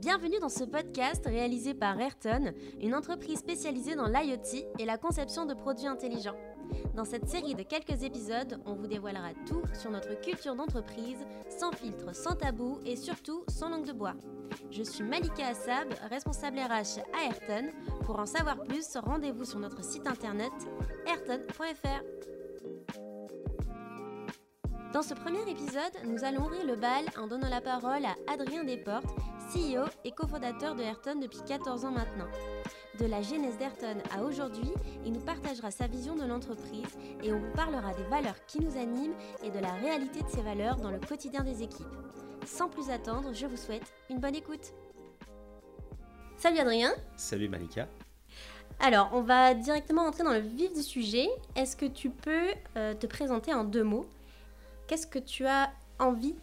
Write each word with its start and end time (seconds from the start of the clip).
Bienvenue 0.00 0.38
dans 0.40 0.48
ce 0.48 0.64
podcast 0.64 1.26
réalisé 1.26 1.74
par 1.74 2.00
Ayrton, 2.00 2.54
une 2.80 2.94
entreprise 2.94 3.40
spécialisée 3.40 3.96
dans 3.96 4.06
l'IoT 4.06 4.66
et 4.78 4.86
la 4.86 4.96
conception 4.96 5.44
de 5.44 5.52
produits 5.52 5.88
intelligents. 5.88 6.38
Dans 6.94 7.04
cette 7.04 7.28
série 7.28 7.54
de 7.54 7.62
quelques 7.62 8.02
épisodes, 8.02 8.62
on 8.64 8.74
vous 8.74 8.86
dévoilera 8.86 9.34
tout 9.46 9.60
sur 9.74 9.90
notre 9.90 10.18
culture 10.18 10.56
d'entreprise, 10.56 11.18
sans 11.50 11.72
filtre, 11.72 12.14
sans 12.14 12.34
tabou 12.34 12.78
et 12.86 12.96
surtout 12.96 13.44
sans 13.48 13.68
langue 13.68 13.86
de 13.86 13.92
bois. 13.92 14.14
Je 14.70 14.82
suis 14.82 15.04
Malika 15.04 15.48
Assab, 15.48 15.92
responsable 16.08 16.60
RH 16.60 17.00
à 17.12 17.26
Ayrton. 17.26 17.70
Pour 18.06 18.18
en 18.18 18.26
savoir 18.26 18.62
plus, 18.62 18.96
rendez-vous 18.96 19.44
sur 19.44 19.58
notre 19.58 19.84
site 19.84 20.06
internet 20.06 20.52
ayrton.fr. 21.06 22.02
Dans 24.92 25.02
ce 25.02 25.14
premier 25.14 25.48
épisode, 25.48 25.92
nous 26.04 26.24
allons 26.24 26.46
ouvrir 26.46 26.66
le 26.66 26.74
bal 26.74 27.04
en 27.16 27.28
donnant 27.28 27.48
la 27.48 27.60
parole 27.60 28.04
à 28.04 28.16
Adrien 28.26 28.64
Desportes, 28.64 29.06
CEO 29.54 29.84
et 30.04 30.10
cofondateur 30.10 30.74
de 30.74 30.82
Ayrton 30.82 31.20
depuis 31.20 31.38
14 31.46 31.84
ans 31.84 31.92
maintenant. 31.92 32.26
De 32.98 33.06
la 33.06 33.22
genèse 33.22 33.56
d'Ayrton 33.56 33.98
à 34.12 34.24
aujourd'hui, 34.24 34.72
il 35.06 35.12
nous 35.12 35.20
partagera 35.20 35.70
sa 35.70 35.86
vision 35.86 36.16
de 36.16 36.24
l'entreprise 36.24 36.98
et 37.22 37.32
on 37.32 37.38
vous 37.38 37.52
parlera 37.54 37.94
des 37.94 38.02
valeurs 38.10 38.44
qui 38.48 38.60
nous 38.60 38.76
animent 38.76 39.14
et 39.44 39.50
de 39.50 39.60
la 39.60 39.70
réalité 39.74 40.22
de 40.22 40.28
ces 40.28 40.42
valeurs 40.42 40.76
dans 40.76 40.90
le 40.90 40.98
quotidien 40.98 41.44
des 41.44 41.62
équipes. 41.62 41.86
Sans 42.44 42.68
plus 42.68 42.90
attendre, 42.90 43.32
je 43.32 43.46
vous 43.46 43.56
souhaite 43.56 43.92
une 44.10 44.18
bonne 44.18 44.34
écoute. 44.34 44.72
Salut 46.36 46.58
Adrien. 46.58 46.90
Salut 47.14 47.48
Malika. 47.48 47.86
Alors, 48.80 49.10
on 49.12 49.20
va 49.20 49.54
directement 49.54 50.02
entrer 50.02 50.24
dans 50.24 50.32
le 50.32 50.40
vif 50.40 50.72
du 50.72 50.82
sujet. 50.82 51.28
Est-ce 51.54 51.76
que 51.76 51.86
tu 51.86 52.10
peux 52.10 52.48
euh, 52.76 52.94
te 52.94 53.06
présenter 53.06 53.54
en 53.54 53.62
deux 53.62 53.84
mots? 53.84 54.06
Qu'est-ce 54.90 55.06
que 55.06 55.20
tu 55.20 55.46
as 55.46 55.72
envie 56.00 56.34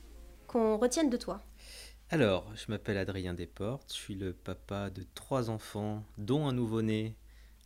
qu'on 0.47 0.77
retienne 0.77 1.09
de 1.09 1.17
toi? 1.17 1.43
Alors, 2.09 2.49
je 2.55 2.63
m'appelle 2.69 2.97
Adrien 2.97 3.33
Desportes, 3.33 3.89
je 3.89 3.93
suis 3.97 4.15
le 4.15 4.31
papa 4.31 4.89
de 4.89 5.03
trois 5.15 5.49
enfants, 5.49 6.05
dont 6.17 6.47
un 6.47 6.53
nouveau-né 6.53 7.17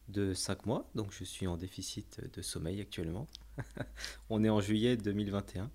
de 0.08 0.34
5 0.34 0.66
mois, 0.66 0.90
donc 0.96 1.12
je 1.12 1.24
suis 1.24 1.46
en 1.46 1.56
déficit 1.56 2.20
de 2.34 2.42
sommeil 2.42 2.82
actuellement. 2.82 3.28
On 4.32 4.44
est 4.44 4.50
en 4.50 4.59
juillet 4.59 4.98
2021 4.98 5.70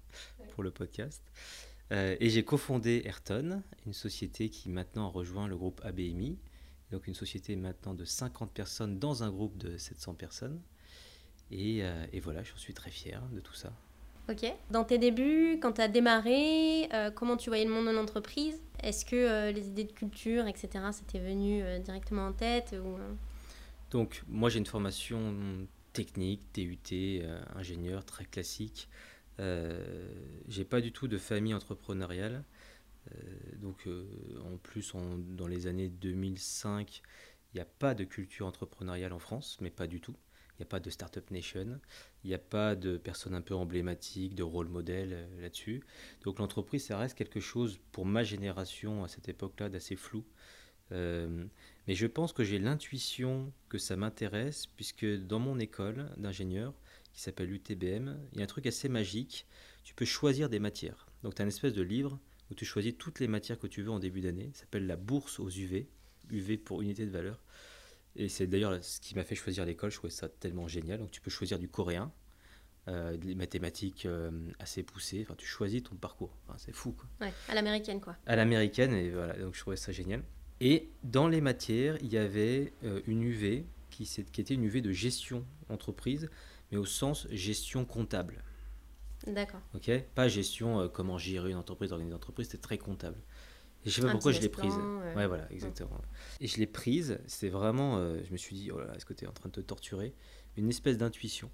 pour 0.51 0.65
le 0.65 0.73
podcast. 0.73 1.23
Euh, 1.93 2.17
et 2.19 2.29
j'ai 2.29 2.45
cofondé 2.45 3.03
Ayrton, 3.05 3.62
une 3.87 3.93
société 3.93 4.49
qui 4.49 4.71
maintenant 4.71 5.09
rejoint 5.09 5.47
le 5.47 5.57
groupe 5.57 5.81
ABMI, 5.84 6.37
donc 6.91 7.07
une 7.07 7.15
société 7.15 7.55
maintenant 7.55 7.95
de 7.95 8.05
50 8.05 8.51
personnes 8.51 8.99
dans 8.99 9.23
un 9.23 9.31
groupe 9.31 9.57
de 9.57 9.79
700 9.79 10.15
personnes. 10.15 10.61
Et, 11.53 11.84
euh, 11.84 12.07
et 12.12 12.19
voilà, 12.19 12.43
j'en 12.43 12.57
suis 12.57 12.75
très 12.75 12.91
fier 12.91 13.23
de 13.31 13.39
tout 13.39 13.55
ça. 13.55 13.73
Ok. 14.29 14.45
Dans 14.71 14.85
tes 14.85 14.99
débuts, 14.99 15.59
quand 15.63 15.75
tu 15.75 15.81
as 15.81 15.89
démarré, 15.89 16.89
euh, 16.93 17.11
comment 17.13 17.37
tu 17.37 17.49
voyais 17.49 17.65
le 17.65 17.71
monde 17.71 17.87
de 17.87 17.93
l'entreprise 17.93 18.61
Est-ce 18.83 19.05
que 19.05 19.15
euh, 19.15 19.53
les 19.53 19.69
idées 19.69 19.85
de 19.85 19.93
culture, 19.93 20.49
etc., 20.49 20.69
c'était 20.91 21.21
venu 21.21 21.63
euh, 21.63 21.79
directement 21.79 22.27
en 22.27 22.33
tête 22.33 22.75
ou, 22.85 22.99
Donc, 23.93 24.25
moi, 24.27 24.51
j'ai 24.51 24.59
une 24.59 24.67
formation 24.67 25.37
technique, 25.93 26.41
TUT, 26.53 27.23
ingénieur, 27.55 28.05
très 28.05 28.25
classique. 28.25 28.89
j'ai 29.39 30.65
pas 30.65 30.81
du 30.81 30.93
tout 30.93 31.07
de 31.09 31.19
famille 31.19 31.55
entrepreneuriale. 31.55 32.43
donc, 33.55 33.89
en 34.45 34.57
plus, 34.59 34.93
dans 35.37 35.47
les 35.47 35.69
années 35.69 35.89
2005, 35.89 37.01
il 37.55 37.57
n'y 37.57 37.61
a 37.63 37.65
pas 37.65 37.95
de 37.95 38.05
culture 38.05 38.47
entrepreneuriale 38.47 39.13
en 39.13 39.19
France, 39.21 39.57
mais 39.61 39.71
pas 39.71 39.87
du 39.87 40.01
tout. 40.01 40.17
Il 40.59 40.62
n'y 40.62 40.67
a 40.67 40.69
pas 40.69 40.81
de 40.81 40.89
Startup 40.89 41.31
Nation, 41.31 41.79
il 42.25 42.29
n'y 42.29 42.35
a 42.35 42.39
pas 42.39 42.75
de 42.75 42.97
personnes 42.97 43.35
un 43.35 43.43
peu 43.43 43.55
emblématiques, 43.55 44.35
de 44.35 44.43
rôle 44.43 44.69
modèle 44.69 45.12
euh, 45.12 45.41
là-dessus. 45.43 45.83
Donc 46.25 46.39
l'entreprise, 46.39 46.87
ça 46.87 46.99
reste 46.99 47.17
quelque 47.17 47.41
chose, 47.41 47.79
pour 47.93 48.07
ma 48.07 48.23
génération, 48.23 49.05
à 49.05 49.09
cette 49.09 49.29
époque-là, 49.29 49.69
d'assez 49.69 49.97
flou. 49.97 50.25
Euh, 50.93 51.45
mais 51.87 51.95
je 51.95 52.07
pense 52.07 52.33
que 52.33 52.45
j'ai 52.45 52.59
l'intuition 52.59 53.53
que 53.69 53.79
ça 53.79 53.97
m'intéresse, 53.97 54.67
puisque 54.67 55.07
dans 55.07 55.41
mon 55.41 55.59
école 55.59 56.11
d'ingénieur, 56.17 56.73
qui 57.12 57.23
s'appelle 57.23 57.50
UTBM, 57.50 58.17
il 58.33 58.38
y 58.38 58.41
a 58.43 58.44
un 58.44 58.47
truc 58.47 58.67
assez 58.67 58.88
magique. 58.91 59.47
Tu 59.84 59.94
peux 59.94 60.05
choisir 60.05 60.50
des 60.50 60.59
matières. 60.59 61.06
Donc 61.23 61.34
tu 61.34 61.43
as 61.43 61.44
une 61.44 61.49
espèce 61.49 61.73
de 61.73 61.83
livre 61.83 62.19
où 62.50 62.55
tu 62.55 62.65
choisis 62.65 62.94
toutes 62.97 63.21
les 63.21 63.27
matières 63.27 63.59
que 63.59 63.67
tu 63.67 63.83
veux 63.83 63.91
en 63.91 63.99
début 63.99 64.21
d'année. 64.21 64.50
Ça 64.53 64.61
s'appelle 64.61 64.87
la 64.87 64.97
bourse 64.97 65.41
aux 65.41 65.49
UV, 65.49 65.88
UV 66.31 66.59
pour 66.59 66.83
unité 66.83 67.06
de 67.06 67.11
valeur. 67.11 67.41
Et 68.16 68.28
c'est 68.28 68.47
d'ailleurs 68.47 68.82
ce 68.82 69.00
qui 69.00 69.15
m'a 69.15 69.25
fait 69.25 69.34
choisir 69.34 69.65
l'école. 69.65 69.91
Je 69.91 69.97
trouvais 69.97 70.12
ça 70.12 70.28
tellement 70.28 70.69
génial. 70.69 70.99
Donc 70.99 71.10
tu 71.10 71.21
peux 71.21 71.31
choisir 71.31 71.59
du 71.59 71.69
coréen, 71.69 72.12
euh, 72.88 73.16
des 73.16 73.34
mathématiques 73.34 74.06
euh, 74.06 74.31
assez 74.59 74.82
poussées. 74.82 75.22
Enfin, 75.22 75.34
tu 75.37 75.47
choisis 75.47 75.82
ton 75.82 75.97
parcours. 75.97 76.37
c'est 76.56 76.75
fou. 76.75 76.93
Quoi. 76.93 77.09
Ouais, 77.21 77.32
à 77.49 77.55
l'américaine, 77.55 78.00
quoi. 78.00 78.16
À 78.26 78.37
l'américaine, 78.37 78.93
et 78.94 79.10
voilà. 79.10 79.37
Donc 79.38 79.55
je 79.55 79.60
trouvais 79.60 79.76
ça 79.76 79.93
génial. 79.93 80.22
Et 80.60 80.91
dans 81.03 81.28
les 81.28 81.41
matières, 81.41 81.99
il 82.00 82.12
y 82.12 82.16
avait 82.16 82.72
euh, 82.84 83.00
une 83.06 83.22
UV 83.22 83.66
qui, 83.91 84.05
qui 84.05 84.41
était 84.41 84.55
une 84.55 84.65
UV 84.65 84.81
de 84.81 84.93
gestion 84.93 85.44
entreprise, 85.69 86.31
mais 86.71 86.78
au 86.78 86.87
sens 86.87 87.26
gestion 87.31 87.84
comptable. 87.84 88.43
D'accord. 89.26 89.60
Ok? 89.75 89.91
Pas 90.15 90.28
gestion 90.28 90.88
comment 90.88 91.19
gérer 91.19 91.50
une 91.50 91.56
entreprise, 91.56 91.91
organiser 91.91 92.10
une 92.10 92.16
entreprise, 92.16 92.47
c'était 92.47 92.62
très 92.62 92.78
comptable. 92.78 93.21
Je 93.84 93.91
sais 93.91 94.03
pas 94.03 94.10
pourquoi 94.10 94.32
je 94.32 94.41
l'ai 94.41 94.48
prise. 94.48 94.75
Ouais. 94.75 95.26
voilà, 95.26 95.50
exactement. 95.53 96.00
Et 96.41 96.47
je 96.47 96.59
l'ai 96.59 96.66
prise, 96.66 97.19
c'est 97.26 97.48
vraiment, 97.48 97.98
euh, 97.98 98.20
je 98.25 98.32
me 98.32 98.37
suis 98.37 98.56
dit, 98.56 98.70
oh 98.72 98.78
là 98.78 98.87
là, 98.87 98.97
est-ce 98.97 99.06
que 99.06 99.14
tu 99.14 99.25
es 99.25 99.28
en 99.28 99.32
train 99.32 99.48
de 99.48 99.54
te 99.54 99.60
torturer? 99.60 100.14
Une 100.56 100.69
espèce 100.69 100.98
d'intuition, 100.98 101.50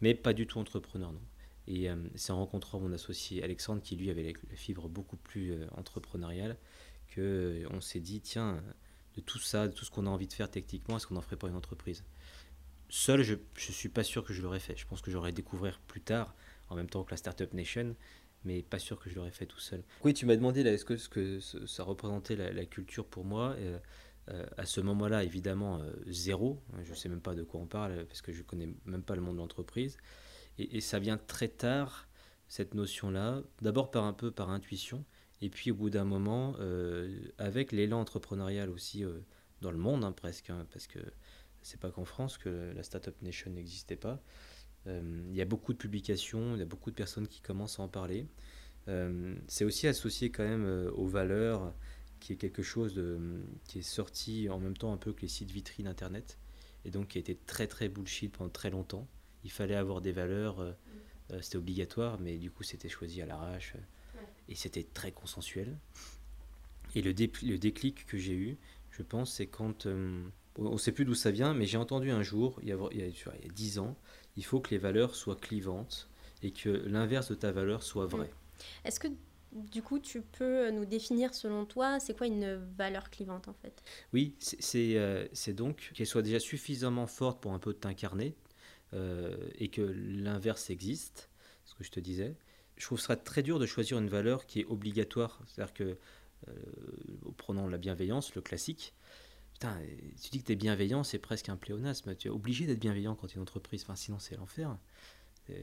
mais 0.00 0.14
pas 0.14 0.32
du 0.32 0.46
tout 0.46 0.58
entrepreneur, 0.58 1.12
non. 1.12 1.20
Et 1.66 1.90
euh, 1.90 1.96
c'est 2.14 2.32
en 2.32 2.38
rencontrant 2.38 2.80
mon 2.80 2.92
associé 2.92 3.44
Alexandre, 3.44 3.82
qui 3.82 3.96
lui 3.96 4.10
avait 4.10 4.22
la, 4.22 4.56
fibre 4.56 4.88
beaucoup 4.88 5.16
plus 5.16 5.52
euh, 5.52 5.66
entrepreneuriale, 5.76 6.56
que 7.08 7.64
on 7.70 7.80
s'est 7.80 8.00
dit, 8.00 8.20
tiens, 8.20 8.62
de 9.16 9.20
tout 9.20 9.38
ça, 9.38 9.68
de 9.68 9.72
tout 9.72 9.84
ce 9.84 9.90
qu'on 9.90 10.06
a 10.06 10.10
envie 10.10 10.28
de 10.28 10.32
faire 10.32 10.50
techniquement, 10.50 10.96
est-ce 10.96 11.06
qu'on 11.06 11.14
n'en 11.14 11.20
ferait 11.20 11.36
pas 11.36 11.48
une 11.48 11.56
entreprise? 11.56 12.04
Seul, 12.88 13.22
je 13.22 13.34
ne 13.34 13.72
suis 13.72 13.88
pas 13.88 14.02
sûr 14.02 14.24
que 14.24 14.32
je 14.32 14.42
l'aurais 14.42 14.58
fait. 14.58 14.76
Je 14.76 14.86
pense 14.86 15.00
que 15.00 15.10
j'aurais 15.10 15.32
découvert 15.32 15.78
plus 15.80 16.00
tard, 16.00 16.34
en 16.70 16.76
même 16.76 16.88
temps 16.88 17.04
que 17.04 17.10
la 17.10 17.16
Startup 17.16 17.52
Nation, 17.54 17.94
mais 18.44 18.62
pas 18.62 18.78
sûr 18.78 18.98
que 18.98 19.10
je 19.10 19.16
l'aurais 19.16 19.30
fait 19.30 19.46
tout 19.46 19.60
seul. 19.60 19.82
Oui, 20.04 20.14
tu 20.14 20.26
m'as 20.26 20.36
demandé 20.36 20.62
là, 20.62 20.72
est-ce 20.72 20.84
que, 20.84 20.96
ce 20.96 21.08
que 21.08 21.40
ça 21.66 21.84
représentait 21.84 22.36
la, 22.36 22.64
culture 22.64 23.06
pour 23.06 23.24
moi. 23.24 23.54
Euh, 23.58 23.78
euh, 24.28 24.46
à 24.56 24.66
ce 24.66 24.80
moment-là, 24.80 25.24
évidemment, 25.24 25.80
euh, 25.80 25.90
zéro. 26.06 26.62
Je 26.84 26.90
ne 26.90 26.94
sais 26.94 27.08
même 27.08 27.20
pas 27.20 27.34
de 27.34 27.42
quoi 27.42 27.60
on 27.60 27.66
parle 27.66 28.04
parce 28.06 28.22
que 28.22 28.32
je 28.32 28.38
ne 28.38 28.44
connais 28.44 28.68
même 28.84 29.02
pas 29.02 29.14
le 29.14 29.20
monde 29.20 29.36
de 29.36 29.40
l'entreprise. 29.40 29.96
Et, 30.58 30.80
ça 30.80 30.98
vient 30.98 31.16
très 31.16 31.48
tard, 31.48 32.08
cette 32.48 32.74
notion-là, 32.74 33.42
d'abord 33.62 33.90
par 33.90 34.04
un 34.04 34.12
peu 34.12 34.30
par 34.30 34.50
intuition, 34.50 35.04
et 35.40 35.48
puis 35.48 35.70
au 35.70 35.74
bout 35.74 35.88
d'un 35.88 36.04
moment, 36.04 36.54
avec 37.38 37.72
l'élan 37.72 38.00
entrepreneurial 38.00 38.68
aussi 38.68 39.04
dans 39.62 39.70
le 39.70 39.78
monde, 39.78 40.04
hein, 40.04 40.12
presque, 40.12 40.50
hein, 40.50 40.66
parce 40.70 40.86
que 40.86 40.98
c'est 41.62 41.80
pas 41.80 41.90
qu'en 41.90 42.04
France 42.04 42.36
que 42.36 42.72
la 42.74 42.82
Startup 42.82 43.14
Nation 43.22 43.50
n'existait 43.50 43.96
pas. 43.96 44.22
Euh, 44.86 45.22
il 45.30 45.36
y 45.36 45.42
a 45.42 45.44
beaucoup 45.44 45.72
de 45.72 45.78
publications, 45.78 46.54
il 46.54 46.58
y 46.58 46.62
a 46.62 46.66
beaucoup 46.66 46.90
de 46.90 46.96
personnes 46.96 47.28
qui 47.28 47.40
commencent 47.40 47.78
à 47.78 47.82
en 47.82 47.88
parler. 47.88 48.26
Euh, 48.88 49.34
c'est 49.46 49.64
aussi 49.64 49.86
associé 49.86 50.30
quand 50.30 50.44
même 50.44 50.64
euh, 50.64 50.90
aux 50.92 51.06
valeurs, 51.06 51.74
qui 52.18 52.32
est 52.32 52.36
quelque 52.36 52.62
chose 52.62 52.94
de, 52.94 53.18
qui 53.64 53.80
est 53.80 53.82
sorti 53.82 54.48
en 54.48 54.58
même 54.58 54.76
temps 54.76 54.92
un 54.92 54.96
peu 54.96 55.12
que 55.12 55.22
les 55.22 55.28
sites 55.28 55.50
vitrines 55.50 55.86
Internet, 55.86 56.38
et 56.84 56.90
donc 56.90 57.08
qui 57.08 57.18
a 57.18 57.20
été 57.20 57.34
très 57.34 57.66
très 57.66 57.88
bullshit 57.88 58.32
pendant 58.32 58.50
très 58.50 58.70
longtemps. 58.70 59.06
Il 59.44 59.50
fallait 59.50 59.74
avoir 59.74 60.02
des 60.02 60.12
valeurs, 60.12 60.76
c'était 61.40 61.56
obligatoire, 61.56 62.20
mais 62.20 62.36
du 62.36 62.50
coup 62.50 62.62
c'était 62.62 62.90
choisi 62.90 63.22
à 63.22 63.26
l'arrache, 63.26 63.74
et 64.50 64.54
c'était 64.54 64.82
très 64.82 65.12
consensuel. 65.12 65.78
Et 66.94 67.00
le, 67.00 67.12
le 67.12 67.56
déclic 67.56 68.04
que 68.04 68.18
j'ai 68.18 68.34
eu, 68.34 68.58
je 68.90 69.02
pense, 69.02 69.32
c'est 69.32 69.46
quand 69.46 69.86
on 70.56 70.72
ne 70.72 70.78
sait 70.78 70.92
plus 70.92 71.06
d'où 71.06 71.14
ça 71.14 71.30
vient, 71.30 71.54
mais 71.54 71.64
j'ai 71.64 71.78
entendu 71.78 72.10
un 72.10 72.22
jour, 72.22 72.58
il 72.62 72.68
y, 72.68 72.72
a, 72.72 72.76
il, 72.90 72.98
y 72.98 73.02
a, 73.02 73.06
il 73.06 73.46
y 73.46 73.48
a 73.48 73.52
10 73.52 73.78
ans, 73.78 73.96
il 74.36 74.44
faut 74.44 74.60
que 74.60 74.70
les 74.70 74.78
valeurs 74.78 75.14
soient 75.14 75.36
clivantes 75.36 76.08
et 76.42 76.52
que 76.52 76.68
l'inverse 76.68 77.28
de 77.30 77.34
ta 77.34 77.52
valeur 77.52 77.82
soit 77.82 78.06
vrai. 78.06 78.26
Mm. 78.26 78.86
Est-ce 78.86 79.00
que 79.00 79.08
du 79.52 79.82
coup, 79.82 79.98
tu 79.98 80.20
peux 80.20 80.70
nous 80.70 80.84
définir 80.84 81.34
selon 81.34 81.64
toi, 81.64 81.98
c'est 81.98 82.16
quoi 82.16 82.26
une 82.26 82.54
valeur 82.76 83.10
clivante 83.10 83.48
en 83.48 83.52
fait? 83.54 83.82
Oui, 84.12 84.36
euh, 84.74 85.26
c'est 85.32 85.52
donc 85.52 85.90
qu'elle 85.94 86.06
soit 86.06 86.22
déjà 86.22 86.38
suffisamment 86.38 87.06
forte 87.06 87.40
pour 87.40 87.52
un 87.52 87.58
peu 87.58 87.74
t'incarner 87.74 88.36
euh, 88.92 89.36
et 89.56 89.68
que 89.68 89.82
l'inverse 89.82 90.70
existe, 90.70 91.30
ce 91.64 91.74
que 91.74 91.82
je 91.82 91.90
te 91.90 92.00
disais. 92.00 92.36
Je 92.76 92.86
trouve 92.86 92.98
que 92.98 93.02
ce 93.02 93.06
serait 93.06 93.16
très 93.16 93.42
dur 93.42 93.58
de 93.58 93.66
choisir 93.66 93.98
une 93.98 94.08
valeur 94.08 94.46
qui 94.46 94.60
est 94.60 94.66
obligatoire. 94.66 95.40
C'est-à-dire 95.46 95.74
que, 95.74 95.96
euh, 96.48 96.52
prenons 97.36 97.66
la 97.66 97.76
bienveillance, 97.76 98.34
le 98.36 98.40
classique, 98.42 98.94
tu 99.60 100.30
dis 100.30 100.40
que 100.40 100.46
tu 100.46 100.52
es 100.52 100.56
bienveillant, 100.56 101.04
c'est 101.04 101.18
presque 101.18 101.48
un 101.48 101.56
pléonasme. 101.56 102.14
Tu 102.16 102.28
es 102.28 102.30
obligé 102.30 102.66
d'être 102.66 102.80
bienveillant 102.80 103.14
quand 103.14 103.26
tu 103.26 103.34
es 103.34 103.36
une 103.36 103.42
entreprise, 103.42 103.82
enfin, 103.82 103.96
sinon 103.96 104.18
c'est 104.18 104.36
l'enfer. 104.36 104.76
Euh, 105.50 105.54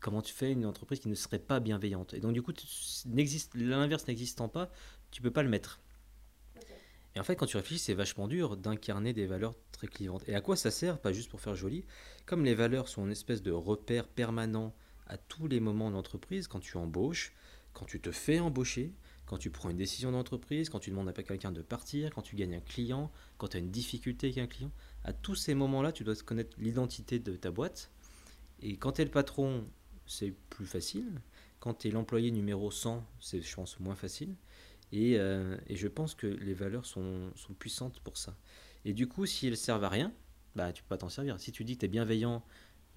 comment 0.00 0.22
tu 0.22 0.32
fais 0.32 0.52
une 0.52 0.66
entreprise 0.66 1.00
qui 1.00 1.08
ne 1.08 1.14
serait 1.14 1.38
pas 1.38 1.60
bienveillante? 1.60 2.14
Et 2.14 2.20
donc, 2.20 2.32
du 2.32 2.42
coup, 2.42 2.52
l'inverse 3.54 4.06
n'existant 4.06 4.48
pas, 4.48 4.70
tu 5.10 5.22
peux 5.22 5.30
pas 5.30 5.42
le 5.42 5.48
mettre. 5.48 5.80
Et 7.14 7.20
en 7.20 7.24
fait, 7.24 7.36
quand 7.36 7.46
tu 7.46 7.56
réfléchis, 7.56 7.78
c'est 7.78 7.94
vachement 7.94 8.26
dur 8.26 8.56
d'incarner 8.56 9.12
des 9.12 9.26
valeurs 9.26 9.54
très 9.70 9.86
clivantes. 9.86 10.26
Et 10.28 10.34
à 10.34 10.40
quoi 10.40 10.56
ça 10.56 10.70
sert 10.70 10.98
Pas 10.98 11.12
juste 11.12 11.30
pour 11.30 11.40
faire 11.40 11.54
joli? 11.54 11.84
Comme 12.24 12.44
les 12.44 12.54
valeurs 12.54 12.88
sont 12.88 13.04
une 13.04 13.12
espèce 13.12 13.42
de 13.42 13.50
repère 13.50 14.08
permanent 14.08 14.74
à 15.06 15.18
tous 15.18 15.46
les 15.46 15.60
moments 15.60 15.90
d'entreprise, 15.90 16.48
quand 16.48 16.60
tu 16.60 16.76
embauches, 16.78 17.34
quand 17.74 17.84
tu 17.84 18.00
te 18.00 18.12
fais 18.12 18.40
embaucher, 18.40 18.94
quand 19.32 19.38
tu 19.38 19.48
prends 19.48 19.70
une 19.70 19.78
décision 19.78 20.12
d'entreprise, 20.12 20.68
quand 20.68 20.78
tu 20.78 20.90
demandes 20.90 21.08
à 21.08 21.14
quelqu'un 21.14 21.52
de 21.52 21.62
partir, 21.62 22.10
quand 22.10 22.20
tu 22.20 22.36
gagnes 22.36 22.56
un 22.56 22.60
client, 22.60 23.10
quand 23.38 23.48
tu 23.48 23.56
as 23.56 23.60
une 23.60 23.70
difficulté 23.70 24.26
avec 24.26 24.36
un 24.36 24.46
client. 24.46 24.70
À 25.04 25.14
tous 25.14 25.36
ces 25.36 25.54
moments-là, 25.54 25.90
tu 25.90 26.04
dois 26.04 26.14
connaître 26.16 26.54
l'identité 26.60 27.18
de 27.18 27.34
ta 27.36 27.50
boîte. 27.50 27.90
Et 28.60 28.76
quand 28.76 28.92
tu 28.92 29.00
es 29.00 29.04
le 29.06 29.10
patron, 29.10 29.66
c'est 30.04 30.34
plus 30.50 30.66
facile. 30.66 31.22
Quand 31.60 31.72
tu 31.72 31.88
es 31.88 31.90
l'employé 31.90 32.30
numéro 32.30 32.70
100, 32.70 33.06
c'est, 33.20 33.40
je 33.40 33.56
pense, 33.56 33.80
moins 33.80 33.94
facile. 33.94 34.34
Et, 34.92 35.18
euh, 35.18 35.56
je 35.70 35.88
pense 35.88 36.14
que 36.14 36.26
les 36.26 36.52
valeurs 36.52 36.84
sont, 36.84 37.30
sont, 37.34 37.54
puissantes 37.54 38.00
pour 38.00 38.18
ça. 38.18 38.36
Et 38.84 38.92
du 38.92 39.08
coup, 39.08 39.24
si 39.24 39.46
elles 39.46 39.56
servent 39.56 39.84
à 39.84 39.88
rien, 39.88 40.12
bah, 40.56 40.74
tu 40.74 40.82
peux 40.82 40.88
pas 40.88 40.98
t'en 40.98 41.08
servir. 41.08 41.40
Si 41.40 41.52
tu 41.52 41.64
dis 41.64 41.76
que 41.76 41.80
tu 41.80 41.86
es 41.86 41.88
bienveillant, 41.88 42.44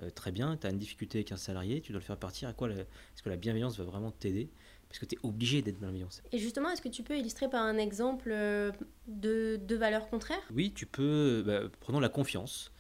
euh, 0.01 0.09
très 0.09 0.33
bien, 0.33 0.57
tu 0.57 0.67
as 0.67 0.71
une 0.71 0.79
difficulté 0.79 1.19
avec 1.19 1.31
un 1.31 1.37
salarié, 1.37 1.79
tu 1.79 1.93
dois 1.93 1.99
le 1.99 2.05
faire 2.05 2.19
partir. 2.19 2.49
À 2.49 2.53
quoi 2.53 2.69
Est-ce 2.69 3.23
que 3.23 3.29
la 3.29 3.37
bienveillance 3.37 3.77
va 3.77 3.85
vraiment 3.85 4.11
t'aider? 4.11 4.49
Parce 4.89 4.99
que 4.99 5.05
tu 5.05 5.15
es 5.15 5.19
obligé 5.23 5.61
d'être 5.61 5.79
bienveillant. 5.79 6.07
Et 6.31 6.37
justement, 6.37 6.69
est-ce 6.69 6.81
que 6.81 6.89
tu 6.89 7.03
peux 7.03 7.17
illustrer 7.17 7.49
par 7.49 7.63
un 7.63 7.77
exemple 7.77 8.29
euh, 8.31 8.71
de, 9.07 9.59
de 9.61 9.75
valeurs 9.75 10.07
contraires? 10.07 10.41
Oui, 10.53 10.71
tu 10.73 10.85
peux. 10.85 11.43
Bah, 11.45 11.61
prenons 11.79 11.99
la 11.99 12.09
confiance, 12.09 12.71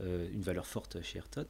une 0.00 0.42
valeur 0.42 0.66
forte 0.66 1.02
chez 1.02 1.18
Ayrton. 1.18 1.46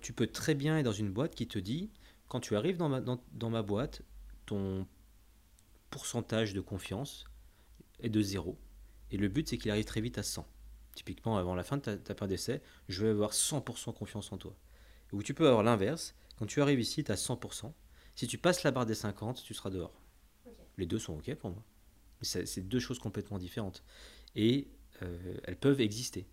tu 0.00 0.12
peux 0.12 0.26
très 0.26 0.54
bien 0.54 0.78
être 0.78 0.84
dans 0.84 0.92
une 0.92 1.10
boîte 1.10 1.34
qui 1.34 1.46
te 1.46 1.58
dit 1.58 1.90
quand 2.28 2.40
tu 2.40 2.56
arrives 2.56 2.76
dans 2.76 2.88
ma, 2.88 3.00
dans, 3.00 3.20
dans 3.32 3.50
ma 3.50 3.62
boîte, 3.62 4.02
ton 4.46 4.86
pourcentage 5.90 6.52
de 6.52 6.60
confiance 6.60 7.24
est 8.00 8.10
de 8.10 8.20
zéro. 8.20 8.58
Et 9.10 9.16
le 9.16 9.28
but, 9.28 9.48
c'est 9.48 9.58
qu'il 9.58 9.70
arrive 9.70 9.86
très 9.86 10.02
vite 10.02 10.18
à 10.18 10.22
100. 10.22 10.46
Typiquement, 10.94 11.38
avant 11.38 11.54
la 11.54 11.64
fin 11.64 11.78
de 11.78 11.82
ta, 11.82 11.96
ta 11.96 12.14
période 12.14 12.30
d'essai, 12.30 12.60
je 12.88 13.04
vais 13.04 13.10
avoir 13.10 13.32
100% 13.32 13.94
confiance 13.94 14.30
en 14.32 14.36
toi. 14.36 14.54
Ou 15.12 15.22
tu 15.22 15.32
peux 15.32 15.48
avoir 15.48 15.62
l'inverse. 15.62 16.14
Quand 16.38 16.46
tu 16.46 16.60
arrives 16.60 16.80
ici, 16.80 17.02
tu 17.02 17.10
as 17.10 17.16
100%. 17.16 17.72
Si 18.18 18.26
tu 18.26 18.36
passes 18.36 18.64
la 18.64 18.72
barre 18.72 18.86
des 18.86 18.94
50, 18.94 19.42
tu 19.44 19.54
seras 19.54 19.70
dehors. 19.70 20.02
Les 20.76 20.86
deux 20.86 20.98
sont 20.98 21.14
OK 21.14 21.32
pour 21.36 21.50
moi. 21.50 21.62
Mais 22.20 22.24
c'est 22.24 22.68
deux 22.68 22.80
choses 22.80 22.98
complètement 22.98 23.38
différentes. 23.38 23.84
Et 24.34 24.68
euh, 25.02 25.38
elles 25.44 25.56
peuvent 25.56 25.80
exister. 25.80 26.26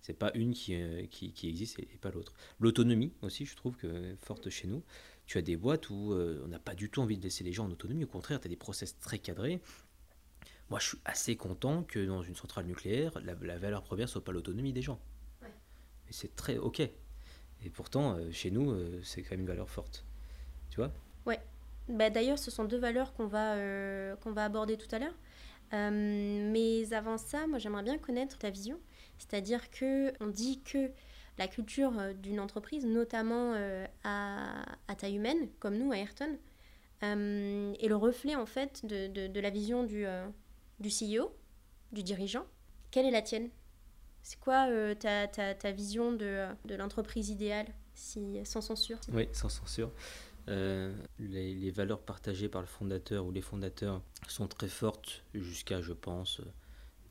C'est 0.00 0.14
pas 0.14 0.30
une 0.34 0.54
qui, 0.54 0.74
euh, 0.74 1.06
qui, 1.06 1.32
qui, 1.32 1.48
existe 1.48 1.80
et, 1.80 1.98
pas 2.00 2.12
l'autre. 2.12 2.34
L'autonomie 2.60 3.12
aussi, 3.22 3.46
je 3.46 3.56
trouve 3.56 3.76
que 3.76 4.14
forte 4.20 4.48
chez 4.48 4.68
nous 4.68 4.84
tu 5.28 5.36
as 5.36 5.42
des 5.42 5.56
boîtes 5.56 5.90
où 5.90 6.14
euh, 6.14 6.42
on 6.44 6.48
n'a 6.48 6.58
pas 6.58 6.74
du 6.74 6.88
tout 6.88 7.02
envie 7.02 7.18
de 7.18 7.22
laisser 7.22 7.44
les 7.44 7.52
gens 7.52 7.66
en 7.66 7.70
autonomie. 7.70 8.02
Au 8.04 8.08
contraire, 8.08 8.40
tu 8.40 8.46
as 8.46 8.48
des 8.48 8.56
process 8.56 8.98
très 8.98 9.18
cadrés. 9.18 9.60
Moi, 10.70 10.80
je 10.80 10.88
suis 10.88 10.98
assez 11.04 11.36
content 11.36 11.82
que 11.82 12.04
dans 12.04 12.22
une 12.22 12.34
centrale 12.34 12.64
nucléaire, 12.64 13.12
la, 13.20 13.34
valeur 13.34 13.82
première 13.82 14.08
soit 14.08 14.24
pas 14.24 14.32
l'autonomie 14.32 14.72
des 14.72 14.80
gens. 14.80 14.98
Ouais. 15.42 15.52
Et 16.08 16.14
c'est 16.14 16.34
très 16.34 16.56
OK. 16.56 16.80
Et 16.80 17.70
pourtant, 17.70 18.16
euh, 18.16 18.30
chez 18.32 18.50
nous, 18.50 18.70
euh, 18.70 19.02
c'est 19.02 19.22
quand 19.22 19.32
même 19.32 19.40
une 19.40 19.46
valeur 19.46 19.68
forte. 19.68 20.06
Tu 20.70 20.76
vois? 20.76 20.92
Ouais. 21.28 21.40
Bah, 21.88 22.10
D'ailleurs, 22.10 22.38
ce 22.38 22.50
sont 22.50 22.64
deux 22.64 22.78
valeurs 22.78 23.14
qu'on 23.14 23.26
va, 23.26 23.54
qu'on 24.22 24.32
va 24.32 24.44
aborder 24.44 24.76
tout 24.76 24.92
à 24.92 24.98
l'heure. 24.98 25.14
mais 25.72 26.92
avant 26.92 27.18
ça, 27.18 27.46
moi, 27.46 27.58
j'aimerais 27.58 27.84
bien 27.84 27.98
connaître 27.98 28.38
ta 28.38 28.50
vision. 28.50 28.78
C'est-à-dire 29.18 29.70
que 29.70 30.12
on 30.20 30.26
dit 30.26 30.60
que 30.62 30.90
la 31.38 31.48
culture 31.48 31.98
euh, 31.98 32.12
d'une 32.12 32.40
entreprise, 32.40 32.84
notamment 32.84 33.54
euh, 33.54 33.86
à, 34.04 34.64
taille 34.96 35.16
humaine, 35.16 35.48
comme 35.60 35.76
nous 35.76 35.92
à 35.92 35.96
Ayrton, 35.96 36.36
euh, 37.04 37.72
est 37.80 37.88
le 37.88 37.96
reflet 37.96 38.34
en 38.34 38.46
fait 38.46 38.84
de, 38.84 39.40
la 39.40 39.50
vision 39.50 39.84
du, 39.84 40.04
du 40.80 40.88
CEO, 40.88 41.32
du 41.92 42.02
dirigeant. 42.02 42.44
Quelle 42.90 43.06
est 43.06 43.12
la 43.12 43.22
tienne? 43.22 43.48
C'est 44.22 44.40
quoi 44.40 44.66
ta, 44.96 45.28
ta, 45.28 45.72
vision 45.72 46.12
de, 46.12 46.48
l'entreprise 46.76 47.30
idéale, 47.30 47.68
si, 47.94 48.40
sans 48.44 48.60
censure? 48.60 48.98
Oui, 49.12 49.28
sans 49.32 49.48
censure. 49.48 49.92
Les, 50.48 51.54
les, 51.54 51.70
valeurs 51.70 52.00
partagées 52.00 52.48
par 52.48 52.60
le 52.60 52.66
fondateur 52.66 53.26
ou 53.26 53.30
les 53.30 53.42
fondateurs 53.42 54.02
sont 54.28 54.48
très 54.48 54.68
fortes 54.68 55.24
jusqu'à, 55.34 55.80
je 55.80 55.92
pense, 55.92 56.40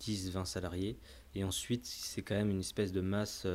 10-20 0.01 0.45
salariés. 0.45 0.98
Et 1.36 1.44
ensuite, 1.44 1.86
c'est 1.86 2.22
quand 2.22 2.36
même 2.36 2.50
une 2.50 2.60
espèce 2.60 2.92
de 2.92 3.01
masse 3.01 3.45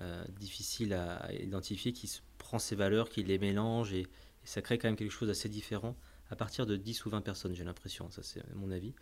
euh, 0.00 0.24
difficile 0.40 0.92
à 0.92 1.32
identifier, 1.32 1.92
qui 1.92 2.10
prend 2.38 2.58
ces 2.58 2.74
valeurs, 2.74 3.08
qui 3.08 3.22
les 3.22 3.38
mélange 3.38 3.92
et, 3.92 4.08
ça 4.42 4.60
crée 4.60 4.76
quand 4.76 4.88
même 4.88 4.96
quelque 4.96 5.12
chose 5.12 5.28
d'assez 5.28 5.48
différent 5.48 5.96
à 6.30 6.36
partir 6.36 6.66
de 6.66 6.76
10 6.76 7.06
ou 7.06 7.10
20 7.10 7.20
personnes, 7.22 7.54
j'ai 7.54 7.64
l'impression, 7.64 8.10
ça 8.10 8.22
c'est 8.22 8.42
mon 8.54 8.70
avis. 8.72 8.92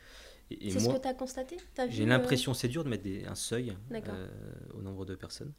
C'est 0.51 0.79
ce 0.79 0.89
que 0.89 1.01
tu 1.01 1.09
as 1.09 1.15
constaté 1.15 1.57
J'ai 1.89 2.05
l'impression, 2.05 2.53
c'est 2.53 2.69
dur 2.69 2.85
de 2.85 2.91
mettre 2.91 3.09
un 3.27 3.35
seuil 3.35 3.75
euh, 3.91 4.29
au 4.75 4.83
nombre 4.83 5.05
de 5.05 5.15
personnes, 5.15 5.53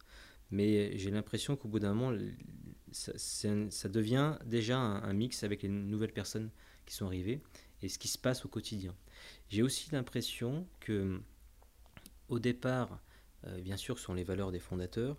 mais 0.53 0.97
j'ai 0.97 1.09
l'impression 1.09 1.55
qu'au 1.55 1.67
bout 1.67 1.79
d'un 1.79 1.94
moment, 1.94 2.17
ça, 2.91 3.89
devient 3.89 4.38
déjà 4.45 4.77
un, 4.77 5.01
un, 5.03 5.13
mix 5.13 5.44
avec 5.44 5.63
les 5.63 5.69
nouvelles 5.69 6.13
personnes 6.13 6.51
qui 6.85 6.94
sont 6.94 7.07
arrivées 7.07 7.41
et 7.81 7.89
ce 7.89 7.97
qui 7.97 8.07
se 8.07 8.19
passe 8.19 8.45
au 8.45 8.50
quotidien. 8.50 8.95
J'ai 9.50 9.63
aussi 9.63 9.89
l'impression 9.91 10.67
que 10.79 11.19
au 12.29 12.39
départ, 12.39 13.00
euh, 13.47 13.59
bien 13.61 13.77
sûr, 13.77 13.97
ce 13.97 14.05
sont 14.05 14.13
les 14.13 14.23
valeurs 14.23 14.51
des 14.51 14.59
fondateurs, 14.59 15.17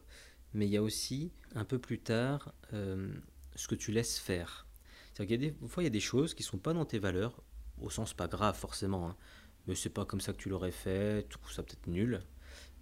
mais 0.52 0.66
il 0.66 0.70
y 0.70 0.76
a 0.76 0.82
aussi, 0.82 1.32
un 1.54 1.64
peu 1.64 1.78
plus 1.78 1.98
tard, 1.98 2.54
euh, 2.72 3.12
ce 3.56 3.69
que 3.69 3.75
tu 3.75 3.92
laisses 3.92 4.19
faire. 4.19 4.66
C'est-à-dire 5.12 5.36
qu'il 5.36 5.44
y 5.44 5.48
a 5.48 5.52
des 5.52 5.69
fois, 5.69 5.82
il 5.82 5.86
y 5.86 5.88
a 5.88 5.90
des 5.90 6.00
choses 6.00 6.34
qui 6.34 6.42
ne 6.42 6.46
sont 6.46 6.58
pas 6.58 6.72
dans 6.72 6.84
tes 6.84 6.98
valeurs, 6.98 7.42
au 7.81 7.90
sens 7.90 8.14
pas 8.14 8.28
grave 8.28 8.56
forcément, 8.56 9.10
hein, 9.10 9.16
mais 9.66 9.75
c'est 9.75 9.90
pas 9.90 10.04
comme 10.04 10.20
ça 10.20 10.32
que 10.32 10.38
tu 10.38 10.48
l'aurais 10.48 10.70
fait, 10.70 11.26
tu 11.28 11.38
trouves 11.38 11.52
ça 11.52 11.62
peut-être 11.62 11.86
nul, 11.86 12.22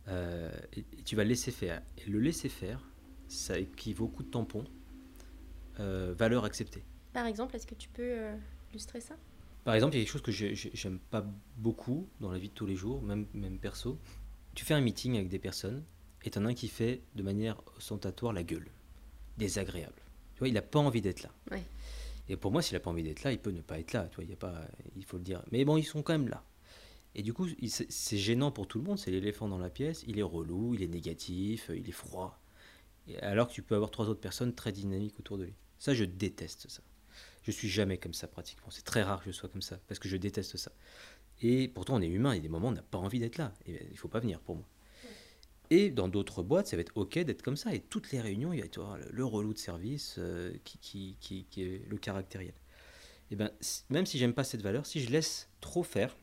euh, 0.08 0.50
et, 0.76 0.84
tu 1.04 1.16
vas 1.16 1.25
laisser 1.25 1.50
faire. 1.50 1.82
Et 1.99 2.10
le 2.10 2.19
laisser 2.19 2.49
faire, 2.49 2.88
ça 3.28 3.58
équivaut 3.58 4.08
coup 4.08 4.22
de 4.22 4.31
tampon, 4.31 4.64
valeur 5.78 6.44
acceptée. 6.44 6.84
Par 7.12 7.26
exemple, 7.26 7.56
est-ce 7.56 7.66
que 7.66 7.75
tu 7.75 7.88
peux 7.88 8.16
illustrer 8.70 9.00
ça? 9.00 9.16
Par 9.64 9.75
exemple, 9.75 9.94
il 9.94 9.99
y 9.99 10.02
a 10.02 10.04
quelque 10.04 10.12
chose 10.12 10.22
que 10.22 10.32
j'aime 10.32 10.99
pas 10.99 11.25
beaucoup 11.56 12.08
dans 12.20 12.31
la 12.31 12.38
vie 12.38 12.49
de 12.49 12.54
tous 12.54 12.66
les 12.66 12.75
jours, 12.75 13.02
même, 13.02 13.26
même 13.32 13.58
perso, 13.58 13.99
tu 14.54 14.64
fais 14.64 14.75
un 14.75 14.81
meeting 14.81 15.16
avec 15.16 15.28
des 15.28 15.38
personnes 15.38 15.82
et 16.25 16.31
t'en 16.31 16.44
as 16.44 16.50
un 16.50 16.54
qui 16.54 16.69
fait 16.69 17.02
de 17.14 17.22
manière 17.22 17.60
ostentatoire 17.76 18.32
la 18.32 18.43
gueule. 18.43 18.69
Désagréable. 19.38 20.02
Tu 20.34 20.40
vois, 20.40 20.49
il 20.49 20.54
n'a 20.54 20.62
pas 20.62 20.78
envie 20.78 21.00
d'être 21.00 21.22
là. 21.22 21.31
Et 22.28 22.37
pour 22.37 22.52
moi, 22.52 22.62
s'il 22.62 22.75
n'a 22.75 22.81
pas 22.81 22.90
envie 22.90 23.02
d'être 23.02 23.22
là, 23.25 23.32
il 23.32 23.38
peut 23.38 23.50
ne 23.50 23.60
pas 23.60 23.78
être 23.78 23.93
là. 23.93 24.08
Tu 24.08 24.16
vois, 24.16 24.25
il, 24.25 24.31
y 24.31 24.34
a 24.34 24.37
pas, 24.37 24.62
il 24.96 25.04
faut 25.04 25.16
le 25.16 25.25
dire. 25.25 25.43
Mais 25.50 25.64
bon, 25.64 25.76
ils 25.76 25.84
sont 25.84 26.02
quand 26.02 26.12
même 26.12 26.28
là. 26.28 26.44
Et 27.14 27.23
du 27.23 27.32
coup, 27.32 27.47
c'est 27.69 28.17
gênant 28.17 28.50
pour 28.50 28.67
tout 28.67 28.79
le 28.79 28.85
monde. 28.85 28.99
C'est 28.99 29.11
l'éléphant 29.11 29.49
dans 29.49 29.59
la 29.59 29.70
pièce. 29.70 30.05
Il 30.06 30.19
est 30.19 30.23
relou, 30.23 30.75
il 30.75 30.82
est 30.82 30.88
négatif, 30.88 31.70
il 31.75 31.88
est 31.88 31.93
froid. 31.93 32.41
Alors 33.20 33.49
que 33.49 33.53
tu 33.53 33.62
peux 33.62 33.75
avoir 33.75 33.91
trois 33.91 34.09
autres 34.09 34.20
personnes 34.20 34.55
très 34.55 34.73
dynamiques 34.73 35.19
autour 35.19 35.38
de 35.38 35.44
lui. 35.44 35.55
Ça, 35.79 35.94
je 35.94 36.05
déteste 36.05 36.69
ça. 36.69 36.82
Je 37.43 37.50
suis 37.50 37.69
jamais 37.69 37.99
comme 37.99 38.14
ça 38.14 38.29
pratiquement. 38.29 38.70
C'est 38.70 38.85
très 38.85 39.03
rare 39.03 39.23
que 39.23 39.31
je 39.31 39.37
sois 39.37 39.49
comme 39.49 39.62
ça 39.62 39.79
parce 39.88 39.99
que 39.99 40.09
je 40.09 40.17
déteste 40.17 40.56
ça. 40.56 40.73
Et 41.43 41.69
pourtant, 41.69 41.97
on 41.97 42.00
est 42.00 42.09
humain, 42.09 42.32
il 42.35 42.37
y 42.37 42.38
a 42.38 42.43
des 42.43 42.49
moments 42.49 42.69
où 42.69 42.71
on 42.71 42.75
n'a 42.75 42.83
pas 42.83 42.99
envie 42.99 43.19
d'être 43.19 43.37
là. 43.37 43.52
Et 43.66 43.85
il 43.85 43.92
ne 43.92 43.97
faut 43.97 44.09
pas 44.09 44.21
venir 44.21 44.40
pour 44.40 44.54
moi. 44.54 44.64
Et 45.71 45.90
dans 45.90 46.07
d'autres 46.07 46.42
boîtes, 46.42 46.69
ça 46.69 46.76
va 46.76 46.83
être 46.83 46.97
OK 46.97 47.19
d'être 47.19 47.42
comme 47.42 47.57
ça. 47.57 47.75
Et 47.75 47.81
toutes 47.81 48.12
les 48.12 48.21
réunions, 48.21 48.52
il 48.52 48.61
va 48.61 48.66
y 48.66 48.71
avoir 48.78 48.99
le, 49.11 49.25
relou 49.25 49.52
de 49.52 49.59
service 49.59 50.16
euh, 50.19 50.52
qui, 50.64 51.16
qui, 51.19 51.47
qui, 51.50 51.62
est 51.62 51.88
le 51.88 51.97
caractériel. 51.97 52.54
Et 53.31 53.37
ben, 53.37 53.50
même 53.88 54.07
si 54.07 54.19
j'aime 54.19 54.35
pas 54.35 54.45
cette 54.45 54.62
valeur, 54.62 54.87
si 54.87 55.00
je 55.00 55.11
laisse 55.11 55.49
trop 55.61 55.83
faire, 55.83 56.14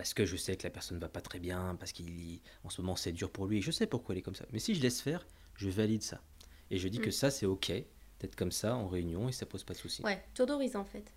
parce 0.00 0.14
que 0.14 0.24
je 0.24 0.34
sais 0.34 0.56
que 0.56 0.62
la 0.62 0.70
personne 0.70 0.96
ne 0.96 1.00
va 1.02 1.10
pas 1.10 1.20
très 1.20 1.38
bien, 1.38 1.76
parce 1.78 1.92
qu'en 1.92 2.70
ce 2.70 2.80
moment 2.80 2.96
c'est 2.96 3.12
dur 3.12 3.30
pour 3.30 3.44
lui, 3.44 3.58
et 3.58 3.60
je 3.60 3.70
sais 3.70 3.86
pourquoi 3.86 4.14
elle 4.14 4.20
est 4.20 4.22
comme 4.22 4.34
ça. 4.34 4.46
Mais 4.50 4.58
si 4.58 4.74
je 4.74 4.80
laisse 4.80 5.02
faire, 5.02 5.26
je 5.56 5.68
valide 5.68 6.00
ça. 6.00 6.22
Et 6.70 6.78
je 6.78 6.88
dis 6.88 7.00
que 7.00 7.10
mm. 7.10 7.12
ça 7.12 7.30
c'est 7.30 7.44
OK 7.44 7.70
d'être 8.18 8.34
comme 8.34 8.50
ça 8.50 8.76
en 8.76 8.88
réunion 8.88 9.28
et 9.28 9.32
ça 9.32 9.44
pose 9.44 9.62
pas 9.62 9.74
de 9.74 9.78
souci. 9.78 10.00
Ouais, 10.02 10.24
tu 10.32 10.40
autorises 10.40 10.74
en 10.74 10.86
fait. 10.86 11.12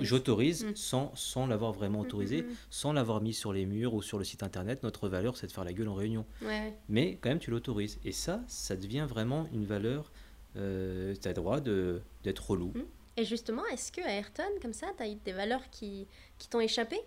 J'autorise 0.00 0.64
mm. 0.64 0.74
sans, 0.74 1.14
sans 1.14 1.46
l'avoir 1.46 1.70
vraiment 1.70 2.00
mm, 2.00 2.06
autorisé, 2.06 2.46
sans 2.68 2.92
l'avoir 2.92 3.20
mis 3.20 3.32
sur 3.32 3.52
les 3.52 3.64
murs 3.64 3.94
ou 3.94 4.02
sur 4.02 4.18
le 4.18 4.24
site 4.24 4.42
internet. 4.42 4.82
Notre 4.82 5.08
valeur, 5.08 5.36
c'est 5.36 5.46
de 5.46 5.52
faire 5.52 5.62
la 5.62 5.72
gueule 5.72 5.86
en 5.86 5.94
réunion. 5.94 6.26
Mais 6.88 7.16
quand 7.20 7.28
même, 7.28 7.38
tu 7.38 7.52
l'autorises. 7.52 8.00
Et 8.04 8.10
ça, 8.10 8.42
ça 8.48 8.74
devient 8.74 9.06
vraiment 9.08 9.46
une 9.52 9.66
valeur. 9.66 10.10
Euh, 10.56 11.14
tu 11.14 11.28
as 11.28 11.30
le 11.30 11.34
droit 11.36 11.60
d'être 11.60 12.50
relou. 12.50 12.72
Et 13.16 13.24
justement, 13.24 13.64
est-ce 13.66 13.92
que 13.92 14.00
à 14.00 14.16
Ayrton, 14.16 14.50
comme 14.60 14.72
ça, 14.72 14.88
tu 14.96 15.02
as 15.04 15.08
eu 15.08 15.14
des 15.24 15.32
valeurs 15.32 15.70
qui, 15.70 16.08
qui 16.38 16.48
t'ont 16.48 16.58
échappé? 16.58 17.00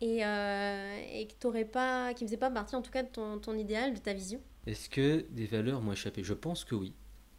Et, 0.00 0.24
euh, 0.24 1.02
et 1.12 1.26
qui 1.26 1.36
pas, 1.64 2.14
qui 2.14 2.24
faisaient 2.24 2.36
pas 2.36 2.50
partie, 2.50 2.76
en 2.76 2.82
tout 2.82 2.90
cas, 2.90 3.02
de 3.02 3.08
ton, 3.08 3.38
ton 3.38 3.54
idéal, 3.54 3.94
de 3.94 3.98
ta 3.98 4.12
vision 4.12 4.40
Est-ce 4.66 4.88
que 4.88 5.26
des 5.30 5.46
valeurs 5.46 5.80
m'ont 5.80 5.92
échappé? 5.92 6.22
Je 6.22 6.34
pense 6.34 6.64
que 6.64 6.74
oui. 6.74 6.92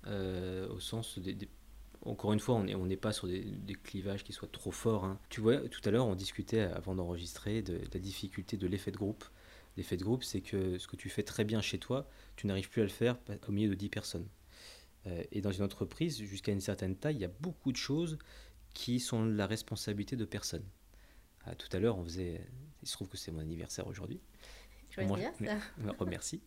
Euh, 0.07 0.67
au 0.69 0.79
sens 0.79 1.19
des, 1.19 1.35
encore 2.05 2.31
une 2.31 2.39
fois, 2.39 2.55
on 2.55 2.85
n'est 2.85 2.97
pas 2.97 3.11
sur 3.11 3.27
des, 3.27 3.75
clivages 3.83 4.23
qui 4.23 4.33
soient 4.33 4.49
trop 4.51 4.71
forts. 4.71 5.03
Hein. 5.03 5.19
Tu 5.29 5.41
vois, 5.41 5.57
tout 5.57 5.81
à 5.83 5.91
l'heure, 5.91 6.07
on 6.07 6.15
discutait 6.15 6.61
avant 6.61 6.95
d'enregistrer 6.95 7.61
de, 7.61 7.81
la 7.93 7.99
difficulté 7.99 8.57
de 8.57 8.67
l'effet 8.67 8.91
de 8.91 8.97
groupe. 8.97 9.25
L'effet 9.77 9.97
de 9.97 10.03
groupe, 10.03 10.23
c'est 10.23 10.41
que 10.41 10.77
ce 10.77 10.87
que 10.87 10.95
tu 10.95 11.09
fais 11.09 11.23
très 11.23 11.43
bien 11.43 11.61
chez 11.61 11.77
toi, 11.77 12.07
tu 12.35 12.47
n'arrives 12.47 12.69
plus 12.69 12.81
à 12.81 12.85
le 12.85 12.89
faire 12.89 13.17
au 13.47 13.51
milieu 13.51 13.69
de 13.69 13.75
10 13.75 13.89
personnes. 13.89 14.27
Euh, 15.07 15.23
et 15.31 15.41
dans 15.41 15.51
une 15.51 15.63
entreprise, 15.63 16.17
jusqu'à 16.17 16.51
une 16.51 16.61
certaine 16.61 16.95
taille, 16.95 17.15
il 17.15 17.21
y 17.21 17.25
a 17.25 17.31
beaucoup 17.41 17.71
de 17.71 17.77
choses 17.77 18.17
qui 18.73 18.99
sont 18.99 19.25
la 19.25 19.45
responsabilité 19.45 20.15
de 20.15 20.25
personnes. 20.25 20.65
Ah, 21.45 21.55
tout 21.55 21.67
à 21.71 21.79
l'heure, 21.79 21.97
on 21.97 22.03
faisait. 22.03 22.41
Il 22.81 22.87
se 22.87 22.93
trouve 22.93 23.07
que 23.07 23.17
c'est 23.17 23.31
mon 23.31 23.39
anniversaire 23.39 23.87
aujourd'hui. 23.87 24.19
Je 24.91 25.01
on 25.01 25.07
remercie. 25.99 26.41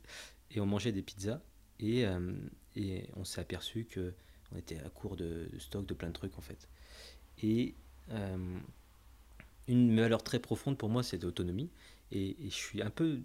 Et 0.50 0.60
on 0.60 0.66
mangeait 0.66 0.92
des 0.92 1.02
pizzas. 1.02 1.40
Et, 1.78 2.06
euh, 2.06 2.32
et 2.76 3.08
on 3.16 3.24
s'est 3.24 3.40
aperçu 3.40 3.84
que 3.84 4.14
on 4.52 4.58
était 4.58 4.78
à 4.80 4.88
court 4.90 5.16
de, 5.16 5.48
stock 5.58 5.86
de 5.86 5.94
plein 5.94 6.08
de 6.08 6.12
trucs 6.12 6.36
en 6.38 6.42
fait. 6.42 6.68
Et 7.42 7.74
une 9.68 9.98
valeur 9.98 10.22
très 10.22 10.38
profonde 10.38 10.76
pour 10.76 10.88
moi, 10.88 11.02
c'est 11.02 11.22
l'autonomie. 11.22 11.70
Et, 12.10 12.36
je 12.42 12.54
suis 12.54 12.82
un 12.82 12.90
peu, 12.90 13.20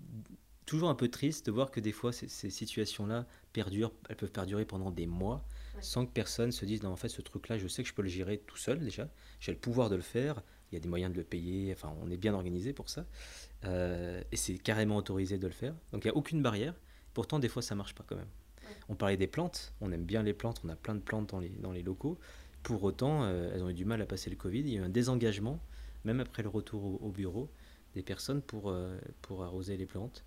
toujours 0.65 0.89
un 0.89 0.95
peu 0.95 1.09
triste 1.09 1.45
de 1.47 1.51
voir 1.51 1.71
que 1.71 1.79
des 1.79 1.91
fois, 1.91 2.11
ces, 2.11 2.49
situations-là 2.49 3.25
perdurent, 3.53 3.91
elles 4.09 4.15
peuvent 4.15 4.31
perdurer 4.31 4.65
pendant 4.65 4.91
des 4.91 5.07
mois, 5.07 5.45
sans 5.81 6.05
que 6.05 6.11
personne 6.11 6.51
se 6.51 6.65
dise, 6.65 6.83
non, 6.83 6.89
en 6.89 6.95
fait, 6.95 7.09
ce 7.09 7.21
truc-là, 7.21 7.57
je 7.57 7.67
sais 7.67 7.83
que 7.83 7.89
je 7.89 7.93
peux 7.93 8.01
le 8.01 8.07
gérer 8.07 8.39
tout 8.39 8.57
seul 8.57 8.79
déjà, 8.79 9.09
j'ai 9.39 9.51
le 9.51 9.59
pouvoir 9.59 9.89
de 9.89 9.95
le 9.95 10.01
faire, 10.01 10.41
il 10.71 10.75
y 10.75 10.77
a 10.77 10.79
des 10.79 10.87
moyens 10.89 11.11
de 11.11 11.17
le 11.17 11.23
payer, 11.23 11.71
enfin, 11.73 11.93
on 12.01 12.09
est 12.09 12.17
bien 12.17 12.33
organisé 12.33 12.73
pour 12.73 12.89
ça, 12.89 13.05
euh, 13.65 14.21
et 14.31 14.35
c'est 14.35 14.57
carrément 14.57 14.97
autorisé 14.97 15.37
de 15.37 15.47
le 15.47 15.53
faire. 15.53 15.73
Donc, 15.91 16.03
il 16.03 16.07
n'y 16.07 16.13
a 16.13 16.17
aucune 16.17 16.41
barrière. 16.41 16.73
Pourtant, 17.13 17.39
des 17.39 17.47
fois, 17.47 17.61
ça 17.61 17.75
marche 17.75 17.95
pas 17.95 18.03
quand 18.05 18.15
même. 18.15 18.29
On 18.89 18.95
parlait 18.95 19.17
des 19.17 19.27
plantes, 19.27 19.73
on 19.81 19.91
aime 19.91 20.03
bien 20.03 20.23
les 20.23 20.33
plantes, 20.33 20.61
on 20.63 20.69
a 20.69 20.75
plein 20.75 20.95
de 20.95 20.99
plantes 20.99 21.29
dans 21.29 21.39
les, 21.39 21.49
dans 21.49 21.71
les 21.71 21.83
locaux. 21.83 22.19
Pour 22.63 22.83
autant, 22.83 23.23
euh, 23.23 23.51
elles 23.53 23.63
ont 23.63 23.69
eu 23.69 23.73
du 23.73 23.85
mal 23.85 24.01
à 24.01 24.05
passer 24.05 24.29
le 24.29 24.35
Covid. 24.35 24.59
Il 24.59 24.69
y 24.69 24.77
a 24.77 24.81
eu 24.81 24.83
un 24.83 24.89
désengagement 24.89 25.59
même 26.07 26.19
après 26.19 26.41
le 26.41 26.49
retour 26.49 27.03
au, 27.03 27.11
bureau, 27.11 27.49
des 27.93 28.01
personnes 28.01 28.41
pour, 28.41 28.69
euh, 28.69 28.97
pour 29.21 29.43
arroser 29.43 29.77
les 29.77 29.85
plantes. 29.85 30.23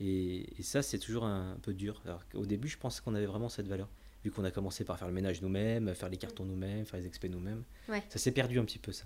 Et, 0.00 0.46
ça, 0.60 0.82
c'est 0.82 0.98
toujours 0.98 1.24
un, 1.24 1.56
peu 1.62 1.72
dur. 1.72 2.02
Alors, 2.04 2.22
au 2.34 2.46
début, 2.46 2.68
je 2.68 2.76
pense 2.76 3.00
qu'on 3.00 3.14
avait 3.14 3.26
vraiment 3.26 3.48
cette 3.48 3.68
valeur. 3.68 3.88
Vu 4.24 4.30
qu'on 4.30 4.44
a 4.44 4.50
commencé 4.50 4.84
par 4.84 4.98
faire 4.98 5.06
le 5.06 5.14
ménage 5.14 5.40
nous-mêmes, 5.42 5.94
faire 5.94 6.08
les 6.08 6.16
cartons 6.16 6.44
nous-mêmes, 6.44 6.84
faire 6.84 6.98
les 6.98 7.06
expés 7.06 7.28
nous-mêmes. 7.28 7.62
Ça 8.08 8.18
s'est 8.18 8.32
perdu 8.32 8.58
un 8.58 8.64
petit 8.64 8.78
peu, 8.78 8.90
ça. 8.90 9.04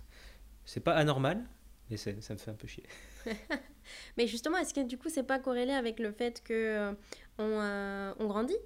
C'est 0.68 0.80
pas 0.80 0.92
anormal, 0.92 1.42
mais 1.88 1.96
ça, 1.96 2.12
me 2.12 2.20
fait 2.20 2.50
un 2.50 2.54
peu 2.54 2.68
chier. 2.68 2.84
mais 4.18 4.26
justement, 4.26 4.58
est-ce 4.58 4.74
que 4.74 4.86
du 4.86 4.98
coup, 4.98 5.08
c'est 5.08 5.22
pas 5.22 5.38
corrélé 5.38 5.72
avec 5.72 5.98
le 5.98 6.12
fait 6.12 6.42
que 6.44 6.52
euh, 6.52 6.92
on, 7.38 7.58
euh, 7.60 8.12
on, 8.18 8.26
grandit? 8.26 8.58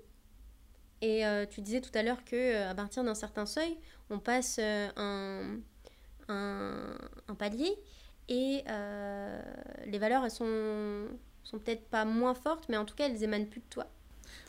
Et 1.00 1.25
tu 1.50 1.62
disais 1.62 1.80
tout 1.80 1.90
à 1.94 2.04
l'heure 2.04 2.25
que 2.25 2.71
à 2.71 2.75
partir 2.76 3.02
d'un 3.02 3.16
certain 3.16 3.44
seuil, 3.44 3.76
on 4.09 4.21
passe 4.21 4.61
un 4.61 5.59
un, 6.28 7.35
palier 7.38 7.76
et 8.28 8.62
euh, 8.68 9.42
les 9.87 9.99
valeurs 9.99 10.25
elles 10.25 10.30
sont 10.30 11.06
sont 11.42 11.59
peut-être 11.59 11.88
pas 11.88 12.04
moins 12.04 12.35
fortes 12.35 12.68
mais 12.68 12.76
en 12.76 12.85
tout 12.85 12.94
cas 12.94 13.09
elles 13.09 13.23
émanent 13.23 13.47
plus 13.47 13.61
de 13.61 13.66
toi. 13.68 13.87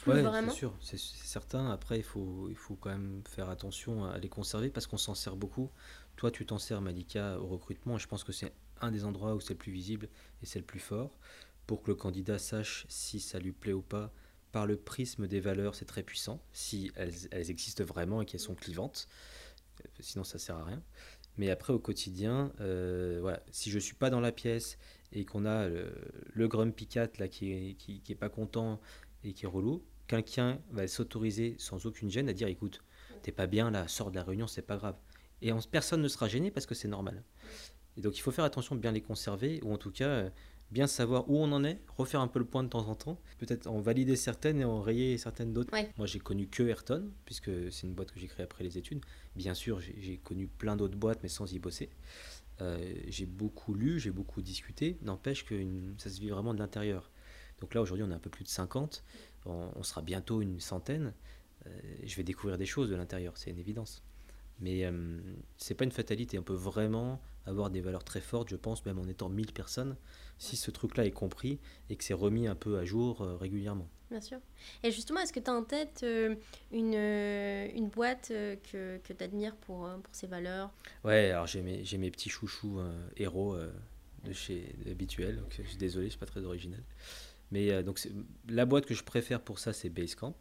Oui, 0.05 0.15
c'est 0.21 0.51
sûr 0.51 0.73
c'est 0.81 0.99
certain. 0.99 1.71
Après 1.71 1.97
il 1.97 2.03
faut 2.03 2.47
il 2.49 2.55
faut 2.55 2.75
quand 2.75 2.89
même 2.89 3.21
faire 3.27 3.49
attention 3.49 4.05
à 4.05 4.17
les 4.17 4.29
conserver 4.29 4.69
parce 4.69 4.87
qu'on 4.87 4.97
s'en 4.97 5.15
sert 5.15 5.35
beaucoup 5.35 5.69
toi 6.15 6.31
tu 6.31 6.45
t'en 6.45 6.57
sers 6.57 6.81
Malika 6.81 7.39
au 7.39 7.47
recrutement 7.47 7.95
et 7.95 7.99
je 7.99 8.07
pense 8.07 8.23
que 8.23 8.31
c'est 8.31 8.53
un 8.81 8.91
des 8.91 9.05
endroits 9.05 9.35
où 9.35 9.39
c'est 9.39 9.53
le 9.53 9.59
plus 9.59 9.71
visible 9.71 10.09
et 10.41 10.45
c'est 10.45 10.59
le 10.59 10.65
plus 10.65 10.79
fort. 10.79 11.17
Pour 11.67 11.81
que 11.81 11.91
le 11.91 11.95
candidat 11.95 12.39
sache 12.39 12.85
si 12.89 13.19
ça 13.19 13.39
lui 13.39 13.53
plaît 13.53 13.73
ou 13.73 13.81
pas 13.81 14.11
par 14.51 14.67
le 14.67 14.77
prisme 14.77 15.27
des 15.27 15.39
valeurs 15.39 15.75
c'est 15.75 15.85
très 15.85 16.03
puissant. 16.03 16.41
Si 16.51 16.91
elles, 16.95 17.49
existent 17.49 17.83
vraiment 17.83 18.21
et 18.21 18.25
qu'elles 18.25 18.39
sont 18.39 18.55
clivantes 18.55 19.07
sinon 19.99 20.23
ça 20.23 20.39
sert 20.39 20.55
à 20.57 20.63
rien. 20.63 20.81
Mais 21.37 21.49
après, 21.49 21.73
au 21.73 21.79
quotidien, 21.79 22.51
euh, 22.61 23.35
si 23.51 23.71
je 23.71 23.75
ne 23.75 23.79
suis 23.79 23.95
pas 23.95 24.11
dans 24.11 24.19
la 24.19 24.31
pièce 24.31 24.77
et 25.11 25.25
qu'on 25.25 25.45
a 25.45 25.67
le, 25.67 25.91
le, 26.31 26.47
grumpy 26.47 26.87
là, 26.95 27.27
qui 27.27 27.49
n'est 27.49 27.73
qui 27.73 28.03
est 28.07 28.15
pas 28.15 28.29
content 28.29 28.79
et 29.23 29.33
qui 29.33 29.45
est 29.45 29.47
relou, 29.47 29.83
quelqu'un 30.07 30.59
va 30.71 30.87
s'autoriser 30.87 31.55
sans 31.57 31.85
aucune 31.85 32.09
gêne 32.09 32.29
à 32.29 32.33
dire 32.33 32.47
écoute, 32.47 32.83
t'es 33.23 33.31
pas 33.31 33.47
bien 33.47 33.71
là, 33.71 33.87
sors 33.87 34.11
de 34.11 34.15
la 34.15 34.23
réunion, 34.23 34.47
c'est 34.47 34.61
pas 34.61 34.77
grave. 34.77 34.95
Et 35.43 35.51
personne 35.69 36.01
ne 36.01 36.07
sera 36.07 36.27
gêné 36.27 36.49
parce 36.51 36.65
que 36.65 36.73
c'est 36.73 36.87
normal. 36.87 37.21
Et 37.97 38.01
donc 38.01 38.17
il 38.17 38.21
faut 38.21 38.31
faire 38.31 38.45
attention 38.45 38.75
de 38.75 38.79
bien 38.79 38.91
les 38.91 39.01
conserver, 39.01 39.59
ou 39.63 39.73
en 39.73 39.77
tout 39.77 39.91
cas 39.91 40.07
euh, 40.07 40.29
bien 40.71 40.87
savoir 40.87 41.29
où 41.29 41.37
on 41.37 41.51
en 41.51 41.63
est, 41.63 41.79
refaire 41.97 42.21
un 42.21 42.27
peu 42.27 42.39
le 42.39 42.45
point 42.45 42.63
de 42.63 42.69
temps 42.69 42.87
en 42.87 42.95
temps, 42.95 43.19
peut-être 43.37 43.67
en 43.67 43.79
valider 43.79 44.15
certaines 44.15 44.59
et 44.59 44.65
en 44.65 44.81
rayer 44.81 45.17
certaines 45.17 45.53
d'autres. 45.53 45.71
Moi, 45.97 46.07
j'ai 46.07 46.19
connu 46.19 46.47
que 46.47 46.63
Ayrton, 46.63 47.11
puisque 47.25 47.51
c'est 47.71 47.85
une 47.85 47.93
boîte 47.93 48.11
que 48.11 48.19
j'ai 48.19 48.27
créée 48.27 48.43
après 48.43 48.63
les 48.63 48.77
études. 48.77 49.01
Bien 49.35 49.53
sûr, 49.53 49.79
j'ai 49.79 50.17
connu 50.17 50.47
plein 50.47 50.75
d'autres 50.75 50.97
boîtes, 50.97 51.19
mais 51.21 51.29
sans 51.29 51.51
y 51.53 51.59
bosser. 51.59 51.89
Euh, 52.61 52.93
j'ai 53.07 53.25
beaucoup 53.25 53.73
lu, 53.73 53.99
j'ai 53.99 54.11
beaucoup 54.11 54.41
discuté, 54.41 54.97
n'empêche 55.01 55.45
que 55.45 55.55
ça 55.97 56.09
se 56.09 56.19
vit 56.19 56.29
vraiment 56.29 56.53
de 56.53 56.59
l'intérieur. 56.59 57.11
Donc 57.61 57.73
là, 57.73 57.81
aujourd'hui, 57.81 58.05
on 58.07 58.11
est 58.11 58.15
un 58.15 58.19
peu 58.19 58.29
plus 58.29 58.43
de 58.43 58.49
50, 58.49 59.03
on, 59.45 59.83
sera 59.83 60.01
bientôt 60.01 60.41
une 60.41 60.59
centaine. 60.59 61.13
Euh, 61.65 61.69
je 62.03 62.15
vais 62.15 62.23
découvrir 62.23 62.57
des 62.57 62.65
choses 62.65 62.89
de 62.89 62.95
l'intérieur, 62.95 63.37
c'est 63.37 63.51
une 63.51 63.59
évidence. 63.59 64.03
Mais 64.59 64.85
euh, 64.85 65.19
c'est 65.57 65.75
pas 65.75 65.83
une 65.83 65.91
fatalité, 65.91 66.39
on 66.39 66.43
peut 66.43 66.53
vraiment 66.53 67.21
avoir 67.45 67.69
des 67.69 67.81
valeurs 67.81 68.03
très 68.03 68.21
fortes, 68.21 68.49
je 68.49 68.55
pense, 68.55 68.85
même 68.85 68.99
en 68.99 69.07
étant 69.07 69.29
1000 69.29 69.53
personnes, 69.53 69.95
si 70.37 70.55
ce 70.55 70.71
truc-là 70.71 71.05
est 71.05 71.11
compris 71.11 71.59
et 71.89 71.95
que 71.95 72.03
c'est 72.03 72.13
remis 72.13 72.47
un 72.47 72.55
peu 72.55 72.77
à 72.77 72.85
jour 72.85 73.21
euh, 73.21 73.35
régulièrement. 73.35 73.87
Bien 74.09 74.21
sûr. 74.21 74.39
Et 74.83 74.91
justement, 74.91 75.19
est-ce 75.21 75.33
que 75.33 75.39
tu 75.39 75.49
as 75.49 75.53
en 75.53 75.63
tête 75.63 76.01
euh, 76.03 76.35
une, 76.71 76.93
euh, 76.95 77.67
une 77.73 77.89
boîte 77.89 78.27
que, 78.29 78.97
que 78.97 79.13
tu 79.13 79.23
admires 79.23 79.55
pour, 79.55 79.89
pour 80.03 80.15
ses 80.15 80.27
valeurs? 80.27 80.71
Ouais, 81.03 81.31
alors 81.31 81.47
j'ai 81.47 81.61
mes, 81.61 81.83
mes 81.97 82.11
petits 82.11 82.29
chouchous 82.29 82.79
héros 83.17 83.57
de 84.23 84.33
chez 84.33 84.75
habituels, 84.89 85.37
donc 85.37 85.55
je 85.57 85.67
suis 85.67 85.77
désolé, 85.77 86.05
je 86.05 86.11
suis 86.11 86.19
pas 86.19 86.25
très 86.25 86.43
original. 86.43 86.83
Mais 87.51 87.83
donc 87.83 87.99
la 88.47 88.65
boîte 88.65 88.85
que 88.85 88.93
je 88.93 89.03
préfère 89.03 89.41
pour 89.41 89.59
ça, 89.59 89.73
c'est 89.73 89.89
Basecamp. 89.89 90.35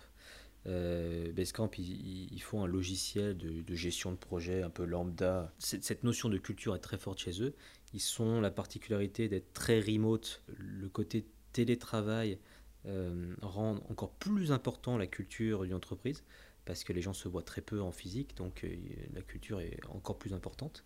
Euh, 0.67 1.33
Basecamp, 1.33 1.71
ils, 1.79 2.41
font 2.43 2.63
un 2.63 2.67
logiciel 2.67 3.37
de, 3.37 3.75
gestion 3.75 4.13
de 4.13 4.17
projet 4.17 4.63
un 4.63 4.71
peu 4.71 4.85
lambda. 4.85 5.53
Cette, 5.59 6.05
notion 6.05 6.29
de 6.29 6.39
culture 6.39 6.75
est 6.75 6.81
très 6.81 6.99
forte 6.99 7.19
chez 7.19 7.43
eux. 7.43 7.55
Ils 7.95 8.01
sont 8.01 8.41
la 8.41 8.51
particularité 8.51 9.29
d'être 9.29 9.53
très 9.53 9.81
remote. 9.81 10.43
Le 10.57 10.89
côté 10.89 11.27
télétravail 11.53 12.39
euh, 12.87 13.35
rend 13.43 13.77
encore 13.91 14.13
plus 14.13 14.51
important 14.51 14.99
la 14.99 15.07
culture 15.07 15.63
d'une 15.63 15.75
entreprise 15.75 16.25
parce 16.65 16.83
que 16.85 16.93
les 16.93 17.01
gens 17.01 17.13
se 17.13 17.29
voient 17.29 17.43
très 17.43 17.61
peu 17.61 17.81
en 17.81 17.93
physique, 17.93 18.37
donc 18.37 18.65
euh, 18.65 18.75
la 19.15 19.23
culture 19.23 19.61
est 19.61 19.79
encore 19.89 20.19
plus 20.19 20.33
importante. 20.33 20.85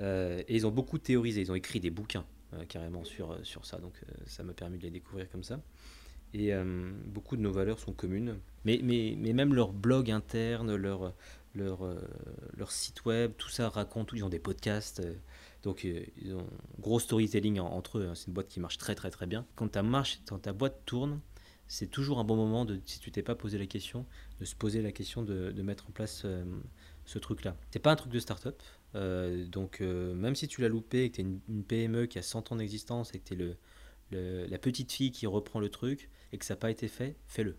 Euh, 0.00 0.42
et 0.48 0.56
ils 0.56 0.66
ont 0.66 0.70
beaucoup 0.70 0.98
théorisé, 0.98 1.40
ils 1.40 1.52
ont 1.52 1.54
écrit 1.54 1.80
des 1.80 1.90
bouquins 1.90 2.26
carrément 2.68 3.02
sur, 3.02 3.36
sur 3.44 3.66
ça, 3.66 3.78
donc 3.78 4.00
ça 4.26 4.44
m'a 4.44 4.52
permis 4.52 4.78
de 4.78 4.84
les 4.84 4.90
découvrir 4.90 5.28
comme 5.28 5.42
ça. 5.42 5.60
Et 6.34 6.52
euh, 6.52 6.90
beaucoup 7.06 7.36
de 7.36 7.40
nos 7.40 7.52
valeurs 7.52 7.78
sont 7.78 7.92
communes. 7.92 8.36
Mais, 8.64 8.80
mais, 8.82 9.14
mais 9.16 9.32
même 9.32 9.54
leur 9.54 9.72
blog 9.72 10.10
interne, 10.10 10.74
leur, 10.74 11.14
leur, 11.54 11.84
euh, 11.86 11.96
leur 12.56 12.72
site 12.72 13.04
web, 13.04 13.32
tout 13.38 13.48
ça 13.48 13.68
raconte, 13.68 14.10
ils 14.12 14.24
ont 14.24 14.28
des 14.28 14.40
podcasts. 14.40 15.00
Euh, 15.00 15.14
donc 15.62 15.84
ils 15.84 16.34
ont 16.34 16.46
gros 16.80 16.98
storytelling 16.98 17.60
entre 17.60 17.98
eux. 17.98 18.08
Hein. 18.08 18.14
c'est 18.14 18.26
une 18.26 18.34
boîte 18.34 18.48
qui 18.48 18.58
marche 18.60 18.78
très 18.78 18.96
très 18.96 19.10
très 19.10 19.26
bien. 19.26 19.46
Quand 19.54 19.68
ta, 19.68 19.82
marche, 19.82 20.20
quand 20.28 20.40
ta 20.40 20.52
boîte 20.52 20.82
tourne, 20.84 21.20
c'est 21.68 21.86
toujours 21.86 22.18
un 22.18 22.24
bon 22.24 22.36
moment, 22.36 22.64
de, 22.64 22.80
si 22.84 22.98
tu 22.98 23.12
t'es 23.12 23.22
pas 23.22 23.36
posé 23.36 23.56
la 23.56 23.66
question, 23.66 24.04
de 24.40 24.44
se 24.44 24.56
poser 24.56 24.82
la 24.82 24.92
question 24.92 25.22
de, 25.22 25.52
de 25.52 25.62
mettre 25.62 25.88
en 25.88 25.92
place 25.92 26.26
ce 27.06 27.18
truc-là. 27.18 27.56
C'est 27.70 27.78
pas 27.78 27.92
un 27.92 27.96
truc 27.96 28.12
de 28.12 28.18
start-up. 28.18 28.60
donc 28.92 29.80
même 29.80 30.34
si 30.34 30.48
tu 30.48 30.60
l'as 30.60 30.68
loupé 30.68 31.08
que 31.08 31.14
tu 31.14 31.20
es 31.22 31.24
une, 31.24 31.40
une, 31.48 31.64
PME 31.64 32.04
qui 32.06 32.18
a 32.18 32.22
100 32.22 32.52
ans 32.52 32.56
d'existence 32.56 33.14
et 33.14 33.20
que 33.20 33.28
tu 33.28 33.32
es 33.32 33.36
le, 33.36 33.56
la 34.10 34.58
petite 34.58 34.92
fille 34.92 35.10
qui 35.10 35.26
reprend 35.26 35.60
le 35.60 35.68
truc 35.68 36.10
et 36.32 36.38
que 36.38 36.44
ça 36.44 36.54
n'a 36.54 36.58
pas 36.58 36.70
été 36.70 36.88
fait, 36.88 37.16
fais-le. 37.26 37.56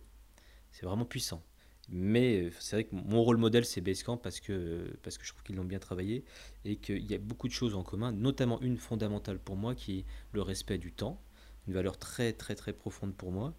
C'est 0.71 0.85
vraiment 0.85 1.05
puissant. 1.05 1.43
Mais 1.89 2.43
euh, 2.43 2.51
c'est 2.59 2.75
vrai 2.75 2.83
que 2.85 2.95
mon 2.95 3.23
rôle 3.23 3.37
modèle, 3.37 3.65
c'est 3.65 3.81
Basecamp 3.81 4.17
parce 4.17 4.39
que, 4.39 4.97
parce 5.03 5.17
que 5.17 5.25
je 5.25 5.31
trouve 5.31 5.43
qu'ils 5.43 5.55
l'ont 5.55 5.65
bien 5.65 5.79
travaillé 5.79 6.25
et 6.63 6.77
qu'il 6.77 7.05
y 7.09 7.13
a 7.13 7.17
beaucoup 7.17 7.47
de 7.47 7.53
choses 7.53 7.75
en 7.75 7.83
commun, 7.83 8.11
notamment 8.11 8.59
une 8.61 8.77
fondamentale 8.77 9.39
pour 9.39 9.55
moi 9.55 9.75
qui 9.75 9.99
est 9.99 10.05
le 10.33 10.41
respect 10.41 10.77
du 10.77 10.91
temps, 10.91 11.21
une 11.67 11.73
valeur 11.73 11.97
très 11.97 12.33
très 12.33 12.55
très 12.55 12.73
profonde 12.73 13.15
pour 13.15 13.31
moi. 13.31 13.53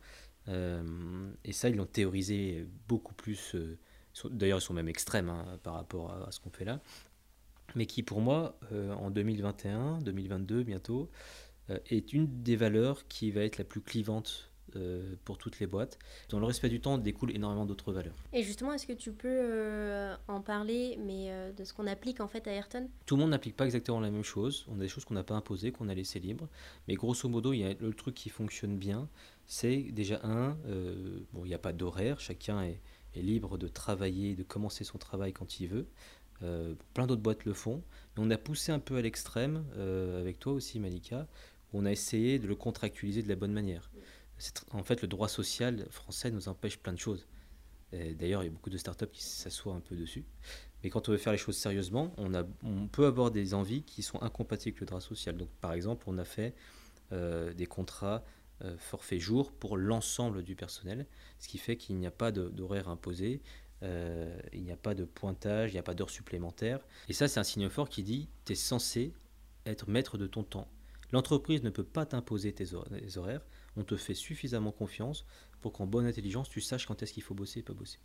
Euh, 0.49 1.31
et 1.45 1.53
ça, 1.53 1.69
ils 1.69 1.77
l'ont 1.77 1.87
théorisé 1.87 2.67
beaucoup 2.89 3.15
plus. 3.15 3.55
Euh, 3.55 3.79
d'ailleurs, 4.31 4.59
ils 4.59 4.63
sont 4.63 4.75
même 4.75 4.89
extrêmes 4.89 5.29
hein, 5.29 5.59
par 5.63 5.75
rapport 5.75 6.13
à, 6.13 6.31
ce 6.33 6.41
qu'on 6.41 6.51
fait 6.51 6.65
là. 6.65 6.81
Mais 7.75 7.87
qui, 7.87 8.03
pour 8.03 8.21
moi, 8.21 8.59
en 8.73 9.11
2021, 9.11 9.99
2022 9.99 10.63
bientôt, 10.63 11.11
est 11.69 12.13
une 12.13 12.43
des 12.43 12.57
valeurs 12.57 13.07
qui 13.09 13.31
va 13.31 13.43
être 13.43 13.59
la 13.59 13.65
plus 13.65 13.81
clivante 13.81 14.51
euh, 14.75 15.15
pour 15.25 15.39
toutes 15.39 15.61
les 15.61 15.67
boîtes. 15.67 15.99
Dans 16.29 16.41
le 16.41 16.45
respect 16.45 16.69
du 16.69 16.81
temps 16.81 16.99
découle 16.99 17.31
énormément 17.31 17.67
d'autres 17.67 17.93
valeurs. 17.93 18.17
Et 18.33 18.43
justement, 18.43 18.73
est-ce 18.73 18.87
que 18.87 18.93
tu 18.93 19.13
peux 19.13 19.29
euh, 19.29 20.17
en 20.29 20.41
parler, 20.41 20.99
mais 21.05 21.31
de 21.57 21.65
ce 21.65 21.73
qu'on 21.73 21.87
applique 21.87 22.21
en 22.21 22.29
fait 22.29 22.47
à 22.49 22.53
Ayrton? 22.53 22.89
Tout 23.07 23.17
le 23.17 23.23
monde 23.23 23.31
n'applique 23.31 23.57
pas 23.57 23.65
exactement 23.65 24.01
la 24.01 24.11
même 24.11 24.25
chose. 24.25 24.67
On 24.69 24.75
a 24.77 24.83
des 24.83 24.89
choses 24.89 25.05
qu'on 25.05 25.15
n'a 25.15 25.23
pas 25.23 25.35
imposées, 25.35 25.71
qu'on 25.71 25.89
a 25.89 25.95
laissées 25.95 26.19
libres. 26.19 26.49
Mais 26.89 26.95
grosso 26.95 27.29
modo, 27.29 27.53
il 27.53 27.61
y 27.61 27.65
a 27.65 27.75
le 27.79 27.95
truc 27.95 28.15
qui 28.15 28.29
fonctionne 28.29 28.77
bien. 28.77 29.09
C'est 29.47 29.83
déjà 29.93 30.21
un, 30.25 30.57
bon, 31.33 31.45
il 31.45 31.49
n'y 31.49 31.55
a 31.55 31.59
pas 31.59 31.73
d'horaire, 31.73 32.19
chacun 32.19 32.63
est, 32.63 32.81
est, 33.15 33.23
libre 33.23 33.59
de 33.59 33.69
travailler, 33.69 34.35
de 34.35 34.43
commencer 34.43 34.83
son 34.83 34.99
travail 34.99 35.33
quand 35.33 35.61
il 35.61 35.69
veut. 35.69 35.87
plein 36.93 37.07
d'autres 37.07 37.23
boîtes 37.23 37.45
le 37.45 37.53
font. 37.53 37.83
Mais 38.17 38.25
on 38.25 38.31
a 38.31 38.39
poussé 38.39 38.73
un 38.73 38.81
peu 38.81 38.97
à 38.97 39.01
l'extrême, 39.01 39.65
avec 40.19 40.41
toi 40.41 40.53
aussi 40.53 40.81
Malika, 40.81 41.29
on 41.73 41.85
a 41.85 41.93
essayé 41.93 42.39
de 42.39 42.47
le 42.47 42.55
contractualiser 42.55 43.23
de 43.23 43.29
la 43.29 43.37
bonne 43.37 43.53
manière. 43.53 43.91
En 44.71 44.83
fait, 44.83 45.03
le 45.03 45.09
droit 45.09 45.29
social 45.29 45.87
français 45.91 46.31
nous 46.31 46.49
empêche 46.49 46.79
plein 46.79 46.93
de 46.93 46.99
choses. 46.99 47.27
D'ailleurs, 47.93 48.43
il 48.43 48.47
y 48.47 48.49
a 48.49 48.53
beaucoup 48.53 48.71
de 48.71 48.77
startups 48.77 49.07
qui 49.11 49.23
s'assoient 49.23 49.75
un 49.75 49.81
peu 49.81 49.97
dessus. 49.97 50.25
Mais 50.83 50.91
quand 50.91 51.09
on 51.09 51.13
veut 51.13 51.19
faire 51.19 51.33
les 51.33 51.39
choses 51.39 51.57
sérieusement, 51.57 52.13
on, 52.19 52.35
a, 52.35 52.45
on 52.63 52.89
peut 52.89 53.07
avoir 53.07 53.31
des 53.31 53.55
envies 53.55 53.83
qui 53.83 54.03
sont 54.03 54.21
incompatibles 54.23 54.75
avec 54.75 54.81
le 54.81 54.87
droit 54.87 55.01
social. 55.01 55.37
Donc, 55.37 55.49
par 55.61 55.73
exemple, 55.73 56.05
on 56.09 56.19
a 56.19 56.25
fait 56.25 56.55
euh, 57.13 57.55
des 57.55 57.67
contrats 57.67 58.25
euh, 58.63 58.77
forfait 58.77 59.19
jour 59.19 59.53
pour 59.53 59.77
l'ensemble 59.77 60.43
du 60.43 60.55
personnel, 60.57 61.07
ce 61.39 61.49
qui 61.49 61.59
fait 61.59 61.77
qu'il 61.77 61.97
n'y 61.97 62.07
a 62.07 62.11
pas 62.11 62.33
d'horaire 62.33 62.89
imposé. 62.89 63.41
il 63.83 64.63
n'y 64.63 64.73
a 64.73 64.77
pas 64.77 64.95
de 64.95 65.05
pointage, 65.05 65.71
il 65.71 65.75
n'y 65.75 65.79
a 65.79 65.83
pas 65.83 65.95
d'heures 65.95 66.11
supplémentaires. 66.11 66.81
Et 67.09 67.13
ça, 67.13 67.29
c'est 67.29 67.41
un 67.41 67.45
signe 67.45 67.69
fort 67.69 67.89
qui 67.89 68.03
dit 68.03 68.29
tu 68.45 68.53
es 68.53 68.57
censé 68.57 69.13
être 69.65 69.89
maître 69.89 70.19
de 70.19 70.27
ton 70.27 70.43
temps. 70.43 70.69
L'entreprise 71.13 71.63
ne 71.63 71.71
peut 71.71 71.85
pas 71.85 72.07
t'imposer 72.07 72.53
tes 72.53 72.75
horaires. 72.75 73.47
On 73.77 73.85
te 73.85 73.97
fait 73.97 74.15
suffisamment 74.15 74.73
confiance 74.73 75.25
pour 75.61 75.73
qu'en 75.73 75.87
bonne 75.87 76.07
intelligence, 76.07 76.49
tu 76.49 76.61
saches 76.61 76.87
quand 76.87 77.03
est-ce 77.03 77.13
qu'il 77.13 77.23
faut 77.23 77.35
bosser 77.35 77.61
et 77.61 77.63
pas 77.63 77.75
bosser. 77.75 77.99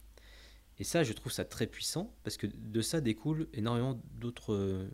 Et 0.80 0.84
ça, 0.84 1.04
je 1.04 1.14
trouve 1.14 1.32
ça 1.32 1.46
très 1.46 1.68
puissant 1.68 2.16
parce 2.24 2.38
que 2.38 2.48
de 2.48 2.82
ça 2.82 3.02
découle 3.02 3.48
énormément 3.54 4.02
d'autres 4.16 4.54
euh, 4.54 4.90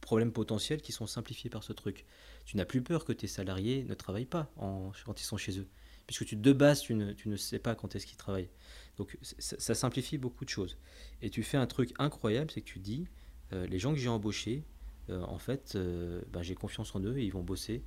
problèmes 0.00 0.32
potentiels 0.32 0.82
qui 0.82 0.92
sont 0.92 1.06
simplifiés 1.06 1.48
par 1.48 1.62
ce 1.62 1.72
truc. 1.72 2.04
Tu 2.44 2.56
n'as 2.58 2.66
plus 2.66 2.82
peur 2.82 3.06
que 3.06 3.12
tes 3.12 3.28
salariés 3.28 3.84
ne 3.84 3.94
travaillent 3.94 4.26
pas 4.26 4.52
quand 4.56 5.20
ils 5.20 5.24
sont 5.24 5.38
chez 5.38 5.58
eux, 5.58 5.68
puisque 6.06 6.26
tu, 6.26 6.36
de 6.36 6.52
base, 6.52 6.82
tu 6.82 6.94
ne, 6.94 7.36
sais 7.36 7.58
pas 7.58 7.74
quand 7.74 7.96
est-ce 7.96 8.06
qu'ils 8.06 8.18
travaillent. 8.18 8.50
Donc 8.98 9.16
ça, 9.38 9.74
simplifie 9.74 10.18
beaucoup 10.18 10.44
de 10.44 10.50
choses. 10.50 10.76
Et 11.22 11.30
tu 11.30 11.42
fais 11.42 11.56
un 11.56 11.66
truc 11.66 11.94
incroyable, 11.98 12.50
c'est 12.50 12.60
que 12.60 12.66
tu 12.68 12.80
dis, 12.80 13.06
euh, 13.52 13.66
les 13.66 13.78
gens 13.78 13.92
que 13.94 13.98
j'ai 13.98 14.08
embauchés, 14.08 14.64
en 15.10 15.38
fait, 15.38 15.76
ben, 16.32 16.42
j'ai 16.42 16.54
confiance 16.54 16.94
en 16.94 17.00
eux 17.00 17.18
et 17.18 17.24
ils 17.24 17.32
vont 17.32 17.42
bosser. 17.42 17.82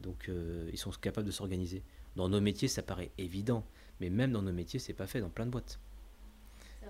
Donc 0.00 0.30
ils 0.72 0.78
sont 0.78 0.90
capables 0.90 1.26
de 1.26 1.32
s'organiser. 1.32 1.82
Dans 2.16 2.28
nos 2.28 2.40
métiers, 2.40 2.68
ça 2.68 2.82
paraît 2.82 3.12
évident, 3.18 3.64
mais 4.00 4.10
même 4.10 4.32
dans 4.32 4.42
nos 4.42 4.52
métiers, 4.52 4.78
c'est 4.78 4.94
pas 4.94 5.06
fait 5.06 5.20
dans 5.20 5.30
plein 5.30 5.46
de 5.46 5.50
boîtes. 5.50 5.80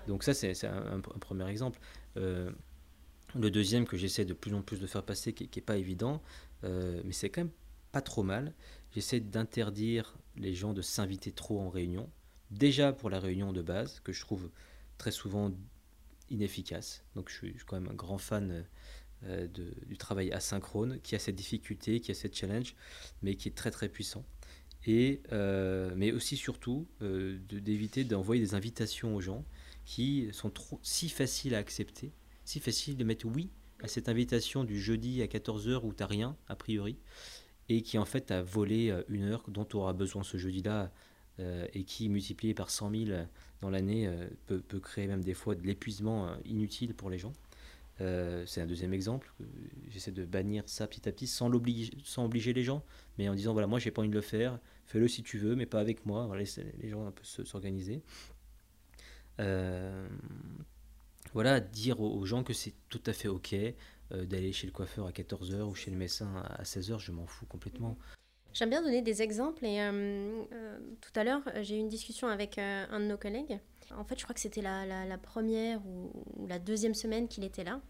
Donc 0.07 0.23
ça, 0.23 0.33
c'est 0.33 0.65
un, 0.65 0.99
premier 0.99 1.47
exemple. 1.49 1.79
Euh, 2.17 2.51
le 3.35 3.51
deuxième 3.51 3.85
que 3.85 3.97
j'essaie 3.97 4.25
de 4.25 4.33
plus 4.33 4.53
en 4.53 4.61
plus 4.61 4.79
de 4.79 4.87
faire 4.87 5.03
passer, 5.03 5.33
qui 5.33 5.49
n'est 5.55 5.61
pas 5.61 5.77
évident, 5.77 6.21
euh, 6.63 7.01
mais 7.05 7.13
c'est 7.13 7.29
quand 7.29 7.41
même 7.41 7.53
pas 7.91 8.01
trop 8.01 8.23
mal, 8.23 8.53
j'essaie 8.93 9.19
d'interdire 9.19 10.17
les 10.37 10.53
gens 10.53 10.73
de 10.73 10.81
s'inviter 10.81 11.31
trop 11.31 11.59
en 11.59 11.69
réunion. 11.69 12.09
Déjà 12.49 12.93
pour 12.93 13.09
la 13.09 13.19
réunion 13.19 13.53
de 13.53 13.61
base, 13.61 13.99
que 14.01 14.11
je 14.11 14.21
trouve 14.21 14.49
très 14.97 15.11
souvent 15.11 15.51
inefficace. 16.29 17.03
Donc 17.15 17.29
je 17.29 17.35
suis, 17.35 17.55
quand 17.65 17.79
même 17.79 17.91
un 17.91 17.95
grand 17.95 18.17
fan 18.17 18.65
euh, 19.25 19.47
du 19.85 19.97
travail 19.97 20.31
asynchrone, 20.31 20.99
qui 21.01 21.15
a 21.15 21.19
cette 21.19 21.35
difficulté, 21.35 21.99
qui 21.99 22.11
a 22.11 22.15
cette 22.15 22.35
challenge, 22.35 22.75
mais 23.21 23.35
qui 23.35 23.49
est 23.49 23.55
très 23.55 23.69
très 23.69 23.87
puissant 23.87 24.25
et, 24.87 25.21
euh, 25.31 25.93
mais 25.95 26.11
aussi 26.11 26.37
surtout 26.37 26.87
euh, 27.01 27.37
d'éviter 27.49 28.03
d'envoyer 28.03 28.41
des 28.41 28.55
invitations 28.55 29.15
aux 29.15 29.21
gens 29.21 29.45
qui 29.85 30.29
sont 30.31 30.49
trop, 30.49 30.79
si 30.81 31.09
faciles 31.09 31.55
à 31.55 31.59
accepter, 31.59 32.13
si 32.45 32.59
faciles 32.59 32.97
de 32.97 33.03
mettre 33.03 33.27
oui 33.27 33.51
à 33.83 33.87
cette 33.87 34.09
invitation 34.09 34.63
du 34.63 34.79
jeudi 34.79 35.21
à 35.21 35.27
14h 35.27 35.81
où 35.83 35.93
tu 35.93 36.03
rien, 36.03 36.35
a 36.47 36.55
priori, 36.55 36.97
et 37.69 37.81
qui 37.83 37.97
en 37.97 38.05
fait 38.05 38.31
a 38.31 38.41
volé 38.41 38.91
une 39.07 39.23
heure 39.23 39.43
dont 39.49 39.65
tu 39.65 39.75
auras 39.75 39.93
besoin 39.93 40.23
ce 40.23 40.37
jeudi-là, 40.37 40.91
et 41.73 41.85
qui, 41.85 42.07
multiplié 42.07 42.53
par 42.53 42.69
100 42.69 42.91
000 43.07 43.21
dans 43.61 43.71
l'année, 43.71 44.07
peut, 44.45 44.59
peut, 44.59 44.79
créer 44.79 45.07
même 45.07 45.23
des 45.23 45.33
fois 45.33 45.55
de 45.55 45.65
l'épuisement 45.65 46.35
inutile 46.45 46.93
pour 46.93 47.09
les 47.09 47.17
gens. 47.17 47.33
Euh, 48.01 48.43
c'est 48.47 48.61
un 48.61 48.65
deuxième 48.65 48.93
exemple. 48.93 49.31
J'essaie 49.89 50.11
de 50.11 50.25
bannir 50.25 50.63
ça 50.65 50.87
petit 50.87 51.07
à 51.07 51.11
petit 51.11 51.27
sans, 51.27 51.51
sans 52.03 52.25
obliger 52.25 52.53
les 52.53 52.63
gens, 52.63 52.83
mais 53.17 53.29
en 53.29 53.35
disant 53.35 53.53
voilà, 53.53 53.67
moi 53.67 53.79
j'ai 53.79 53.91
pas 53.91 54.01
envie 54.01 54.09
de 54.09 54.15
le 54.15 54.21
faire, 54.21 54.59
fais-le 54.87 55.07
si 55.07 55.21
tu 55.21 55.37
veux, 55.37 55.55
mais 55.55 55.67
pas 55.67 55.79
avec 55.79 56.05
moi. 56.05 56.25
Voilà, 56.25 56.43
les 56.79 56.89
gens 56.89 57.05
un 57.05 57.11
peu 57.11 57.23
s'organiser. 57.23 58.01
Euh, 59.39 60.07
voilà, 61.33 61.59
dire 61.59 62.01
aux, 62.01 62.25
gens 62.25 62.43
que 62.43 62.53
c'est 62.53 62.73
tout 62.89 63.01
à 63.05 63.13
fait 63.13 63.27
ok 63.27 63.53
euh, 63.53 64.25
d'aller 64.25 64.51
chez 64.51 64.67
le 64.67 64.73
coiffeur 64.73 65.05
à 65.05 65.11
14h 65.11 65.61
ou 65.61 65.75
chez 65.75 65.91
le 65.91 65.97
médecin 65.97 66.43
à 66.43 66.63
16h, 66.63 66.99
je 66.99 67.11
m'en 67.11 67.27
fous 67.27 67.45
complètement. 67.45 67.97
J'aime 68.53 68.69
bien 68.69 68.81
donner 68.81 69.01
des 69.01 69.21
exemples 69.21 69.63
et 69.65 69.79
tout 70.99 71.19
à 71.19 71.23
l'heure 71.23 71.41
j'ai 71.61 71.77
eu 71.77 71.79
une 71.79 71.87
discussion 71.87 72.27
avec 72.27 72.57
un 72.57 72.99
de 72.99 73.05
nos 73.05 73.17
collègues 73.17 73.59
en 73.97 74.03
fait, 74.03 74.17
je 74.17 74.23
crois 74.23 74.33
que 74.33 74.39
c'était 74.39 74.61
la, 74.61 75.17
première 75.17 75.79
ou, 75.85 76.11
la 76.47 76.59
deuxième 76.59 76.93
semaine 76.93 77.27
qu'il 77.27 77.43
était 77.43 77.63
là. 77.63 77.81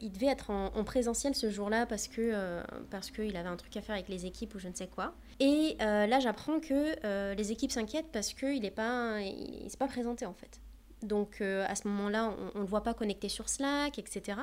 Il 0.00 0.12
devait 0.12 0.26
être 0.26 0.50
en, 0.50 0.84
présentiel 0.84 1.34
ce 1.34 1.50
jour-là 1.50 1.86
parce 1.86 2.06
que 2.06 2.20
euh, 2.20 2.62
parce 2.90 3.10
qu'il 3.10 3.34
avait 3.34 3.48
un 3.48 3.56
truc 3.56 3.74
à 3.78 3.80
faire 3.80 3.94
avec 3.94 4.08
les 4.08 4.26
équipes 4.26 4.54
ou 4.54 4.58
je 4.58 4.68
ne 4.68 4.74
sais 4.74 4.88
quoi. 4.88 5.14
Et 5.40 5.76
euh, 5.80 6.06
là, 6.06 6.20
j'apprends 6.20 6.60
que 6.60 6.94
euh, 7.06 7.34
les 7.34 7.50
équipes 7.50 7.72
s'inquiètent 7.72 8.12
parce 8.12 8.34
qu'il 8.34 8.60
n'est 8.60 8.70
pas 8.70 9.20
il, 9.20 9.70
s'est 9.70 9.78
pas 9.78 9.88
présenté 9.88 10.26
en 10.26 10.34
fait. 10.34 10.60
Donc 11.02 11.40
à 11.40 11.74
ce 11.74 11.88
moment-là, 11.88 12.34
on 12.54 12.58
ne 12.58 12.64
le 12.64 12.68
voit 12.68 12.82
pas 12.82 12.94
connecté 12.94 13.28
sur 13.28 13.48
Slack, 13.48 13.98
etc. 13.98 14.38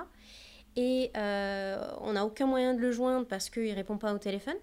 Et 0.75 1.11
on 1.15 2.13
n'a 2.13 2.25
aucun 2.25 2.47
moyen 2.47 2.73
de 2.73 2.79
le 2.79 2.91
joindre 2.91 3.27
parce 3.27 3.49
qu'il 3.49 3.73
répond 3.73 3.97
pas 3.97 4.13
au 4.13 4.19
téléphone. 4.19 4.57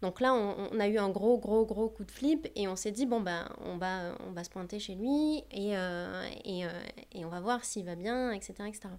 Donc 0.00 0.20
là, 0.20 0.32
on, 0.32 0.78
a 0.78 0.86
eu 0.86 0.96
un 0.98 1.08
gros, 1.08 1.38
gros, 1.38 1.66
gros 1.66 1.88
coup 1.88 2.04
de 2.04 2.10
flip 2.10 2.48
et 2.54 2.68
on 2.68 2.76
s'est 2.76 2.92
dit, 2.92 3.04
bon, 3.04 3.20
ben, 3.20 3.48
on 3.64 3.78
va, 3.78 4.16
on 4.28 4.30
va 4.30 4.44
se 4.44 4.50
pointer 4.50 4.78
chez 4.78 4.94
lui 4.94 5.42
et, 5.50 5.76
euh, 5.76 6.28
et, 6.44 6.64
euh, 6.64 6.70
et, 7.12 7.24
on 7.24 7.28
va 7.28 7.40
voir 7.40 7.64
s'il 7.64 7.84
va 7.84 7.96
bien, 7.96 8.30
etc. 8.30 8.54
etc. 8.68 8.90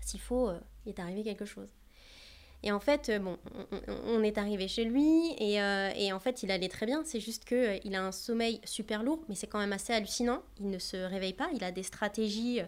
S'il 0.00 0.20
faut, 0.20 0.48
euh, 0.48 0.58
il 0.84 0.90
est 0.90 0.98
arrivé 0.98 1.22
quelque 1.22 1.44
chose. 1.44 1.68
Et 2.62 2.72
en 2.72 2.80
fait, 2.80 3.10
bon, 3.22 3.38
on, 4.06 4.22
est 4.22 4.36
arrivé 4.36 4.68
chez 4.68 4.84
lui 4.84 5.32
et, 5.38 5.54
et, 5.54 6.12
en 6.12 6.20
fait, 6.20 6.42
il 6.42 6.50
allait 6.50 6.68
très 6.68 6.84
bien. 6.84 7.02
C'est 7.06 7.18
juste 7.18 7.46
qu'il 7.46 7.80
il 7.84 7.94
a 7.94 8.04
un 8.04 8.12
sommeil 8.12 8.60
super 8.64 9.02
lourd, 9.02 9.24
mais 9.30 9.34
c'est 9.34 9.46
quand 9.46 9.60
même 9.60 9.72
assez 9.72 9.94
hallucinant. 9.94 10.42
Il 10.58 10.68
ne 10.68 10.78
se 10.78 10.98
réveille 10.98 11.32
pas. 11.32 11.48
Il 11.54 11.64
a 11.64 11.72
des 11.72 11.82
stratégies 11.82 12.60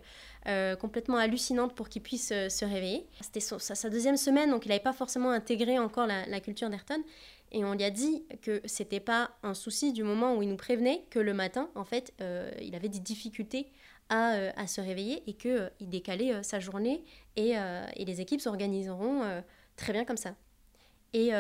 complètement 0.81 1.19
hallucinantes 1.19 1.75
pour 1.75 1.91
qu'il 1.91 2.01
puisse 2.01 2.29
se 2.29 2.65
réveiller. 2.65 3.07
C'était 3.21 3.41
sa, 3.41 3.91
deuxième 3.91 4.17
semaine, 4.17 4.49
donc 4.49 4.65
il 4.65 4.71
n'avait 4.71 4.81
pas 4.81 4.95
forcément 4.95 5.29
intégré 5.29 5.79
encore 5.79 6.07
la, 6.07 6.25
la 6.25 6.41
culture 6.41 6.71
d'Ayrton 6.71 7.03
et 7.53 7.65
on 7.65 7.75
lui 7.75 7.85
a 7.85 7.91
dit 7.91 8.25
que 8.41 8.63
c'était 8.65 9.01
pas 9.01 9.31
un 9.43 9.53
souci 9.53 9.93
du 9.93 10.03
moment 10.03 10.35
où 10.35 10.43
il 10.43 10.49
nous 10.49 10.57
prévenait 10.57 11.05
que 11.11 11.19
le 11.19 11.35
matin, 11.35 11.71
en 11.75 11.85
fait, 11.85 12.15
euh, 12.21 12.51
il 12.63 12.75
avait 12.75 12.89
des 12.89 12.99
difficultés 12.99 13.71
à, 14.09 14.35
euh, 14.35 14.51
à 14.57 14.67
se 14.67 14.81
réveiller 14.81 15.23
et 15.27 15.35
qu'il 15.35 15.51
euh, 15.51 15.69
il 15.79 15.91
décalait 15.91 16.43
sa 16.43 16.61
journée 16.61 17.05
et, 17.37 17.53
et 17.97 18.05
les 18.05 18.21
équipes 18.21 18.41
s'organiseront 18.41 19.43
très 19.77 19.93
bien 19.93 20.05
comme 20.05 20.17
ça. 20.17 20.35
Et, 21.15 21.31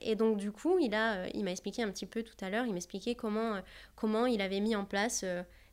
et, 0.00 0.16
donc 0.16 0.36
du 0.36 0.50
coup, 0.50 0.78
il 0.80 0.94
a, 0.94 1.28
il 1.28 1.44
m'a 1.44 1.52
expliqué 1.52 1.82
un 1.82 1.90
petit 1.90 2.06
peu 2.06 2.24
tout 2.24 2.34
à 2.40 2.50
l'heure, 2.50 2.66
il 2.66 2.74
m'expliquait 2.74 3.14
comment, 3.14 3.60
comment 3.94 4.26
il 4.26 4.40
avait 4.40 4.58
mis 4.58 4.74
en 4.74 4.84
place 4.84 5.24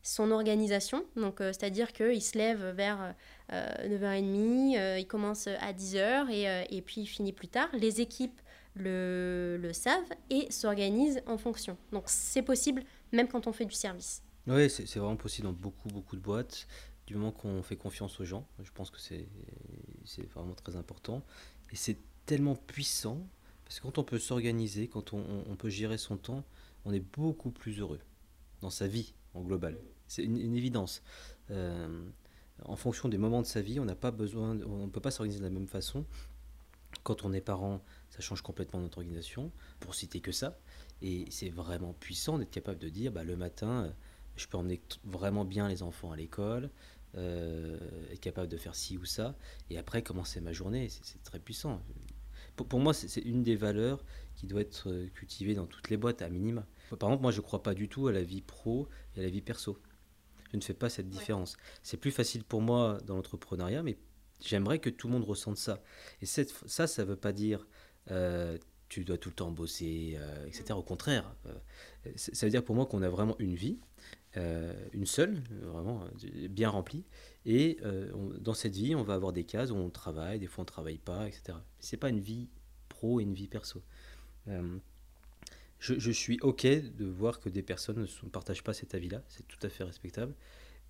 son 0.03 0.29
organisation. 0.29 1.03
Donc, 1.15 1.37
c'est-à-dire 1.39 1.93
qu'il 1.93 2.21
se 2.21 2.37
lève 2.37 2.63
vers 2.75 3.15
9h30, 3.51 4.99
il 4.99 5.07
commence 5.07 5.47
à 5.47 5.73
10h 5.73 6.29
et, 6.29 6.77
et, 6.77 6.81
puis 6.83 7.01
il 7.01 7.07
finit 7.07 7.33
plus 7.33 7.47
tard. 7.47 7.69
Les 7.73 8.01
équipes 8.01 8.39
le, 8.75 9.57
le 9.61 9.73
savent 9.73 10.13
et 10.29 10.51
s'organisent 10.51 11.21
en 11.25 11.37
fonction. 11.37 11.77
Donc 11.91 12.03
c'est 12.07 12.41
possible 12.41 12.83
même 13.11 13.27
quand 13.27 13.47
on 13.47 13.53
fait 13.53 13.65
du 13.65 13.75
service. 13.75 14.23
Oui, 14.47 14.69
c'est 14.69 14.97
vraiment 14.97 15.15
possible 15.15 15.47
dans 15.47 15.53
beaucoup, 15.53 15.89
beaucoup 15.89 16.15
de 16.15 16.21
boîtes, 16.21 16.67
du 17.05 17.15
moment 17.15 17.31
qu'on 17.31 17.61
fait 17.61 17.75
confiance 17.75 18.19
aux 18.19 18.25
gens. 18.25 18.47
Je 18.63 18.71
pense 18.71 18.89
que 18.89 18.99
c'est 18.99 19.27
vraiment 20.33 20.55
très 20.55 20.75
important. 20.75 21.23
Et 21.71 21.75
c'est 21.75 21.97
tellement 22.25 22.55
puissant, 22.55 23.27
parce 23.65 23.79
que 23.79 23.83
quand 23.83 23.97
on 23.97 24.03
peut 24.03 24.19
s'organiser, 24.19 24.87
quand 24.87 25.13
on, 25.13 25.23
on, 25.47 25.55
peut 25.55 25.69
gérer 25.69 25.97
son 25.97 26.17
temps, 26.17 26.43
on 26.85 26.93
est 26.93 26.99
beaucoup 26.99 27.51
plus 27.51 27.79
heureux 27.79 27.99
dans 28.61 28.69
sa 28.69 28.87
vie 28.87 29.13
en 29.33 29.41
global. 29.41 29.77
C'est 30.07 30.23
une, 30.23 30.55
évidence. 30.55 31.03
Euh, 31.51 32.03
en 32.65 32.75
fonction 32.75 33.09
des 33.09 33.17
moments 33.17 33.41
de 33.41 33.47
sa 33.47 33.61
vie, 33.61 33.79
on 33.79 33.85
ne 33.85 34.87
peut 34.87 35.01
pas 35.01 35.11
s'organiser 35.11 35.39
de 35.39 35.45
la 35.45 35.51
même 35.51 35.67
façon. 35.67 36.05
Quand 37.03 37.23
on 37.23 37.33
est 37.33 37.41
parent, 37.41 37.81
ça 38.09 38.21
change 38.21 38.41
complètement 38.41 38.79
notre 38.79 38.97
organisation, 38.97 39.51
pour 39.79 39.95
citer 39.95 40.19
que 40.21 40.31
ça. 40.31 40.59
Et 41.01 41.25
c'est 41.29 41.49
vraiment 41.49 41.93
puissant 41.93 42.37
d'être 42.37 42.51
capable 42.51 42.79
de 42.79 42.89
dire, 42.89 43.11
bah, 43.11 43.23
le 43.23 43.35
matin, 43.35 43.85
euh, 43.85 43.91
je 44.35 44.47
peux 44.47 44.57
emmener 44.57 44.81
vraiment 45.03 45.45
bien 45.45 45.67
les 45.67 45.83
enfants 45.83 46.11
à 46.11 46.15
l'école, 46.15 46.69
euh, 47.15 47.77
être 48.11 48.19
capable 48.19 48.47
de 48.47 48.57
faire 48.57 48.75
ci 48.75 48.97
ou 48.97 49.05
ça, 49.05 49.35
et 49.69 49.77
après 49.77 50.03
commencer 50.03 50.41
ma 50.41 50.53
journée, 50.53 50.89
c'est 50.89 51.23
très 51.23 51.39
puissant. 51.39 51.81
Pour, 52.55 52.79
moi, 52.79 52.93
c'est 52.93 53.21
une 53.21 53.41
des 53.41 53.55
valeurs 53.55 54.03
qui 54.35 54.45
doit 54.45 54.61
être 54.61 54.89
euh, 54.89 55.07
cultivée 55.13 55.55
dans 55.55 55.65
toutes 55.65 55.89
les 55.89 55.97
boîtes, 55.97 56.21
à 56.21 56.29
minima. 56.29 56.65
Par 56.89 57.09
exemple, 57.09 57.21
moi, 57.21 57.31
je 57.31 57.37
ne 57.37 57.41
crois 57.41 57.63
pas 57.63 57.73
du 57.73 57.87
tout 57.87 58.07
à 58.07 58.11
la 58.11 58.21
vie 58.21 58.41
pro 58.41 58.89
et 59.15 59.21
à 59.21 59.23
la 59.23 59.29
vie 59.29 59.41
perso. 59.41 59.79
Je 60.51 60.57
ne 60.57 60.61
fais 60.61 60.73
pas 60.73 60.89
cette 60.89 61.09
différence. 61.09 61.57
C'est 61.83 61.97
plus 61.97 62.11
facile 62.11 62.43
pour 62.43 62.61
moi 62.61 62.97
dans 63.05 63.15
l'entrepreneuriat, 63.15 63.81
mais 63.83 63.97
j'aimerais 64.43 64.79
que 64.79 64.89
tout 64.89 65.07
le 65.07 65.13
monde 65.13 65.23
ressente 65.23 65.57
ça. 65.57 65.81
Et 66.21 66.25
cette, 66.25 66.53
ça, 66.65 66.87
ça 66.87 67.03
ne 67.03 67.07
veut 67.09 67.15
pas 67.15 67.31
dire 67.31 67.65
tu 68.89 69.05
dois 69.05 69.17
tout 69.17 69.29
le 69.29 69.35
temps 69.35 69.51
bosser, 69.51 70.17
euh, 70.17 70.47
etc. 70.47 70.71
Au 70.71 70.81
contraire, 70.81 71.31
euh, 71.45 72.11
ça 72.15 72.45
veut 72.45 72.49
dire 72.49 72.63
pour 72.63 72.75
moi 72.75 72.87
qu'on 72.87 73.01
a 73.03 73.09
vraiment 73.09 73.35
une 73.39 73.55
vie, 73.55 73.77
une 74.93 75.05
seule, 75.05 75.41
vraiment 75.63 76.05
bien 76.49 76.69
remplie, 76.69 77.03
et 77.45 77.77
dans 78.39 78.53
cette 78.53 78.75
vie, 78.75 78.95
on 78.95 79.03
va 79.03 79.15
avoir 79.15 79.33
des 79.33 79.43
cases 79.43 79.71
où 79.71 79.75
on 79.75 79.89
travaille, 79.89 80.39
des 80.39 80.47
fois 80.47 80.61
on 80.61 80.65
travaille 80.65 80.97
pas, 80.97 81.27
etc. 81.27 81.57
C'est 81.79 81.97
pas 81.97 82.09
une 82.09 82.19
vie 82.19 82.47
pro 82.87 83.19
et 83.19 83.23
une 83.23 83.33
vie 83.33 83.47
perso. 83.47 83.81
Je, 85.79 86.11
suis 86.11 86.39
ok 86.41 86.65
de 86.65 87.05
voir 87.05 87.39
que 87.39 87.49
des 87.49 87.63
personnes 87.63 88.01
ne 88.01 88.29
partagent 88.29 88.63
pas 88.63 88.73
cet 88.73 88.95
avis-là, 88.95 89.23
c'est 89.27 89.47
tout 89.47 89.59
à 89.61 89.69
fait 89.69 89.83
respectable, 89.83 90.33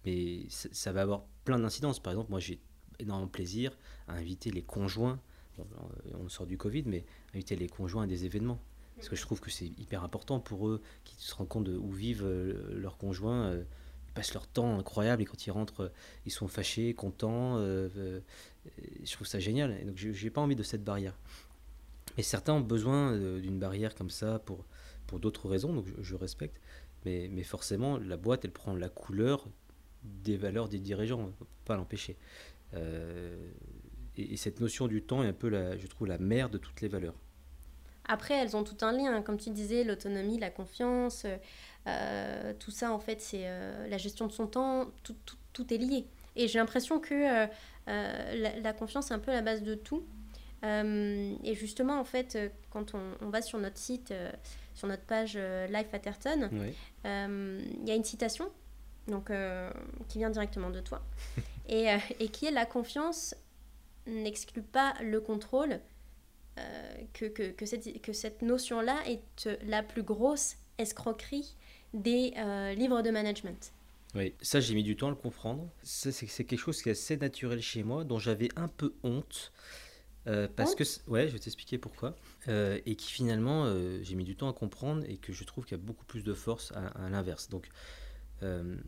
mais 0.05 0.45
ça 0.49 0.91
va 0.91 1.01
avoir 1.01 1.25
plein 1.45 1.60
d'incidences. 1.60 1.99
Par 1.99 2.13
exemple, 2.13 2.32
moi 2.32 2.39
j'ai 2.39 2.60
énormément 2.99 3.29
plaisir 3.29 3.77
à 4.08 4.13
inviter 4.13 4.51
les 4.51 4.63
conjoints 4.63 5.19
on 6.19 6.30
sort 6.30 6.45
du 6.45 6.58
Covid, 6.58 6.84
mais 6.86 7.06
inviter 7.34 7.56
les 7.56 7.67
conjoints 7.67 8.04
à 8.04 8.08
des 8.08 8.26
événements. 8.26 8.60
Parce 9.00 9.08
que 9.08 9.15
je 9.15 9.22
trouve 9.22 9.39
que 9.39 9.50
c'est 9.50 9.67
hyper 9.80 10.04
important 10.04 10.41
pour 10.41 10.67
eux, 10.67 10.82
qu'ils 11.06 11.19
se 11.19 11.34
rendent 11.34 11.48
compte 11.48 11.63
de 11.63 11.78
où 11.78 11.89
vivent 11.89 12.26
euh, 12.26 12.78
leurs 12.78 12.98
conjoints, 12.98 13.45
euh, 13.45 13.63
passent 14.13 14.34
leur 14.34 14.45
temps 14.45 14.78
incroyable 14.78 15.22
et 15.22 15.26
quand 15.26 15.45
ils 15.48 15.52
rentrent, 15.52 15.91
ils 16.26 16.32
sont 16.32 16.50
fâchés, 16.50 16.93
contents. 16.93 17.58
je 17.60 18.22
trouve 19.13 19.28
ça 19.28 19.39
génial. 19.39 19.78
Et 19.80 19.86
donc, 19.86 19.95
j'ai 19.95 20.30
pas 20.30 20.41
envie 20.41 20.58
de 20.58 20.63
cette 20.63 20.84
barrière. 20.84 21.17
Mais 22.17 22.24
certains 22.24 22.54
ont 22.54 22.62
besoin 22.62 23.17
d'une 23.39 23.60
barrière 23.60 23.95
comme 23.95 24.10
ça 24.10 24.39
pour, 24.39 24.65
d'autres 25.19 25.48
raisons, 25.48 25.74
donc 25.74 25.86
je, 26.02 26.15
respecte. 26.15 26.60
Mais, 27.06 27.43
forcément, 27.43 27.98
la 27.98 28.17
boîte, 28.17 28.43
elle 28.43 28.52
prend 28.52 28.76
la 28.76 28.89
couleur 28.89 29.48
des 30.04 30.36
valeurs 30.36 30.67
des 30.67 30.80
dirigeants, 30.80 31.32
pas 31.63 31.78
l'empêcher. 31.78 32.17
Et, 34.19 34.38
cette 34.38 34.60
notion 34.60 34.88
du 34.88 35.01
temps 35.01 35.23
est 35.23 35.27
un 35.27 35.34
peu, 35.34 35.49
la, 35.49 35.77
je 35.77 35.88
trouve, 35.88 36.08
la 36.08 36.17
mère 36.17 36.49
de 36.49 36.58
toutes 36.58 36.82
les 36.82 36.88
valeurs. 36.88 37.15
Après, 38.08 38.34
elles 38.34 38.55
ont 38.55 38.63
tout 38.63 38.84
un 38.84 38.91
lien, 38.91 39.21
comme 39.21 39.38
tu 39.38 39.51
disais, 39.51 39.84
l'autonomie, 39.84 40.39
la 40.39 40.49
confiance, 40.49 41.25
euh, 41.88 42.53
tout 42.60 42.71
ça, 42.71 42.91
en 42.91 42.99
fait, 42.99 43.21
c'est 43.21 43.43
euh, 43.43 43.88
la 43.88 43.97
gestion 43.97 44.27
de 44.27 44.32
son 44.32 44.47
temps, 44.47 44.88
tout, 45.03 45.15
tout, 45.25 45.38
tout 45.53 45.73
est 45.73 45.77
lié. 45.77 46.05
Et 46.36 46.47
j'ai 46.47 46.60
l'impression 46.60 46.99
que 46.99 47.13
euh, 47.13 48.62
la, 48.62 48.73
confiance 48.73 49.12
est 49.12 49.13
un 49.13 49.19
peu 49.19 49.32
la 49.32 49.41
base 49.41 49.63
de 49.63 49.75
tout. 49.75 50.03
et 50.63 51.55
justement, 51.55 51.99
en 51.99 52.03
fait, 52.03 52.38
quand 52.69 52.93
on, 52.93 53.01
on 53.21 53.29
va 53.29 53.41
sur 53.41 53.60
notre 53.60 53.77
site, 53.77 54.13
sur 54.73 54.88
notre 54.88 55.03
page 55.03 55.38
Life 55.69 55.93
Atherton, 55.93 56.49
il 57.03 57.88
y 57.88 57.91
a 57.91 57.95
une 57.95 58.03
citation 58.03 58.49
donc, 59.08 59.32
qui 60.08 60.19
vient 60.19 60.29
directement 60.29 60.69
de 60.69 60.79
toi 60.79 61.01
et, 61.69 61.88
et 62.19 62.29
qui 62.29 62.45
est 62.45 62.51
la 62.51 62.65
confiance 62.65 63.36
n'exclut 64.07 64.62
pas 64.62 64.93
le 65.01 65.21
contrôle, 65.21 65.79
euh, 66.59 66.93
que, 67.13 67.25
que, 67.25 67.51
que, 67.51 67.65
cette, 67.65 68.01
que 68.01 68.13
cette 68.13 68.41
notion-là 68.41 69.01
est 69.07 69.49
la 69.63 69.83
plus 69.83 70.03
grosse 70.03 70.55
escroquerie 70.77 71.55
des 71.93 72.33
euh, 72.38 72.73
livres 72.73 73.01
de 73.01 73.12
management. 73.12 73.71
Oui, 74.15 74.33
ça 74.41 74.59
j'ai 74.59 74.73
mis 74.73 74.83
du 74.83 74.95
temps 74.95 75.07
à 75.07 75.12
le 75.12 75.15
comprendre. 75.15 75.69
C'est 75.83 76.12
quelque 76.45 76.57
chose 76.57 76.81
qui 76.81 76.89
est 76.89 76.93
assez 76.93 77.17
naturel 77.17 77.62
chez 77.62 77.83
moi, 77.83 78.03
dont 78.03 78.19
j'avais 78.19 78.49
un 78.55 78.67
peu 78.67 78.93
honte. 79.03 79.51
Euh, 80.27 80.47
parce 80.53 80.75
que, 80.75 80.83
ouais, 81.09 81.27
je 81.27 81.33
vais 81.33 81.39
t'expliquer 81.39 81.77
pourquoi. 81.77 82.15
et 82.47 82.95
qui 82.95 83.12
finalement, 83.12 83.71
j'ai 84.01 84.15
mis 84.15 84.23
du 84.23 84.35
temps 84.35 84.49
à 84.49 84.53
comprendre 84.53 85.03
et 85.07 85.17
que 85.17 85.31
je 85.31 85.43
trouve 85.43 85.65
qu'il 85.65 85.77
y 85.77 85.79
a 85.79 85.83
beaucoup 85.83 86.05
plus 86.05 86.23
de 86.23 86.33
force 86.33 86.73
à, 86.73 87.09
l'inverse. 87.09 87.49
Donc, 87.49 87.69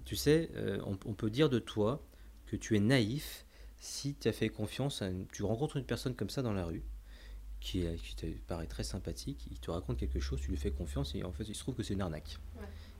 tu 0.06 0.15
sais, 0.15 0.50
on, 0.86 0.97
on, 1.06 1.13
peut 1.13 1.30
dire 1.30 1.50
de 1.50 1.60
toi 1.60 2.06
que 2.47 2.56
tu 2.56 2.76
es 2.76 2.80
naïf 2.80 3.45
si 3.82 4.13
tu 4.13 4.28
as 4.28 4.32
fait 4.32 4.50
confiance 4.50 5.02
à 5.02 5.10
tu 5.34 5.44
rencontres 5.44 5.76
une 5.76 5.86
personne 5.86 6.15
comme 6.15 6.30
ça 6.30 6.44
dans 6.44 6.54
la 6.54 6.65
rue 6.65 6.84
qui, 7.60 7.86
qui, 7.98 8.15
te 8.15 8.26
paraît 8.48 8.67
très 8.67 8.84
sympathique, 8.84 9.48
il 9.52 9.60
te 9.60 9.70
raconte 9.70 9.98
quelque 9.98 10.20
chose, 10.20 10.39
tu 10.39 10.52
lui 10.52 10.58
fais 10.58 10.72
confiance 10.72 11.13
et 11.15 11.24
en 11.24 11.32
fait 11.32 11.44
il 11.44 11.56
se 11.56 11.60
trouve 11.60 11.76
que 11.76 11.84
c'est 11.84 11.96
une 11.96 12.02
arnaque. 12.02 12.38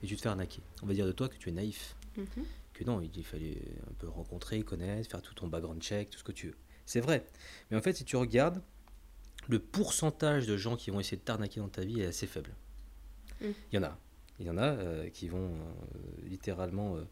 Et 0.02 0.06
tu 0.06 0.16
te 0.16 0.20
fais 0.20 0.28
arnaquer. 0.28 0.60
On 0.82 0.86
va 0.86 0.94
dire 0.94 1.06
de 1.06 1.12
toi 1.12 1.28
que 1.28 1.36
tu 1.36 1.48
es 1.48 1.52
naïf. 1.52 1.96
Mhm. 2.16 2.44
Que 2.72 2.84
non, 2.84 3.00
il 3.00 3.24
fallait 3.24 3.62
un 3.88 3.94
peu 3.94 4.08
rencontrer, 4.08 4.62
connaître, 4.62 5.08
faire 5.08 5.22
tout 5.22 5.34
ton 5.34 5.46
background 5.46 5.80
check, 5.80 6.10
tout 6.10 6.18
ce 6.18 6.24
que 6.24 6.32
tu 6.32 6.48
veux. 6.48 6.56
C'est 6.84 7.00
vrai. 7.00 7.24
Mais 7.70 7.76
en 7.76 7.80
fait, 7.80 7.92
si 7.92 8.04
tu 8.04 8.16
regardes, 8.16 8.60
le 9.48 9.60
pourcentage 9.60 10.46
de 10.46 10.56
gens 10.56 10.76
qui 10.76 10.90
vont 10.90 10.98
essayer 10.98 11.16
de 11.16 11.22
t'arnaquer 11.22 11.60
dans 11.60 11.68
ta 11.68 11.84
vie 11.84 12.00
est 12.00 12.06
assez 12.06 12.26
faible. 12.26 12.54
Mm. 13.40 13.46
Il 13.72 13.76
y 13.76 13.78
en 13.78 13.84
a. 13.84 13.98
Il 14.40 14.46
y 14.46 14.50
en 14.50 14.58
a 14.58 14.72
euh, 14.72 15.08
qui 15.10 15.28
vont 15.28 15.52
euh, 15.52 16.28
littéralement 16.28 16.96
euh, 16.96 17.04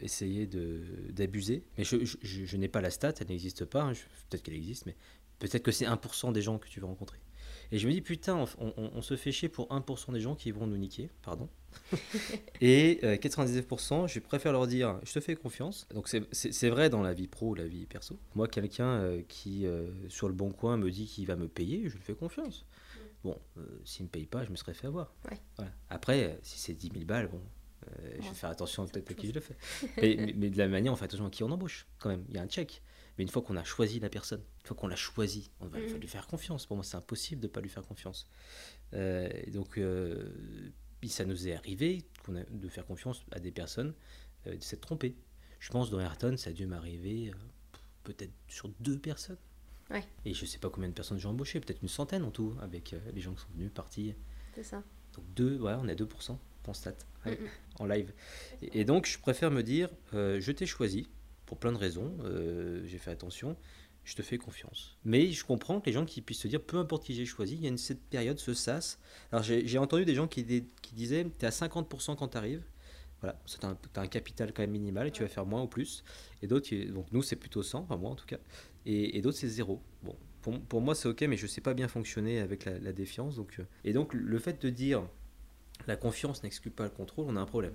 essayer 0.00 0.46
d'abuser. 0.46 1.64
Mais 1.78 1.84
je, 1.84 1.96
je, 2.04 2.56
n'ai 2.56 2.68
pas 2.68 2.80
la 2.80 2.90
stat, 2.90 3.14
elle 3.20 3.28
n'existe 3.28 3.64
pas. 3.64 3.82
Hein. 3.82 3.92
Peut-être 4.28 4.42
qu'elle 4.42 4.54
existe, 4.54 4.86
mais 4.86 4.96
Peut-être 5.40 5.62
que 5.62 5.72
c'est 5.72 5.86
1% 5.86 6.32
des 6.32 6.42
gens 6.42 6.58
que 6.58 6.68
tu 6.68 6.80
vas 6.80 6.86
rencontrer. 6.86 7.18
Et 7.72 7.78
je 7.78 7.88
me 7.88 7.92
dis, 7.92 8.02
putain, 8.02 8.44
on, 8.58 9.02
se 9.02 9.16
fait 9.16 9.32
chier 9.32 9.48
pour 9.48 9.68
1% 9.68 10.12
des 10.12 10.20
gens 10.20 10.34
qui 10.34 10.50
vont 10.50 10.66
nous 10.66 10.76
niquer, 10.76 11.08
pardon. 11.22 11.48
et 12.60 13.00
99%, 13.02 14.04
euh, 14.04 14.06
je 14.06 14.18
préfère 14.20 14.52
leur 14.52 14.66
dire, 14.66 15.00
je 15.04 15.12
te 15.12 15.20
fais 15.20 15.34
confiance. 15.34 15.86
Donc 15.94 16.08
c'est 16.08 16.68
vrai 16.68 16.90
dans 16.90 17.00
la 17.00 17.14
vie 17.14 17.26
pro 17.26 17.50
ou 17.50 17.54
la 17.54 17.66
vie 17.66 17.86
perso. 17.86 18.18
Moi, 18.34 18.48
quelqu'un 18.48 18.90
euh, 19.00 19.22
qui, 19.28 19.66
euh, 19.66 19.88
sur 20.08 20.28
le 20.28 20.34
bon 20.34 20.50
coin, 20.50 20.76
me 20.76 20.90
dit 20.90 21.06
qu'il 21.06 21.26
va 21.26 21.36
me 21.36 21.48
payer, 21.48 21.88
je 21.88 21.94
lui 21.94 22.02
fais 22.02 22.14
confiance. 22.14 22.66
Bon, 23.24 23.38
s'il 23.84 24.04
ne 24.04 24.08
me 24.08 24.12
paye 24.12 24.26
pas, 24.26 24.44
je 24.44 24.50
me 24.50 24.56
serais 24.56 24.74
fait 24.74 24.86
avoir. 24.86 25.14
Après, 25.90 26.38
si 26.42 26.58
c'est 26.58 26.74
10 26.74 26.90
000 26.92 27.04
balles, 27.04 27.28
bon, 27.28 27.40
je 28.20 28.28
vais 28.28 28.34
faire 28.34 28.50
attention 28.50 28.86
peut-être 28.86 29.10
à 29.10 29.14
qui 29.14 29.28
je 29.28 29.32
le 29.32 29.40
fais. 29.40 29.56
mais, 29.96 30.34
mais, 30.36 30.50
de 30.50 30.58
la 30.58 30.68
manière, 30.68 30.92
on 30.92 30.96
fait 30.96 31.06
attention 31.06 31.26
à 31.26 31.30
qui 31.30 31.42
on 31.42 31.50
embauche, 31.50 31.86
quand 31.98 32.08
même. 32.08 32.24
Il 32.28 32.34
y 32.34 32.38
a 32.38 32.42
un 32.42 32.48
check. 32.48 32.82
Mais 33.20 33.24
une 33.24 33.30
fois 33.30 33.42
qu'on 33.42 33.56
a 33.56 33.64
choisi 33.64 34.00
la 34.00 34.08
personne, 34.08 34.40
une 34.60 34.66
fois 34.66 34.76
qu'on 34.76 34.88
l'a 34.88 34.96
choisi, 34.96 35.50
on 35.60 35.66
va 35.66 35.78
mm. 35.78 35.96
lui 35.98 36.08
faire 36.08 36.26
confiance. 36.26 36.66
Pour 36.66 36.76
moi, 36.76 36.84
c'est 36.84 36.96
impossible 36.96 37.40
de 37.40 37.48
ne 37.48 37.52
pas 37.52 37.60
lui 37.60 37.68
faire 37.68 37.82
confiance. 37.82 38.26
Euh, 38.94 39.28
donc, 39.48 39.78
euh, 39.78 40.30
ça 41.06 41.24
nous 41.24 41.48
est 41.48 41.54
arrivé 41.54 42.04
de 42.28 42.68
faire 42.68 42.86
confiance 42.86 43.22
à 43.32 43.40
des 43.40 43.50
personnes, 43.50 43.94
euh, 44.46 44.56
de 44.56 44.62
s'être 44.62 44.80
trompé. 44.80 45.16
Je 45.58 45.70
pense 45.70 45.90
dans 45.90 46.00
Ayrton, 46.00 46.36
ça 46.36 46.50
a 46.50 46.52
dû 46.52 46.66
m'arriver 46.66 47.30
peut-être 48.04 48.32
sur 48.48 48.68
deux 48.80 48.98
personnes. 48.98 49.36
Et 50.24 50.32
je 50.32 50.42
ne 50.42 50.46
sais 50.46 50.58
pas 50.58 50.70
combien 50.70 50.88
de 50.88 50.94
personnes 50.94 51.18
j'ai 51.18 51.26
embauché, 51.26 51.60
peut-être 51.60 51.82
une 51.82 51.88
centaine 51.88 52.22
en 52.22 52.30
tout, 52.30 52.54
avec 52.62 52.94
les 53.12 53.20
gens 53.20 53.34
qui 53.34 53.42
sont 53.42 53.52
venus, 53.54 53.72
partis. 53.74 54.14
C'est 54.54 54.62
ça. 54.62 54.84
Donc 55.14 55.24
deux, 55.34 55.58
ouais, 55.58 55.74
on 55.74 55.88
est 55.88 55.92
à 55.92 55.94
2%, 55.94 56.38
constate, 56.62 57.06
en 57.78 57.86
live. 57.86 58.12
Et, 58.62 58.80
et, 58.80 58.84
donc, 58.84 59.06
je 59.06 59.18
préfère 59.18 59.50
me 59.50 59.62
dire, 59.62 59.88
je 60.12 60.52
t'ai 60.52 60.66
choisi, 60.66 61.08
pour 61.50 61.58
plein 61.58 61.72
de 61.72 61.78
raisons. 61.78 62.16
Euh, 62.22 62.80
j'ai 62.86 62.98
fait 62.98 63.10
attention. 63.10 63.56
Je 64.04 64.14
te 64.14 64.22
fais 64.22 64.38
confiance. 64.38 64.96
Mais 65.04 65.32
je 65.32 65.44
comprends 65.44 65.80
que 65.80 65.86
les 65.86 65.92
gens 65.92 66.06
qui 66.06 66.22
puissent 66.22 66.38
se 66.38 66.46
dire, 66.46 66.62
peu 66.62 66.76
importe 66.76 67.04
qui 67.04 67.12
j'ai 67.12 67.26
choisi, 67.26 67.56
il 67.56 67.62
y 67.62 67.66
a 67.66 67.68
une, 67.68 67.76
cette 67.76 68.02
période, 68.02 68.38
ce 68.38 68.54
sas. 68.54 69.00
Alors 69.32 69.42
j'ai 69.42 69.78
entendu 69.78 70.04
des 70.04 70.14
gens 70.14 70.28
qui, 70.28 70.44
qui 70.44 70.94
disaient, 70.94 71.24
tu 71.24 71.44
es 71.44 71.48
à 71.48 71.50
50% 71.50 72.14
quand 72.14 72.28
tu 72.28 72.36
arrives. 72.36 72.62
Voilà, 73.20 73.36
tu 73.46 73.56
as, 73.66 74.00
un 74.00 74.06
capital 74.06 74.52
quand 74.52 74.62
même 74.62 74.70
minimal 74.70 75.08
et 75.08 75.10
tu 75.10 75.22
vas 75.22 75.28
faire 75.28 75.44
moins 75.44 75.62
ou 75.62 75.66
plus. 75.66 76.04
Et 76.40 76.46
d'autres, 76.46 76.72
donc 76.92 77.06
nous 77.10 77.22
c'est 77.22 77.36
plutôt 77.36 77.64
100, 77.64 77.80
enfin 77.80 77.96
moi 77.96 78.10
en 78.10 78.14
tout 78.14 78.26
cas. 78.26 78.38
Et, 78.86 79.20
d'autres 79.20 79.36
c'est 79.36 79.48
zéro. 79.48 79.82
Bon, 80.04 80.16
pour, 80.42 80.58
pour 80.62 80.80
moi 80.80 80.94
c'est 80.94 81.08
ok, 81.08 81.22
mais 81.22 81.36
je 81.36 81.48
sais 81.48 81.60
pas 81.60 81.74
bien 81.74 81.88
fonctionner 81.88 82.38
avec 82.38 82.64
la, 82.64 82.92
défiance. 82.92 83.34
Donc, 83.34 83.56
euh, 83.58 83.64
et 83.82 83.92
donc 83.92 84.14
le 84.14 84.38
fait 84.38 84.62
de 84.62 84.70
dire 84.70 85.02
la 85.86 85.96
confiance 85.96 86.42
n'exclut 86.42 86.70
pas 86.70 86.84
le 86.84 86.90
contrôle, 86.90 87.26
on 87.28 87.36
a 87.36 87.40
un 87.40 87.46
problème. 87.46 87.74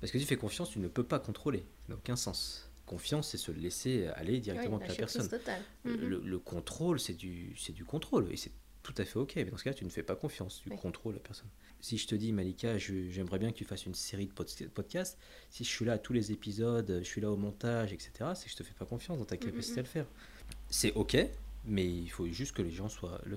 Parce 0.00 0.12
que 0.12 0.18
si 0.18 0.24
tu 0.24 0.28
fais 0.28 0.36
confiance, 0.36 0.70
tu 0.70 0.78
ne 0.78 0.88
peux 0.88 1.04
pas 1.04 1.18
contrôler. 1.18 1.58
Ça 1.58 1.92
n'a 1.92 1.94
aucun 1.96 2.16
sens 2.16 2.68
confiance, 2.88 3.28
c'est 3.28 3.36
se 3.38 3.52
laisser 3.52 4.06
aller 4.14 4.40
directement 4.40 4.76
avec 4.76 4.88
la 4.88 4.94
personne. 4.94 5.28
Le, 5.84 6.18
mhm. 6.20 6.40
contrôle, 6.40 6.98
c'est 6.98 7.12
du, 7.12 7.54
c'est 7.56 7.72
du 7.72 7.84
contrôle, 7.84 8.32
et 8.32 8.36
c'est 8.36 8.50
tout 8.82 8.94
à 8.96 9.04
fait 9.04 9.18
ok. 9.18 9.34
Mais 9.36 9.44
dans 9.44 9.56
ce 9.56 9.64
cas, 9.64 9.74
tu 9.74 9.84
ne 9.84 9.90
fais 9.90 10.02
pas 10.02 10.16
confiance, 10.16 10.62
tu 10.62 10.70
contrôles 10.70 11.14
la 11.14 11.20
personne. 11.20 11.48
Si 11.80 11.98
je 11.98 12.08
te 12.08 12.14
dis, 12.14 12.32
Malika, 12.32 12.78
j'aimerais 12.78 13.38
bien 13.38 13.52
que 13.52 13.56
tu 13.56 13.64
fasses 13.64 13.86
une 13.86 13.94
série 13.94 14.26
de 14.26 14.32
podcasts, 14.32 15.18
si 15.50 15.62
je 15.62 15.68
suis 15.68 15.84
là 15.84 15.92
à 15.92 15.98
tous 15.98 16.12
les 16.12 16.32
épisodes, 16.32 17.00
je 17.00 17.06
suis 17.06 17.20
là 17.20 17.30
au 17.30 17.36
montage, 17.36 17.92
etc., 17.92 18.10
c'est 18.34 18.46
que 18.46 18.50
je 18.50 18.56
te 18.56 18.62
fais 18.62 18.74
pas 18.74 18.86
confiance 18.86 19.18
dans 19.18 19.26
ta 19.26 19.36
mm, 19.36 19.40
capacité 19.40 19.78
à 19.78 19.82
mm. 19.82 19.84
le 19.84 19.90
faire. 19.90 20.06
C'est 20.70 20.92
ok, 20.94 21.16
mais 21.64 21.86
il 21.86 22.08
faut 22.08 22.26
juste 22.28 22.52
que 22.52 22.62
les 22.62 22.70
gens 22.70 22.88
soient 22.88 23.20
le, 23.24 23.36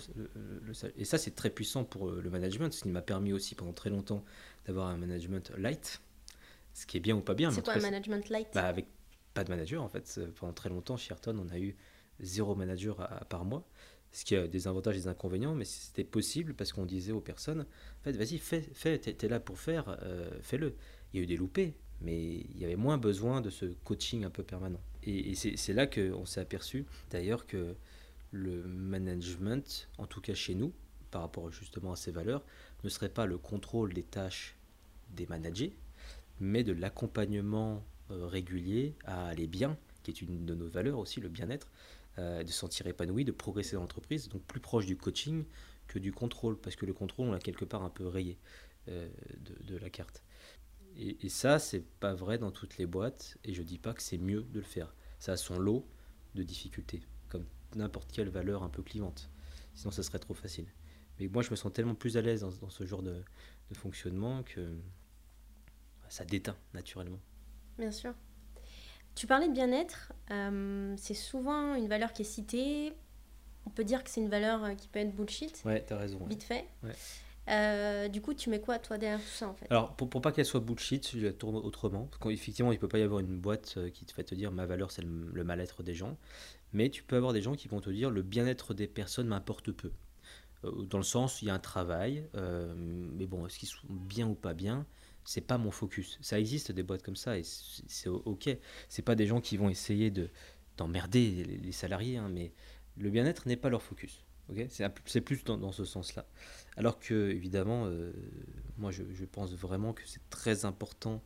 et 0.98 1.06
ça 1.06 1.18
c'est 1.18 1.36
très 1.36 1.50
puissant 1.50 1.84
pour 1.84 2.10
euh, 2.10 2.22
le 2.22 2.30
management 2.30 2.72
ce 2.72 2.84
qui 2.84 2.90
m'a 2.90 3.02
permis 3.02 3.34
aussi 3.34 3.56
pendant 3.56 3.74
très 3.74 3.90
longtemps 3.90 4.24
d'avoir 4.66 4.88
un 4.88 4.98
management 4.98 5.52
light 5.58 6.02
ce 6.74 6.86
qui 6.86 6.98
est 6.98 7.02
bien 7.02 7.16
ou 7.16 7.22
pas 7.22 7.34
bien 7.34 7.52
c'est 7.52 7.64
quoi 7.64 7.74
un 7.74 7.82
management 7.82 8.30
light? 8.30 8.48
Bah, 8.54 8.68
avec 8.68 8.88
pas 9.34 9.44
de 9.44 9.50
manager 9.50 9.82
en 9.82 9.90
fait. 9.90 10.20
Pendant 10.36 10.54
très 10.54 10.70
longtemps, 10.70 10.98
chez 10.98 11.12
Ayrton, 11.12 11.38
on 11.40 11.50
a 11.54 11.60
eu 11.60 11.76
zéro 12.20 12.56
manager 12.56 13.00
à, 13.02 13.26
par 13.26 13.46
mois, 13.46 13.68
ce 14.12 14.26
qui 14.26 14.36
a 14.36 14.48
des 14.48 14.68
avantages 14.68 14.96
et 14.96 15.02
des 15.02 15.08
inconvénients, 15.08 15.56
mais 15.56 15.66
c'était 15.66 16.04
possible 16.04 16.54
parce 16.54 16.74
qu'on 16.74 16.86
disait 16.86 17.12
aux 17.12 17.22
personnes, 17.22 17.62
en 17.62 18.04
fait, 18.04 18.12
vas-y, 18.14 18.38
fais, 18.38 18.62
fais 18.74 18.98
t'es 19.00 19.28
là 19.28 19.40
pour 19.40 19.60
faire, 19.60 19.98
euh, 20.04 20.30
fais-le. 20.42 20.76
Il 21.14 21.18
y 21.18 21.20
a 21.22 21.24
eu 21.24 21.28
des 21.28 21.38
loupés, 21.38 21.76
mais 22.02 22.22
il 22.22 22.58
y 22.58 22.66
avait 22.66 22.76
moins 22.76 22.98
besoin 22.98 23.42
de 23.42 23.50
ce 23.50 23.66
coaching 23.84 24.24
un 24.24 24.30
peu 24.30 24.44
permanent. 24.44 24.82
Et, 25.04 25.34
c'est 25.36 25.74
là 25.74 25.88
qu'on 25.88 26.26
s'est 26.26 26.42
aperçu, 26.42 26.86
d'ailleurs, 27.10 27.48
que 27.48 27.76
le 28.32 28.64
management, 28.64 29.90
en 29.98 30.08
tout 30.08 30.22
cas 30.22 30.34
chez 30.34 30.56
nous, 30.56 30.74
par 31.12 31.22
rapport 31.22 31.52
justement 31.52 31.92
à 31.92 31.96
ces 31.96 32.12
valeurs, 32.12 32.44
ne 32.84 32.90
serait 32.90 33.10
pas 33.10 33.26
le 33.26 33.38
contrôle 33.38 33.94
des 33.94 34.04
tâches 34.04 34.56
des 35.10 35.28
managers, 35.28 35.76
mais 36.40 36.64
de 36.64 36.72
l'accompagnement 36.72 37.84
euh, 38.10 38.26
régulier 38.28 38.96
à 39.04 39.28
aller 39.28 39.48
bien, 39.48 39.78
qui 40.04 40.12
est 40.12 40.22
une 40.22 40.46
de 40.46 40.56
nos 40.56 40.68
valeurs 40.68 40.98
aussi, 40.98 41.20
le 41.20 41.30
bien-être, 41.30 41.70
euh, 42.18 42.44
de 42.44 42.48
se 42.48 42.54
sentir 42.54 42.88
épanoui, 42.88 43.26
de 43.26 43.32
progresser 43.32 43.76
dans 43.76 43.82
l'entreprise, 43.82 44.30
donc 44.30 44.42
plus 44.44 44.62
proche 44.62 44.86
du 44.86 44.98
coaching 44.98 45.46
que 45.88 46.00
du 46.00 46.14
contrôle, 46.14 46.58
parce 46.58 46.76
que 46.76 46.86
le 46.86 46.94
contrôle, 46.94 47.28
on 47.28 47.32
l'a 47.34 47.40
quelque 47.40 47.66
part 47.66 47.84
un 47.84 47.90
peu 47.90 48.08
rayé 48.08 48.38
euh, 48.88 49.08
de, 49.68 49.78
la 49.78 49.90
carte. 49.90 50.24
Et, 50.96 51.26
et 51.26 51.30
ça, 51.30 51.60
c'est 51.60 51.86
pas 52.00 52.14
vrai 52.14 52.38
dans 52.38 52.52
toutes 52.52 52.78
les 52.78 52.86
boîtes, 52.86 53.38
et 53.44 53.54
je 53.54 53.62
dis 53.62 53.78
pas 53.78 53.94
que 53.94 54.02
c'est 54.02 54.18
mieux 54.18 54.44
de 54.44 54.60
le 54.60 54.66
faire. 54.66 54.94
Ça 55.20 55.34
a 55.34 55.38
son 55.38 55.60
lot 55.60 55.86
de 56.36 56.44
difficultés, 56.44 57.02
comme 57.30 57.46
n'importe 57.76 58.12
quelle 58.12 58.30
valeur 58.30 58.64
un 58.64 58.70
peu 58.70 58.82
clivante. 58.84 59.30
Sinon, 59.74 59.92
ça 59.92 60.04
serait 60.04 60.20
trop 60.20 60.34
facile. 60.34 60.68
Mais 61.20 61.28
moi, 61.28 61.44
je 61.44 61.52
me 61.52 61.56
sens 61.56 61.72
tellement 61.72 61.96
plus 61.96 62.18
à 62.18 62.22
l'aise 62.22 62.42
dans, 62.42 62.70
ce 62.70 62.86
genre 62.86 63.04
de, 63.04 63.24
de 63.70 63.76
fonctionnement 63.76 64.44
que 64.44 64.78
ça 66.10 66.26
déteint 66.26 66.58
naturellement. 66.74 67.20
Bien 67.78 67.92
sûr. 67.92 68.14
Tu 69.16 69.28
parlais 69.28 69.48
de 69.48 69.54
bien-être, 69.54 70.14
euh, 70.32 70.94
c'est 70.98 71.14
souvent 71.14 71.76
une 71.76 71.88
valeur 71.88 72.14
qui 72.14 72.22
est 72.22 72.26
citée. 72.26 72.94
On 73.66 73.70
peut 73.70 73.84
dire 73.84 74.04
que 74.04 74.10
c'est 74.10 74.22
une 74.22 74.30
valeur 74.30 74.64
euh, 74.64 74.74
qui 74.74 74.88
peut 74.88 75.00
être 75.00 75.16
bullshit. 75.16 75.62
Ouais, 75.66 75.84
t'as 75.86 75.98
raison. 75.98 76.20
Vite 76.26 76.44
fait. 76.44 76.66
Euh, 77.50 78.08
du 78.08 78.22
coup, 78.22 78.34
tu 78.34 78.50
mets 78.50 78.62
quoi, 78.62 78.80
toi, 78.80 78.98
derrière 78.98 79.20
tout 79.20 79.26
ça, 79.26 79.50
en 79.50 79.54
fait? 79.54 79.68
Alors, 79.70 79.96
pour, 79.96 80.10
pour 80.10 80.22
pas 80.22 80.32
qu'elle 80.32 80.46
soit 80.46 80.60
bullshit, 80.60 81.12
je 81.12 81.26
la 81.26 81.34
tourne 81.34 81.58
autrement. 81.58 82.06
Parce 82.06 82.22
qu'effectivement, 82.22 82.72
il 82.72 82.80
peut 82.80 82.88
pas 82.88 83.00
y 83.00 83.04
avoir 83.04 83.20
une 83.20 83.40
boîte 83.40 83.78
qui 83.94 84.06
te 84.06 84.14
fait 84.14 84.24
te 84.24 84.36
dire 84.36 84.52
ma 84.52 84.66
valeur, 84.66 84.92
c'est 84.92 85.02
le, 85.02 85.44
mal-être 85.44 85.84
des 85.84 85.94
gens. 85.94 86.18
Mais 86.74 86.90
tu 86.90 87.04
peux 87.04 87.16
avoir 87.16 87.34
des 87.34 87.42
gens 87.42 87.56
qui 87.56 87.68
vont 87.68 87.82
te 87.82 87.90
dire 87.90 88.10
le 88.10 88.22
bien-être 88.22 88.74
des 88.74 88.88
personnes 88.88 89.28
m'importe 89.28 89.72
peu. 89.72 89.92
Euh, 90.64 90.86
dans 90.86 90.98
le 90.98 91.04
sens, 91.04 91.42
il 91.42 91.48
y 91.48 91.52
a 91.52 91.54
un 91.54 91.60
travail, 91.60 92.28
mais 92.76 93.28
bon, 93.28 93.46
est-ce 93.46 93.60
qu'ils 93.60 93.70
sont 93.70 93.88
bien 93.90 94.28
ou 94.28 94.36
pas 94.36 94.54
bien 94.54 94.86
c'est 95.24 95.42
pas 95.42 95.58
mon 95.58 95.72
focus. 95.72 96.18
Ça 96.22 96.40
existe 96.40 96.72
des 96.72 96.84
boîtes 96.84 97.04
comme 97.04 97.16
ça 97.16 97.38
et 97.38 97.44
c'est 97.44 98.10
ok. 98.10 98.50
C'est 98.90 99.02
pas 99.02 99.16
des 99.16 99.28
gens 99.28 99.42
qui 99.42 99.58
vont 99.58 99.70
essayer 99.70 100.12
de 100.12 100.30
d'emmerder 100.78 101.44
les, 101.44 101.72
salariés, 101.72 102.18
hein, 102.18 102.30
mais 102.30 102.54
le 102.98 103.10
bien-être 103.10 103.48
n'est 103.48 103.58
pas 103.58 103.70
leur 103.70 103.84
focus. 103.84 104.24
c'est 104.70 105.22
plus 105.22 105.44
dans, 105.44 105.72
ce 105.72 105.86
sens-là. 105.86 106.26
Alors 106.78 106.98
que, 106.98 107.30
évidemment, 107.30 107.86
euh, 107.86 108.14
moi 108.78 108.90
je, 108.92 109.26
pense 109.26 109.54
vraiment 109.54 109.94
que 109.94 110.04
c'est 110.06 110.28
très 110.30 110.66
important 110.66 111.22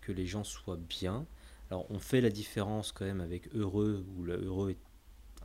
que 0.00 0.12
les 0.12 0.26
gens 0.26 0.44
soient 0.44 0.76
bien. 0.76 1.26
Alors 1.70 1.90
on 1.90 1.98
fait 1.98 2.20
la 2.20 2.30
différence 2.30 2.92
quand 2.92 3.04
même 3.04 3.20
avec 3.20 3.54
heureux, 3.54 4.04
où 4.16 4.24
le 4.24 4.44
heureux 4.44 4.74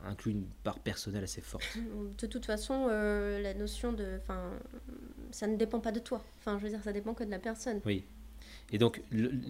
inclut 0.04 0.32
une 0.32 0.46
part 0.62 0.78
personnelle 0.78 1.24
assez 1.24 1.40
forte. 1.40 1.78
De 2.18 2.26
toute 2.26 2.46
façon, 2.46 2.88
euh, 2.90 3.40
la 3.40 3.54
notion 3.54 3.92
de. 3.92 4.18
Enfin, 4.22 4.50
ça 5.30 5.46
ne 5.46 5.56
dépend 5.56 5.80
pas 5.80 5.92
de 5.92 6.00
toi. 6.00 6.22
Enfin, 6.38 6.58
je 6.58 6.64
veux 6.64 6.70
dire, 6.70 6.82
ça 6.82 6.92
dépend 6.92 7.14
que 7.14 7.24
de 7.24 7.30
la 7.30 7.38
personne. 7.38 7.80
Oui. 7.84 8.04
Et 8.72 8.78
donc, 8.78 9.02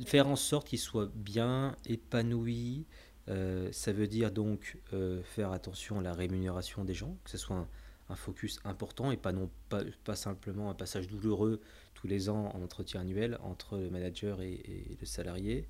faire 0.06 0.28
en 0.28 0.36
sorte 0.36 0.68
qu'il 0.68 0.78
soit 0.78 1.10
bien, 1.14 1.76
épanoui, 1.86 2.84
euh, 3.28 3.70
ça 3.72 3.92
veut 3.92 4.08
dire 4.08 4.30
donc 4.30 4.78
faire 5.24 5.52
attention 5.52 6.00
à 6.00 6.02
la 6.02 6.12
rémunération 6.12 6.84
des 6.84 6.94
gens, 6.94 7.16
que 7.24 7.30
ce 7.30 7.38
soit 7.38 7.56
un, 7.56 7.68
un 8.08 8.16
focus 8.16 8.60
important 8.64 9.10
et 9.10 9.16
pas, 9.16 9.32
non, 9.32 9.50
pas, 9.68 9.82
pas 10.04 10.16
simplement 10.16 10.70
un 10.70 10.74
passage 10.74 11.06
douloureux 11.06 11.60
tous 11.94 12.06
les 12.06 12.28
ans 12.28 12.50
en 12.54 12.62
entretien 12.62 13.00
annuel 13.00 13.38
entre 13.42 13.78
le 13.78 13.90
manager 13.90 14.42
et, 14.42 14.96
le 15.00 15.06
salarié, 15.06 15.66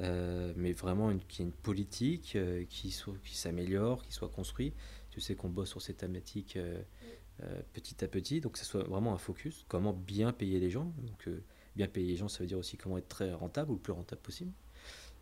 euh, 0.00 0.52
mais 0.56 0.72
vraiment 0.72 1.10
une, 1.10 1.20
qu'il 1.20 1.44
y 1.44 1.48
ait 1.48 1.50
une 1.50 1.56
politique 1.56 2.36
euh, 2.36 2.64
qui, 2.68 2.90
soit, 2.92 3.14
qui 3.24 3.36
s'améliore, 3.36 4.02
qui 4.02 4.12
soit 4.12 4.28
construite. 4.28 4.74
Tu 5.10 5.20
sais 5.20 5.34
qu'on 5.34 5.48
bosse 5.48 5.70
sur 5.70 5.82
ces 5.82 5.94
thématiques 5.94 6.56
euh, 6.56 6.82
petit 7.72 8.04
à 8.04 8.08
petit, 8.08 8.40
donc 8.40 8.52
que 8.52 8.58
ce 8.58 8.64
soit 8.64 8.84
vraiment 8.84 9.12
un 9.12 9.18
focus, 9.18 9.64
comment 9.68 9.92
bien 9.92 10.32
payer 10.32 10.60
les 10.60 10.70
gens. 10.70 10.92
Donc, 10.98 11.28
bien 11.74 11.88
payer 11.88 12.08
les 12.08 12.16
gens, 12.16 12.28
ça 12.28 12.40
veut 12.40 12.46
dire 12.46 12.58
aussi 12.58 12.76
comment 12.76 12.98
être 12.98 13.08
très 13.08 13.32
rentable 13.32 13.70
ou 13.70 13.74
le 13.74 13.80
plus 13.80 13.92
rentable 13.92 14.20
possible. 14.20 14.52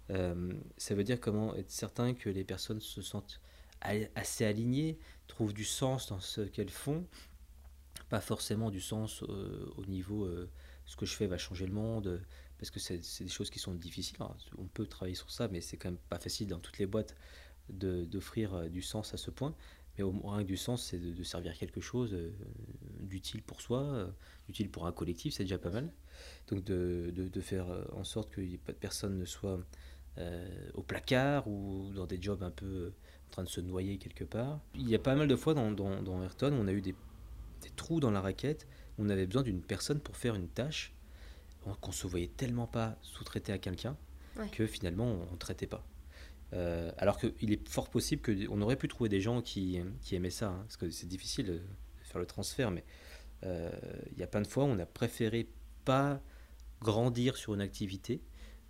ça 0.09 0.95
veut 0.95 1.05
dire 1.05 1.21
comment 1.21 1.55
être 1.55 1.71
certain 1.71 2.15
que 2.15 2.29
les 2.31 2.45
personnes 2.45 2.81
se 2.81 3.03
sentent 3.03 3.41
assez 4.15 4.45
alignées, 4.45 4.99
trouvent 5.27 5.53
du 5.53 5.65
sens 5.65 6.09
dans 6.09 6.21
ce 6.21 6.41
qu'elles 6.41 6.71
font, 6.71 7.07
pas 8.09 8.21
forcément 8.21 8.71
du 8.71 8.81
sens 8.81 9.23
au 9.23 9.85
niveau 9.87 10.27
ce 10.87 10.97
que 10.97 11.05
je 11.05 11.15
fais 11.15 11.27
va 11.27 11.37
changer 11.37 11.67
le 11.67 11.75
monde, 11.75 12.23
parce 12.59 12.71
que 12.71 12.81
c'est 12.81 12.99
des 12.99 13.29
choses 13.29 13.51
qui 13.51 13.59
sont 13.59 13.75
difficiles. 13.75 14.17
on 14.59 14.67
peut 14.67 14.87
travailler 14.87 15.15
sur 15.15 15.31
ça, 15.31 15.49
mais 15.49 15.61
c'est 15.61 15.77
quand 15.77 15.91
même 15.91 15.99
pas 16.09 16.19
facile 16.19 16.49
dans 16.49 16.59
toutes 16.59 16.79
les 16.79 16.87
boîtes 16.87 17.15
d'offrir 17.69 18.55
euh, 18.55 18.69
du 18.69 18.83
sens 18.83 19.13
à 19.15 19.17
ce 19.17 19.31
point. 19.31 19.55
Mais 19.99 20.05
au 20.05 20.13
moins 20.13 20.45
du 20.45 20.57
sens, 20.57 20.85
c'est 20.85 20.99
de, 20.99 21.23
servir 21.23 21.57
quelque 21.57 21.81
chose 21.81 22.15
d'utile 23.01 23.43
pour 23.43 23.63
soi, 23.63 24.13
d'utile 24.47 24.71
pour 24.71 24.87
un 24.87 24.93
collectif, 24.93 25.33
c'est 25.33 25.45
déjà 25.45 25.57
pas 25.57 25.71
mal. 25.71 25.91
Donc 26.49 26.65
de, 26.65 27.11
de, 27.15 27.41
faire 27.41 27.67
en 27.95 28.05
sorte 28.05 28.31
que 28.31 28.43
personne 28.79 29.17
ne 29.19 29.25
soit 29.25 29.59
au 30.75 30.83
placard 30.83 31.49
ou 31.49 31.93
dans 31.95 32.05
des 32.05 32.21
jobs 32.21 32.43
un 32.43 32.51
peu 32.51 32.93
en 33.27 33.31
train 33.31 33.45
de 33.45 33.49
se 33.49 33.61
noyer 33.61 33.99
quelque 33.99 34.25
part. 34.25 34.61
Il 34.75 34.89
y 34.89 34.95
a 34.95 34.99
pas 34.99 35.15
mal 35.15 35.29
de 35.29 35.37
fois 35.37 35.55
dans, 35.55 35.71
dans, 35.71 36.03
dans 36.03 36.23
Ayrton 36.23 36.53
on 36.53 36.69
a 36.69 36.73
eu 36.73 36.81
des, 36.81 36.95
des, 37.63 37.71
trous 37.75 38.01
dans 38.01 38.11
la 38.11 38.21
raquette, 38.21 38.67
on 38.99 39.09
avait 39.09 39.27
besoin 39.27 39.43
d'une 39.43 39.63
personne 39.63 40.01
pour 40.01 40.17
faire 40.17 40.35
une 40.35 40.49
tâche 40.49 40.95
qu'on 41.81 41.93
se 41.93 42.07
voyait 42.07 42.29
tellement 42.29 42.67
pas 42.67 42.97
sous-traiter 43.03 43.53
à 43.53 43.59
quelqu'un 43.59 43.97
que 44.53 44.67
finalement 44.67 45.07
on 45.07 45.33
ne 45.33 45.39
traitait 45.39 45.67
pas. 45.67 45.87
Euh, 46.53 46.93
alors 46.99 47.19
qu'il 47.19 47.53
est 47.53 47.69
fort 47.69 47.91
possible 47.91 48.23
qu'on 48.23 48.61
aurait 48.61 48.77
pu 48.77 48.87
trouver 48.89 49.09
des 49.09 49.21
gens 49.21 49.43
qui, 49.43 49.81
qui 50.03 50.15
aimaient 50.15 50.31
ça, 50.31 50.49
hein, 50.49 50.59
parce 50.63 50.77
que 50.77 50.91
c'est 50.91 51.09
difficile 51.09 51.47
de 51.47 51.61
faire 52.03 52.21
le 52.21 52.27
transfert, 52.27 52.71
mais 52.71 52.85
euh, 53.45 53.71
il 54.13 54.19
y 54.19 54.23
a 54.23 54.27
plein 54.27 54.43
de 54.43 54.47
fois 54.47 54.65
où 54.65 54.69
on 54.69 54.79
a 54.79 54.87
préféré 54.87 55.49
pas 55.85 56.21
grandir 56.81 57.37
sur 57.37 57.55
une 57.55 57.61
activité 57.61 58.23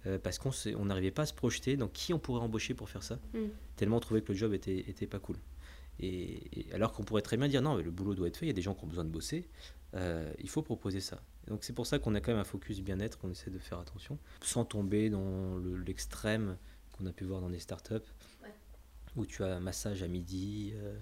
euh, 0.07 0.19
parce 0.19 0.39
qu'on 0.39 0.85
n'arrivait 0.85 1.11
pas 1.11 1.23
à 1.23 1.27
se 1.27 1.35
projeter 1.35 1.77
dans 1.77 1.89
qui 1.89 2.15
on 2.15 2.19
pourrait 2.19 2.41
embaucher 2.41 2.73
pour 2.73 2.89
faire 2.89 3.03
ça, 3.03 3.19
mm. 3.35 3.47
tellement 3.77 3.99
on 3.99 4.01
trouvait 4.01 4.23
que 4.23 4.33
le 4.33 4.39
job 4.39 4.55
était, 4.55 4.79
était 4.79 5.07
pas 5.07 5.19
cool. 5.19 5.37
Et, 5.99 6.67
alors 6.73 6.93
qu'on 6.93 7.05
pourrait 7.05 7.23
très 7.23 7.37
bien 7.37 7.49
dire 7.49 7.63
non, 7.63 7.77
mais 7.77 7.83
le 7.83 7.91
boulot 7.91 8.15
doit 8.15 8.29
être 8.29 8.37
fait, 8.37 8.47
il 8.47 8.49
y 8.49 8.51
a 8.51 8.55
des 8.55 8.63
gens 8.63 8.75
qui 8.75 8.85
ont 8.85 8.89
besoin 8.89 9.05
de 9.05 9.11
bosser, 9.11 9.49
il 9.95 10.49
faut 10.49 10.63
proposer 10.63 11.01
ça. 11.01 11.23
Donc 11.49 11.65
c'est 11.65 11.73
pour 11.73 11.87
ça 11.87 11.99
qu'on 11.99 12.15
a 12.15 12.21
quand 12.21 12.33
même 12.33 12.41
un 12.41 12.45
focus 12.45 12.81
bien-être, 12.81 13.19
qu'on 13.19 13.31
essaie 13.31 13.51
de 13.51 13.59
faire 13.59 13.79
attention, 13.79 14.19
sans 14.43 14.65
tomber 14.65 15.11
dans 15.11 15.59
l'extrême 15.59 16.57
qu'on 16.93 17.07
a 17.07 17.13
pu 17.13 17.25
voir 17.25 17.41
dans 17.41 17.49
les 17.49 17.59
startups, 17.59 17.95
où 19.17 19.27
tu 19.27 19.43
as 19.45 19.57
un 19.57 19.61
massage 19.61 20.03
à 20.03 20.09
midi. 20.09 20.73
Euh, 20.77 20.99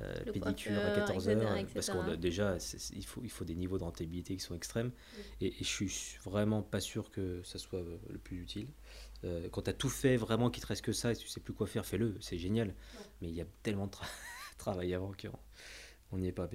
euh, 0.00 0.32
pédicure 0.32 0.78
à 0.78 0.90
14 0.90 1.28
heures, 1.28 1.66
parce 1.74 1.90
que 1.90 2.14
déjà, 2.14 2.56
il 2.94 3.04
faut, 3.04 3.20
il 3.24 3.30
faut 3.30 3.44
des 3.44 3.56
niveaux 3.56 3.78
de 3.78 3.84
rentabilité 3.84 4.36
qui 4.36 4.42
sont 4.42 4.54
extrêmes. 4.54 4.92
Et, 5.40 5.52
je 5.58 5.64
suis 5.64 6.18
vraiment 6.24 6.62
pas 6.62 6.80
sûr 6.80 7.10
que 7.10 7.42
ça 7.42 7.58
soit 7.58 7.80
euh, 7.80 7.98
le 8.10 8.18
plus 8.18 8.40
utile. 8.40 8.68
Euh, 9.24 9.48
quand 9.50 9.62
tu 9.62 9.70
as 9.70 9.72
tout 9.72 9.88
fait, 9.88 10.16
vraiment 10.16 10.50
qu'il 10.50 10.62
te 10.62 10.68
reste 10.68 10.82
que 10.82 10.92
ça, 10.92 11.12
et 11.12 11.16
tu 11.16 11.26
sais 11.26 11.40
plus 11.40 11.52
quoi 11.52 11.66
faire, 11.66 11.84
fais-le, 11.84 12.16
c'est 12.20 12.38
génial. 12.38 12.74
Mais 13.20 13.28
il 13.28 13.34
y 13.34 13.40
a 13.40 13.46
tellement 13.62 13.86
de 13.86 13.92
travail 14.58 14.94
avant 14.94 15.12
qu'on 15.12 16.18
n'y 16.18 16.28
est 16.28 16.32
pas. 16.32 16.48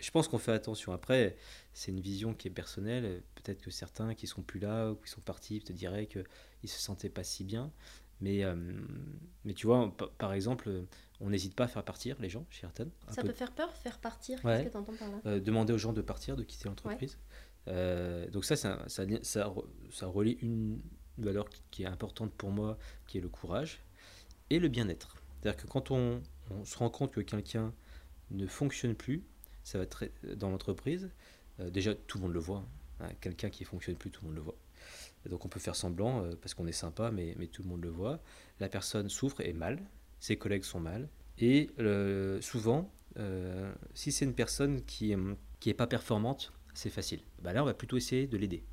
Je 0.00 0.10
pense 0.10 0.28
qu'on 0.28 0.38
fait 0.38 0.52
attention. 0.52 0.92
Après, 0.92 1.36
c'est 1.72 1.90
une 1.90 2.00
vision 2.00 2.34
qui 2.34 2.48
est 2.48 2.50
personnelle. 2.50 3.22
Peut-être 3.34 3.60
que 3.60 3.70
certains 3.70 4.14
qui 4.14 4.26
sont 4.26 4.42
plus 4.42 4.60
là 4.60 4.90
ou 4.90 4.96
qui 4.96 5.10
sont 5.10 5.20
partis 5.20 5.60
te 5.60 5.72
diraient 5.72 6.06
qu'ils 6.06 6.70
se 6.70 6.80
sentaient 6.80 7.10
pas 7.10 7.24
si 7.24 7.44
bien. 7.44 7.72
Mais, 8.20 8.44
mais 9.44 9.54
tu 9.54 9.66
vois, 9.66 9.96
par 10.18 10.34
exemple, 10.34 10.84
on 11.20 11.30
n'hésite 11.30 11.54
pas 11.54 11.64
à 11.64 11.68
faire 11.68 11.84
partir 11.84 12.16
les 12.20 12.28
gens 12.28 12.46
chez 12.50 12.66
Ayrton. 12.66 12.90
Ça 13.08 13.22
peut 13.22 13.32
faire 13.32 13.52
peur, 13.52 13.72
faire 13.76 13.98
partir 13.98 14.40
Qu'est-ce 14.40 14.64
que 14.64 14.70
tu 14.70 14.76
entends 14.76 14.94
par 14.94 15.10
là? 15.10 15.20
Euh, 15.26 15.40
Demander 15.40 15.72
aux 15.72 15.78
gens 15.78 15.92
de 15.92 16.00
partir, 16.00 16.36
de 16.36 16.42
quitter 16.42 16.68
l'entreprise. 16.68 17.18
Euh, 17.68 18.28
donc 18.30 18.44
ça, 18.44 18.56
ça, 18.56 18.86
ça, 18.88 19.06
ça, 19.22 20.06
relie 20.06 20.38
une 20.40 20.80
valeur 21.18 21.46
qui 21.70 21.82
est 21.82 21.86
importante 21.86 22.32
pour 22.32 22.50
moi, 22.50 22.78
qui 23.06 23.18
est 23.18 23.20
le 23.20 23.28
courage 23.28 23.80
et 24.48 24.58
le 24.58 24.68
bien-être. 24.68 25.16
C'est-à-dire 25.40 25.62
que 25.62 25.68
quand 25.68 25.90
on, 25.90 26.22
se 26.64 26.78
rend 26.78 26.90
compte 26.90 27.12
que 27.12 27.20
quelqu'un 27.20 27.72
ne 28.30 28.46
fonctionne 28.46 28.94
plus, 28.94 29.22
ça 29.70 29.78
va 29.78 29.86
très, 29.86 30.10
dans 30.36 30.50
l'entreprise, 30.50 31.10
euh, 31.60 31.70
déjà 31.70 31.94
tout 31.94 32.18
le 32.18 32.24
monde 32.24 32.34
le 32.34 32.40
voit. 32.40 32.64
Hein. 33.00 33.08
quelqu'un 33.20 33.50
qui 33.50 33.62
ne 33.62 33.68
fonctionne 33.68 33.96
plus, 33.96 34.10
tout 34.10 34.22
le 34.22 34.28
monde 34.28 34.36
le 34.36 34.42
voit. 34.42 34.56
donc 35.28 35.44
on 35.44 35.48
peut 35.48 35.60
faire 35.60 35.76
semblant 35.76 36.24
parce 36.40 36.54
qu'on 36.54 36.66
est 36.66 36.72
sympa, 36.72 37.10
mais, 37.10 37.34
mais 37.38 37.46
tout 37.46 37.62
le 37.62 37.68
monde 37.68 37.82
le 37.82 37.90
voit. 37.90 38.20
La 38.58 38.68
personne 38.68 39.08
souffre 39.08 39.40
et 39.40 39.52
mal, 39.52 39.80
ses 40.20 40.36
collègues 40.36 40.64
sont 40.64 40.80
mal. 40.80 41.08
Et 41.38 41.70
euh, 41.78 42.40
souvent, 42.40 42.92
euh, 43.18 43.72
si 43.94 44.12
c'est 44.12 44.24
une 44.24 44.34
personne 44.34 44.82
qui 44.84 45.16
n'est 45.16 45.36
qui 45.58 45.68
est 45.68 45.74
pas 45.74 45.86
performante, 45.86 46.52
c'est 46.72 46.90
facile. 46.90 47.20
Bah 47.42 47.52
là, 47.52 47.62
on 47.62 47.66
va 47.66 47.74
plutôt 47.74 47.96
essayer 47.96 48.26
de 48.26 48.36
l'aider 48.38 48.64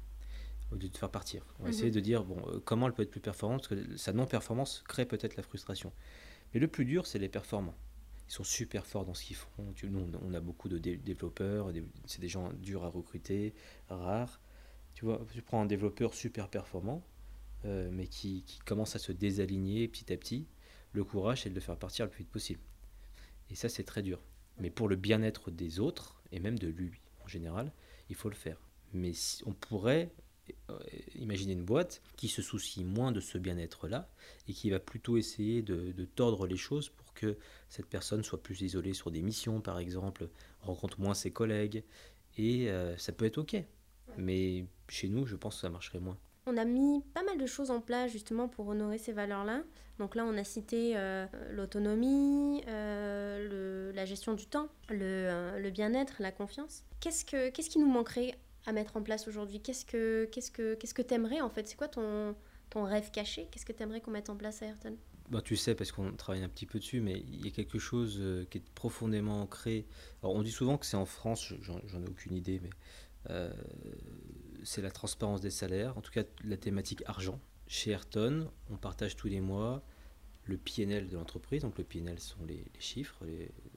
au 0.71 0.75
lieu 0.75 0.88
de 0.88 0.97
faire 0.97 1.10
partir. 1.10 1.43
On 1.60 1.63
va 1.63 1.69
essayer 1.69 1.88
mhm. 1.88 1.95
de 1.95 1.99
dire 1.99 2.23
bon, 2.23 2.38
euh, 2.47 2.60
comment 2.63 2.88
elle 2.88 2.93
peut 2.93 3.03
être 3.03 3.12
plus 3.12 3.21
performante, 3.21 3.67
parce 3.67 3.81
que 3.81 3.97
sa 3.97 4.13
non-performance 4.13 4.83
crée 4.88 5.05
peut-être 5.05 5.36
la 5.36 5.43
frustration. 5.43 5.91
Mais 6.53 6.60
le 6.60 6.67
plus 6.67 6.86
dur, 6.86 7.05
c'est 7.05 7.19
les 7.19 7.29
performants. 7.29 7.75
Ils 8.27 8.33
sont 8.33 8.43
super 8.43 8.85
forts 8.85 9.05
dans 9.05 9.13
ce 9.13 9.23
qu'ils 9.23 9.35
font. 9.35 9.73
Nous, 9.83 10.11
on 10.21 10.33
a 10.33 10.39
beaucoup 10.39 10.69
de 10.69 10.77
développeurs, 10.77 11.71
c'est 12.05 12.21
des 12.21 12.27
gens 12.27 12.51
durs 12.53 12.83
à 12.83 12.89
recruter, 12.89 13.53
rares. 13.89 14.41
Tu 14.93 15.05
vois, 15.05 15.25
tu 15.31 15.41
prends 15.41 15.61
un 15.61 15.65
développeur 15.65 16.13
super 16.13 16.49
performant, 16.49 17.03
mais 17.63 18.07
qui, 18.07 18.43
qui, 18.43 18.59
commence 18.59 18.95
à 18.95 18.99
se 18.99 19.11
désaligner 19.11 19.87
petit 19.87 20.11
à 20.11 20.17
petit, 20.17 20.45
le 20.91 21.03
courage, 21.03 21.43
c'est 21.43 21.49
de 21.49 21.55
le 21.55 21.61
faire 21.61 21.77
partir 21.77 22.05
le 22.05 22.11
plus 22.11 22.23
vite 22.23 22.31
possible. 22.31 22.59
Et 23.49 23.55
ça, 23.55 23.69
c'est 23.69 23.83
très 23.83 24.01
dur. 24.01 24.19
Mais 24.59 24.69
pour 24.69 24.89
le 24.89 24.95
bien-être 24.95 25.51
des 25.51 25.79
autres, 25.79 26.21
et 26.31 26.39
même 26.39 26.57
de 26.59 26.67
lui 26.67 26.91
en 27.23 27.27
général, 27.27 27.71
il 28.09 28.15
faut 28.15 28.29
le 28.29 28.35
faire. 28.35 28.59
Mais 28.93 29.13
si, 29.13 29.43
on 29.45 29.53
pourrait 29.53 30.11
euh, 30.69 30.79
imaginer 31.15 31.53
une 31.53 31.65
boîte 31.65 32.01
qui 32.15 32.27
se 32.29 32.41
soucie 32.41 32.83
moins 32.83 33.11
de 33.11 33.19
ce 33.19 33.37
bien-être-là 33.37 34.09
et 34.47 34.53
qui 34.53 34.69
va 34.69 34.79
plutôt 34.79 35.17
essayer 35.17 35.61
de, 35.61 36.05
tordre 36.05 36.47
les 36.47 36.57
choses 36.57 36.89
pour 36.89 37.06
que 37.17 37.38
cette 37.67 37.88
personne 37.88 38.23
soit 38.23 38.41
plus 38.41 38.62
isolée 38.62 38.93
sur 38.93 39.12
des 39.12 39.21
missions, 39.21 39.60
par 39.60 39.80
exemple, 39.80 40.30
rencontre 40.62 41.01
moins 41.01 41.13
ses 41.13 41.32
collègues. 41.32 41.84
Et 42.38 42.69
euh, 42.69 42.95
ça 42.97 43.12
peut 43.12 43.25
être 43.25 43.39
OK. 43.39 43.56
Mais 44.17 44.65
chez 44.88 45.10
nous, 45.10 45.25
je 45.25 45.36
pense 45.36 45.56
que 45.56 45.62
ça 45.62 45.69
marcherait 45.69 45.99
moins. 45.99 46.17
On 46.45 46.56
a 46.56 46.63
mis 46.63 47.01
pas 47.13 47.23
mal 47.23 47.38
de 47.38 47.45
choses 47.45 47.71
en 47.71 47.82
place 47.82 48.12
justement 48.12 48.47
pour 48.47 48.67
honorer 48.67 48.97
ces 48.97 49.12
valeurs-là. 49.12 49.63
Donc 49.99 50.15
là, 50.15 50.23
on 50.25 50.38
a 50.38 50.43
cité 50.43 50.93
euh, 50.95 51.25
l'autonomie, 51.51 52.63
euh, 52.67 53.91
la 53.91 54.06
gestion 54.06 54.34
du 54.34 54.45
temps, 54.45 54.69
le, 54.89 55.69
bien-être, 55.71 56.13
la 56.19 56.32
confiance. 56.32 56.84
Qu'est-ce, 57.01 57.25
que, 57.25 57.49
qu'est-ce 57.49 57.69
qui 57.69 57.80
nous 57.80 57.91
manquerait 57.91 58.36
à 58.65 58.71
mettre 58.71 58.95
en 58.95 59.01
place 59.01 59.27
aujourd'hui? 59.27 59.60
Qu'est-ce 59.60 59.86
que 59.86 60.30
qu'est-ce 60.32 60.51
que 60.51 60.75
qu'est-ce 60.75 60.93
que 60.93 61.01
t'aimerais 61.01 61.41
en 61.41 61.49
fait? 61.49 61.67
C'est 61.67 61.75
quoi 61.75 61.88
ton, 61.88 62.36
ton 62.69 62.84
rêve 62.84 63.12
caché? 63.12 63.47
Qu'est-ce 63.51 63.65
que 63.65 63.73
t'aimerais 63.73 64.01
qu'on 64.01 64.12
mette 64.12 64.30
en 64.30 64.38
place 64.38 64.62
à 64.62 64.67
Ayrton? 64.67 64.95
Bah, 65.29 65.41
tu 65.41 65.55
sais, 65.55 65.75
parce 65.75 65.91
qu'on 65.91 66.11
travaille 66.13 66.43
un 66.43 66.49
petit 66.49 66.65
peu 66.65 66.79
dessus, 66.79 67.01
mais 67.01 67.23
il 67.27 67.45
y 67.45 67.47
a 67.47 67.51
quelque 67.51 67.79
chose 67.79 68.21
qui 68.49 68.59
est 68.59 68.69
profondément 68.73 69.41
ancré. 69.41 69.85
Alors, 70.21 70.35
on 70.35 70.41
dit 70.41 70.51
souvent 70.51 70.77
que 70.77 70.85
c'est 70.85 70.97
en 70.97 71.05
France, 71.05 71.53
j'en, 71.61 71.79
ai 71.79 72.07
aucune 72.07 72.33
idée, 72.33 72.61
mais 72.61 72.69
c'est 74.63 74.81
la 74.81 74.91
transparence 74.91 75.41
des 75.41 75.49
salaires, 75.49 75.97
en 75.97 76.01
tout 76.01 76.11
cas 76.11 76.23
la 76.43 76.57
thématique 76.57 77.03
argent. 77.05 77.39
Chez 77.67 77.91
Ayrton, 77.91 78.49
on 78.69 78.77
partage 78.77 79.17
tous 79.17 79.27
les 79.27 79.41
mois 79.41 79.83
le 80.45 80.57
PNL 80.57 81.07
de 81.07 81.15
l'entreprise. 81.17 81.61
Donc 81.61 81.77
le 81.77 81.83
PNL 81.83 82.19
sont 82.19 82.45
les, 82.47 82.63
chiffres, 82.79 83.25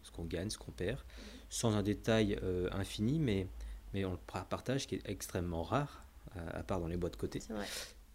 ce 0.03 0.11
qu'on 0.13 0.25
gagne, 0.25 0.51
ce 0.51 0.59
qu'on 0.59 0.71
perd, 0.71 1.01
sans 1.49 1.75
un 1.75 1.83
détail 1.83 2.39
infini, 2.73 3.19
mais, 3.19 3.49
mais 3.93 4.05
on 4.05 4.13
le 4.13 4.45
partage 4.49 4.87
qui 4.87 4.97
est 4.97 5.09
extrêmement 5.09 5.63
rare, 5.63 6.05
à, 6.37 6.63
part 6.63 6.81
dans 6.81 6.89
les 6.89 6.97
boîtes 6.97 7.15
de 7.15 7.19
côté. 7.19 7.41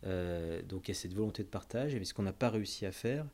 Donc 0.06 0.88
il 0.88 0.90
y 0.90 0.92
a 0.92 0.94
cette 0.94 1.14
volonté 1.14 1.44
de 1.44 1.48
partage, 1.50 1.96
et 1.96 2.06
ce 2.06 2.14
qu'on 2.14 2.24
n'a 2.24 2.34
pas 2.34 2.50
réussi 2.50 2.86
à 2.86 2.92
faire, 2.92 3.26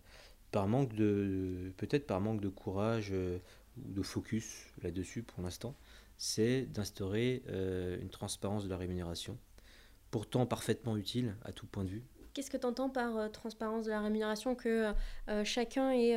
par 0.52 0.68
manque 0.68 0.94
de 0.94 1.72
peut-être 1.78 2.06
par 2.06 2.22
manque 2.22 2.42
de 2.42 2.50
courage 2.50 3.10
euh, 3.12 3.40
ou 3.78 3.94
de 3.94 4.02
focus 4.02 4.66
là-dessus 4.84 5.24
pour 5.24 5.42
l'instant, 5.44 5.76
c'est 6.18 6.64
d'instaurer 6.64 7.42
euh, 7.50 8.00
une 8.02 8.10
transparence 8.10 8.66
de 8.66 8.70
la 8.70 8.78
rémunération, 8.78 9.38
pourtant 10.12 10.46
parfaitement 10.46 10.98
utile 10.98 11.36
à 11.46 11.52
tout 11.52 11.66
point 11.66 11.84
de 11.84 11.90
vue. 11.90 12.04
Qu'est-ce 12.34 12.52
que 12.52 12.58
tu 12.58 12.66
entends 12.66 12.90
par 12.90 13.18
euh, 13.18 13.28
transparence 13.28 13.86
de 13.86 13.92
la 13.92 14.02
rémunération 14.02 14.56
que 14.56 14.94
chacun 15.44 15.92
ait, 15.92 16.16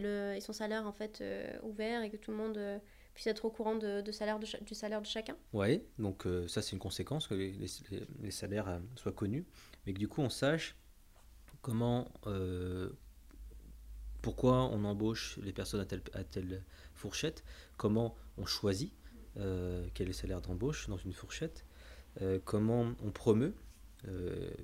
le, 0.00 0.38
son 0.40 0.52
salaire 0.52 0.86
en 0.86 0.92
fait 0.92 1.22
ouvert 1.62 2.02
et 2.02 2.10
que 2.10 2.16
tout 2.16 2.30
le 2.30 2.36
monde 2.36 2.80
puisse 3.14 3.28
être 3.28 3.44
au 3.44 3.50
courant 3.50 3.76
de, 3.76 4.02
salaire 4.10 4.38
du 4.38 4.74
salaire 4.74 5.00
de 5.00 5.06
chacun. 5.06 5.36
Oui, 5.52 5.82
donc 5.98 6.26
ça 6.48 6.62
c'est 6.62 6.72
une 6.72 6.80
conséquence 6.80 7.28
que 7.28 7.34
les, 7.34 8.30
salaires 8.30 8.80
soient 8.96 9.12
connus, 9.12 9.46
mais 9.86 9.94
que 9.94 9.98
du 9.98 10.08
coup 10.08 10.20
on 10.20 10.30
sache 10.30 10.76
comment, 11.64 12.12
euh, 12.26 12.90
pourquoi 14.20 14.64
on 14.64 14.84
embauche 14.84 15.38
les 15.42 15.54
personnes 15.54 15.80
à 15.80 15.86
telle, 15.86 16.02
à 16.12 16.22
telle 16.22 16.62
fourchette, 16.94 17.42
comment 17.78 18.14
on 18.36 18.44
choisit 18.44 18.92
euh, 19.38 19.88
quel 19.94 20.08
est 20.08 20.10
le 20.10 20.14
salaire 20.14 20.42
d'embauche 20.42 20.88
dans 20.88 20.98
une 20.98 21.14
fourchette, 21.14 21.64
euh, 22.20 22.38
comment 22.44 22.92
on 23.02 23.10
promeut, 23.10 23.54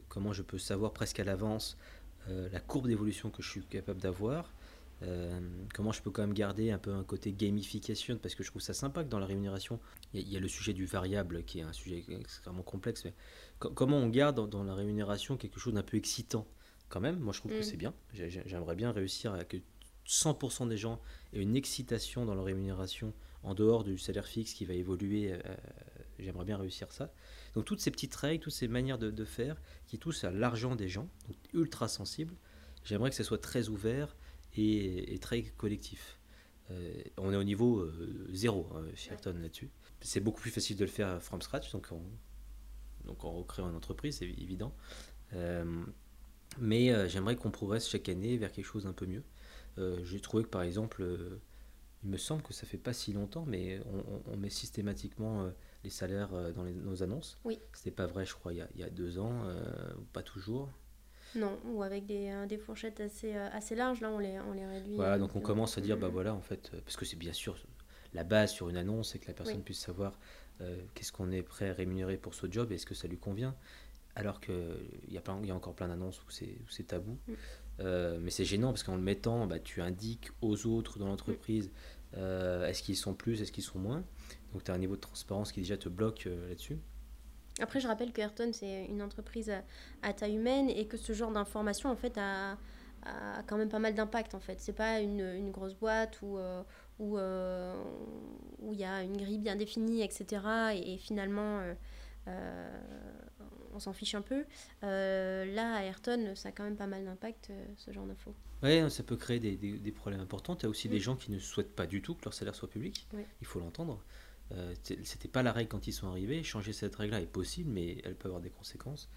comment 0.08 0.34
je 0.34 0.42
peux 0.42 0.58
savoir 0.58 0.92
presque 0.92 1.18
à 1.18 1.24
l'avance 1.24 1.78
la 2.28 2.60
courbe 2.60 2.86
d'évolution 2.86 3.30
que 3.30 3.42
je 3.42 3.48
suis 3.48 3.64
capable 3.64 3.98
d'avoir, 3.98 4.52
comment 5.74 5.92
je 5.92 6.02
peux 6.02 6.10
quand 6.10 6.22
même 6.22 6.34
garder 6.34 6.70
un 6.70 6.78
peu 6.78 6.92
un 6.92 7.04
côté 7.04 7.32
gamification 7.32 8.18
parce 8.18 8.34
que 8.34 8.42
je 8.42 8.50
trouve 8.50 8.60
ça 8.60 8.74
sympa 8.74 9.02
que 9.02 9.08
dans 9.08 9.18
la 9.18 9.26
rémunération 9.26 9.80
il 10.12 10.28
y, 10.28 10.36
a 10.36 10.40
le 10.40 10.48
sujet 10.48 10.74
du 10.74 10.84
variable 10.84 11.42
qui 11.44 11.60
est 11.60 11.62
un 11.62 11.72
sujet 11.72 12.04
extrêmement 12.10 12.62
complexe 12.62 13.04
mais 13.04 13.14
comment 13.60 13.98
on 13.98 14.08
garde 14.08 14.48
dans, 14.48 14.64
la 14.64 14.74
rémunération 14.74 15.36
quelque 15.36 15.60
chose 15.60 15.74
d'un 15.74 15.82
peu 15.82 15.96
excitant 15.96 16.46
quand 16.88 17.00
même? 17.00 17.18
Moi, 17.18 17.32
je 17.32 17.40
trouve 17.40 17.52
que 17.52 17.60
mm. 17.60 17.62
c'est 17.62 17.76
bien. 17.76 17.94
J'aimerais 18.12 18.74
bien 18.74 18.90
réussir 18.90 19.32
à 19.34 19.44
que 19.44 19.58
100% 20.06 20.68
des 20.68 20.76
gens 20.76 21.00
aient 21.32 21.40
une 21.40 21.56
excitation 21.56 22.24
dans 22.24 22.34
leur 22.34 22.44
rémunération 22.44 23.12
en 23.42 23.54
dehors 23.54 23.84
du 23.84 23.98
salaire 23.98 24.26
fixe 24.26 24.54
qui 24.54 24.64
va 24.64 24.74
évoluer. 24.74 25.32
Euh, 25.32 25.38
j'aimerais 26.18 26.44
bien 26.44 26.56
réussir 26.56 26.90
ça. 26.92 27.12
Donc, 27.54 27.64
toutes 27.64 27.80
ces 27.80 27.90
petites 27.90 28.14
règles, 28.14 28.42
toutes 28.42 28.52
ces 28.52 28.68
manières 28.68 28.98
de, 28.98 29.24
faire 29.24 29.56
qui 29.86 29.98
touchent 29.98 30.24
à 30.24 30.30
l'argent 30.30 30.74
des 30.74 30.88
gens, 30.88 31.08
donc 31.28 31.36
ultra 31.52 31.88
sensibles, 31.88 32.34
j'aimerais 32.84 33.10
que 33.10 33.16
ce 33.16 33.22
soit 33.22 33.40
très 33.40 33.68
ouvert 33.68 34.16
et, 34.56 35.18
très 35.20 35.42
collectif. 35.42 36.18
Euh, 36.70 37.02
on 37.16 37.32
est 37.32 37.36
au 37.36 37.44
niveau 37.44 37.80
euh, 37.80 38.28
zéro 38.32 38.68
hein, 38.74 38.84
chez 38.94 39.10
Ayrton 39.10 39.36
là-dessus. 39.40 39.70
C'est 40.00 40.20
beaucoup 40.20 40.40
plus 40.40 40.50
facile 40.50 40.76
de 40.76 40.84
le 40.84 40.90
faire 40.90 41.20
from 41.22 41.42
scratch, 41.42 41.72
donc 41.72 41.88
on, 41.90 42.02
donc 43.06 43.24
on 43.24 43.32
recrée 43.32 43.62
une 43.62 43.74
entreprise, 43.74 44.18
c'est 44.18 44.26
évident. 44.26 44.74
Mais 46.58 46.92
euh, 46.92 47.08
j'aimerais 47.08 47.36
qu'on 47.36 47.50
progresse 47.50 47.88
chaque 47.88 48.08
année 48.08 48.36
vers 48.36 48.50
quelque 48.50 48.64
chose 48.64 48.84
d'un 48.84 48.92
peu 48.92 49.06
mieux. 49.06 49.24
J'ai 50.02 50.20
trouvé 50.20 50.44
que 50.44 50.48
par 50.48 50.60
exemple, 50.60 51.02
il 52.02 52.10
me 52.10 52.18
semble 52.18 52.42
que 52.42 52.52
ça 52.52 52.66
fait 52.66 52.76
pas 52.76 52.92
si 52.92 53.14
longtemps, 53.14 53.46
mais 53.46 53.80
on, 54.26 54.36
met 54.36 54.50
systématiquement 54.50 55.50
les 55.84 55.88
salaires 55.88 56.52
dans 56.52 56.64
nos 56.64 57.02
annonces. 57.02 57.38
Oui. 57.44 57.58
C'était 57.72 57.90
pas 57.90 58.06
vrai, 58.06 58.26
je 58.26 58.34
crois, 58.34 58.52
il 58.52 58.58
y 58.58 58.60
a, 58.60 58.68
il 58.74 58.80
y 58.80 58.84
a 58.84 58.90
deux 58.90 59.18
ans, 59.18 59.42
pas 60.12 60.22
toujours. 60.22 60.68
Non, 61.34 61.58
ou 61.64 61.82
avec 61.82 62.06
des, 62.06 62.32
des 62.48 62.58
fourchettes 62.58 63.00
assez, 63.00 63.34
assez 63.34 63.74
larges, 63.74 64.00
là 64.00 64.10
on 64.10 64.18
les, 64.18 64.38
on 64.40 64.52
les 64.52 64.66
réduit. 64.66 64.96
Voilà, 64.96 65.18
donc 65.18 65.36
on 65.36 65.40
commence 65.40 65.78
à 65.78 65.80
dire, 65.80 65.96
bah 65.96 66.08
voilà, 66.08 66.34
en 66.34 66.40
fait, 66.40 66.70
parce 66.84 66.96
que 66.96 67.04
c'est 67.04 67.16
bien 67.16 67.32
sûr 67.32 67.56
la 68.14 68.24
base 68.24 68.50
sur 68.50 68.68
une 68.68 68.76
annonce, 68.76 69.12
c'est 69.12 69.20
que 69.20 69.28
la 69.28 69.34
personne 69.34 69.62
puisse 69.62 69.80
savoir 69.80 70.18
qu'est-ce 70.94 71.12
qu'on 71.12 71.30
est 71.30 71.42
prêt 71.42 71.70
à 71.70 71.72
rémunérer 71.72 72.16
pour 72.16 72.34
ce 72.34 72.50
job 72.50 72.72
et 72.72 72.74
est-ce 72.74 72.86
que 72.86 72.94
ça 72.94 73.06
lui 73.06 73.18
convient 73.18 73.54
alors 74.16 74.40
qu'il 74.40 74.54
y, 75.08 75.18
a 75.18 75.22
y 75.44 75.50
a 75.50 75.54
encore 75.54 75.74
plein 75.74 75.88
d'annonces 75.88 76.20
où 76.22 76.30
c'est 76.30 76.86
tabou. 76.86 77.18
Mm. 77.26 77.32
Euh, 77.80 78.18
mais 78.20 78.30
c'est 78.30 78.44
gênant 78.44 78.68
parce 78.68 78.82
qu'en 78.82 78.96
le 78.96 79.02
mettant, 79.02 79.46
bah, 79.46 79.58
tu 79.58 79.80
indiques 79.80 80.30
aux 80.42 80.66
autres 80.66 80.98
dans 80.98 81.06
l'entreprise 81.06 81.68
mm. 81.68 82.16
euh, 82.18 82.66
est-ce 82.66 82.82
qu'ils 82.82 82.96
sont 82.96 83.14
plus, 83.14 83.40
est-ce 83.40 83.52
qu'ils 83.52 83.64
sont 83.64 83.78
moins. 83.78 84.04
Donc 84.52 84.64
tu 84.64 84.70
as 84.70 84.74
un 84.74 84.78
niveau 84.78 84.96
de 84.96 85.00
transparence 85.00 85.52
qui 85.52 85.60
déjà 85.60 85.76
te 85.76 85.88
bloque 85.88 86.26
euh, 86.26 86.48
là-dessus. 86.48 86.78
Après, 87.60 87.80
je 87.80 87.88
rappelle 87.88 88.12
que 88.12 88.20
Ayrton, 88.20 88.50
c'est 88.52 88.86
une 88.86 89.02
entreprise 89.02 89.52
à, 90.02 90.12
taille 90.12 90.36
humaine 90.36 90.70
et 90.70 90.86
que 90.86 90.96
ce 90.96 91.12
genre 91.12 91.30
d'information, 91.32 91.90
en 91.90 91.96
fait, 91.96 92.16
a, 92.18 92.58
a, 93.02 93.42
quand 93.46 93.56
même 93.56 93.68
pas 93.68 93.78
mal 93.78 93.94
d'impact, 93.94 94.34
en 94.34 94.40
fait. 94.40 94.60
C'est 94.60 94.72
pas 94.72 95.00
une, 95.00 95.20
une, 95.20 95.50
grosse 95.50 95.74
boîte 95.74 96.20
où 96.22 96.38
où 96.98 98.72
il 98.74 98.78
y 98.78 98.84
a 98.84 99.02
une 99.02 99.16
grille 99.16 99.38
bien 99.38 99.56
définie, 99.56 100.02
etc. 100.02 100.42
Et, 100.74 100.94
et 100.94 100.98
finalement, 100.98 101.62
on 103.74 103.78
s'en 103.78 103.92
fiche 103.92 104.14
un 104.14 104.22
peu. 104.22 104.44
Euh, 104.84 105.44
là, 105.54 105.76
à 105.76 105.82
Ayrton, 105.84 106.32
ça 106.34 106.48
a 106.48 106.52
quand 106.52 106.64
même 106.64 106.76
pas 106.76 106.86
mal 106.86 107.04
d'impact, 107.04 107.50
euh, 107.50 107.66
ce 107.76 107.92
genre 107.92 108.06
d'infos. 108.06 108.34
Oui, 108.62 108.90
ça 108.90 109.02
peut 109.02 109.16
créer 109.16 109.40
des, 109.40 109.56
des, 109.56 109.92
problèmes 109.92 110.20
importants. 110.20 110.56
Il 110.56 110.64
y 110.64 110.66
a 110.66 110.68
aussi 110.68 110.88
des 110.88 111.00
gens 111.00 111.16
qui 111.16 111.30
ne 111.30 111.38
souhaitent 111.38 111.74
pas 111.74 111.86
du 111.86 112.02
tout 112.02 112.14
que 112.14 112.24
leur 112.24 112.34
salaire 112.34 112.54
soit 112.54 112.68
public. 112.68 113.06
Il 113.40 113.46
faut 113.46 113.58
l'entendre. 113.58 114.02
Euh, 114.52 114.74
C'était 114.82 115.28
pas 115.28 115.42
la 115.42 115.52
règle 115.52 115.68
quand 115.68 115.86
ils 115.86 115.92
sont 115.92 116.08
arrivés. 116.08 116.42
Changer 116.42 116.72
cette 116.72 116.96
règle-là 116.96 117.20
est 117.20 117.26
possible, 117.26 117.70
mais 117.70 117.98
elle 118.04 118.14
peut 118.14 118.28
avoir 118.28 118.40
des 118.40 118.50
conséquences. 118.50 119.08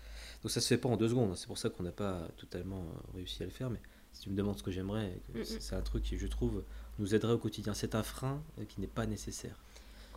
Donc 0.41 0.51
ça 0.51 0.61
se 0.61 0.67
fait 0.67 0.77
pas 0.77 0.89
en 0.89 0.97
deux 0.97 1.09
secondes. 1.09 1.35
C'est 1.35 1.47
pour 1.47 1.57
ça 1.57 1.69
qu'on 1.69 1.83
n'a 1.83 1.91
pas 1.91 2.27
totalement 2.37 2.85
réussi 3.15 3.41
à 3.43 3.45
le 3.45 3.51
faire. 3.51 3.69
Mais 3.69 3.79
si 4.11 4.21
tu 4.21 4.29
me 4.29 4.35
demandes 4.35 4.57
ce 4.57 4.63
que 4.63 4.71
j'aimerais, 4.71 5.19
c'est 5.43 5.75
un 5.75 5.81
truc 5.81 6.03
qui, 6.03 6.17
je 6.17 6.27
trouve, 6.27 6.63
nous 6.99 7.15
aiderait 7.15 7.33
au 7.33 7.39
quotidien. 7.39 7.73
C'est 7.73 7.95
un 7.95 8.03
frein 8.03 8.43
qui 8.69 8.79
n'est 8.79 8.87
pas 8.87 9.05
nécessaire 9.05 9.57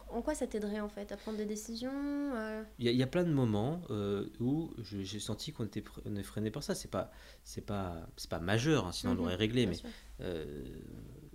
en 0.09 0.23
quoi 0.23 0.35
ça 0.35 0.47
t'aiderait 0.47 0.81
en 0.81 0.89
fait 0.89 1.11
à 1.13 1.17
prendre 1.17 1.39
des 1.39 1.45
décisions 1.45 1.93
euh? 1.93 2.63
Il, 2.79 2.91
y 2.91 3.03
a, 3.03 3.07
plein 3.07 3.25
de 3.25 3.33
moments 3.33 3.83
euh, 3.91 4.27
où 4.41 4.71
j'ai 4.79 5.21
senti 5.21 5.53
qu'on 5.53 5.65
était 5.65 5.83
freiné 6.23 6.51
par 6.51 6.63
ça. 6.63 6.75
C'est 6.75 6.91
pas 6.91 7.11
c'est 7.45 7.65
pas 7.65 8.07
c'est 8.17 8.31
pas 8.31 8.39
majeur, 8.39 8.87
hein, 8.87 8.93
sinon 8.93 9.13
on 9.13 9.15
mhm, 9.15 9.21
l'aurait 9.21 9.35
réglé. 9.35 9.67
Mais 9.67 9.77
euh, 10.21 10.65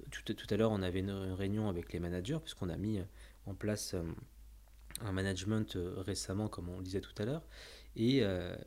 tout, 0.09 0.33
tout, 0.33 0.53
à 0.53 0.57
l'heure, 0.57 0.71
on 0.71 0.81
avait 0.81 0.99
une, 0.99 1.11
réunion 1.11 1.69
avec 1.69 1.91
les 1.93 1.99
managers 1.99 2.39
puisqu'on 2.41 2.69
a 2.69 2.77
mis 2.77 2.99
en 3.45 3.53
place 3.53 3.95
un 5.01 5.11
management 5.11 5.77
récemment, 5.97 6.47
comme 6.47 6.69
on 6.69 6.81
disait 6.81 7.01
tout 7.01 7.13
à 7.17 7.25
l'heure. 7.25 7.43
Et, 7.95 8.23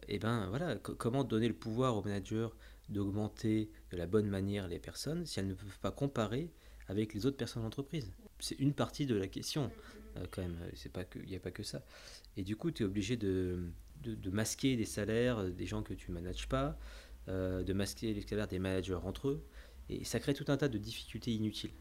et 0.09 0.19
ben 0.19 0.49
voilà, 0.49 0.77
comment 0.77 1.25
donner 1.25 1.49
le 1.49 1.55
pouvoir 1.55 1.97
aux 1.97 2.03
managers 2.03 2.49
d'augmenter 2.89 3.71
de 3.91 3.97
la 3.97 4.07
bonne 4.07 4.29
manière 4.29 4.69
les 4.69 4.79
personnes 4.79 5.25
si 5.25 5.41
elles 5.41 5.49
ne 5.49 5.55
peuvent 5.55 5.79
pas 5.81 5.91
comparer 5.91 6.51
avec 6.89 7.15
les 7.15 7.25
autres 7.25 7.37
personnes 7.37 7.63
de 7.63 7.67
l'entreprise 7.67 8.13
c'est 8.39 8.59
une 8.59 8.75
partie 8.75 9.07
de 9.07 9.15
la 9.15 9.27
question, 9.27 9.71
euh, 10.17 10.27
quand 10.31 10.43
même. 10.43 10.57
Il 11.15 11.29
n'y 11.29 11.37
a 11.37 11.41
pas 11.41 11.51
que 11.51 11.63
ça. 11.63 11.83
Et 12.37 12.43
du 12.43 12.57
coup, 12.57 12.71
tu 12.71 12.83
es 12.83 12.87
obligé 12.87 13.17
de, 13.17 13.71
de, 14.03 14.31
masquer 14.31 14.77
des 14.77 14.85
salaires 14.85 15.45
des 15.45 15.67
gens 15.67 15.83
que 15.83 15.95
tu 15.95 16.11
manages 16.11 16.49
pas, 16.49 16.79
euh, 17.29 17.63
de 17.63 17.73
masquer 17.73 18.13
les 18.13 18.23
salaires 18.23 18.49
des 18.49 18.59
managers 18.59 18.99
entre 19.03 19.29
eux, 19.29 19.47
et 19.89 20.05
ça 20.05 20.21
crée 20.21 20.35
tout 20.35 20.47
un 20.49 20.57
tas 20.57 20.69
de 20.69 20.79
difficultés 20.79 21.33
inutiles. 21.33 21.73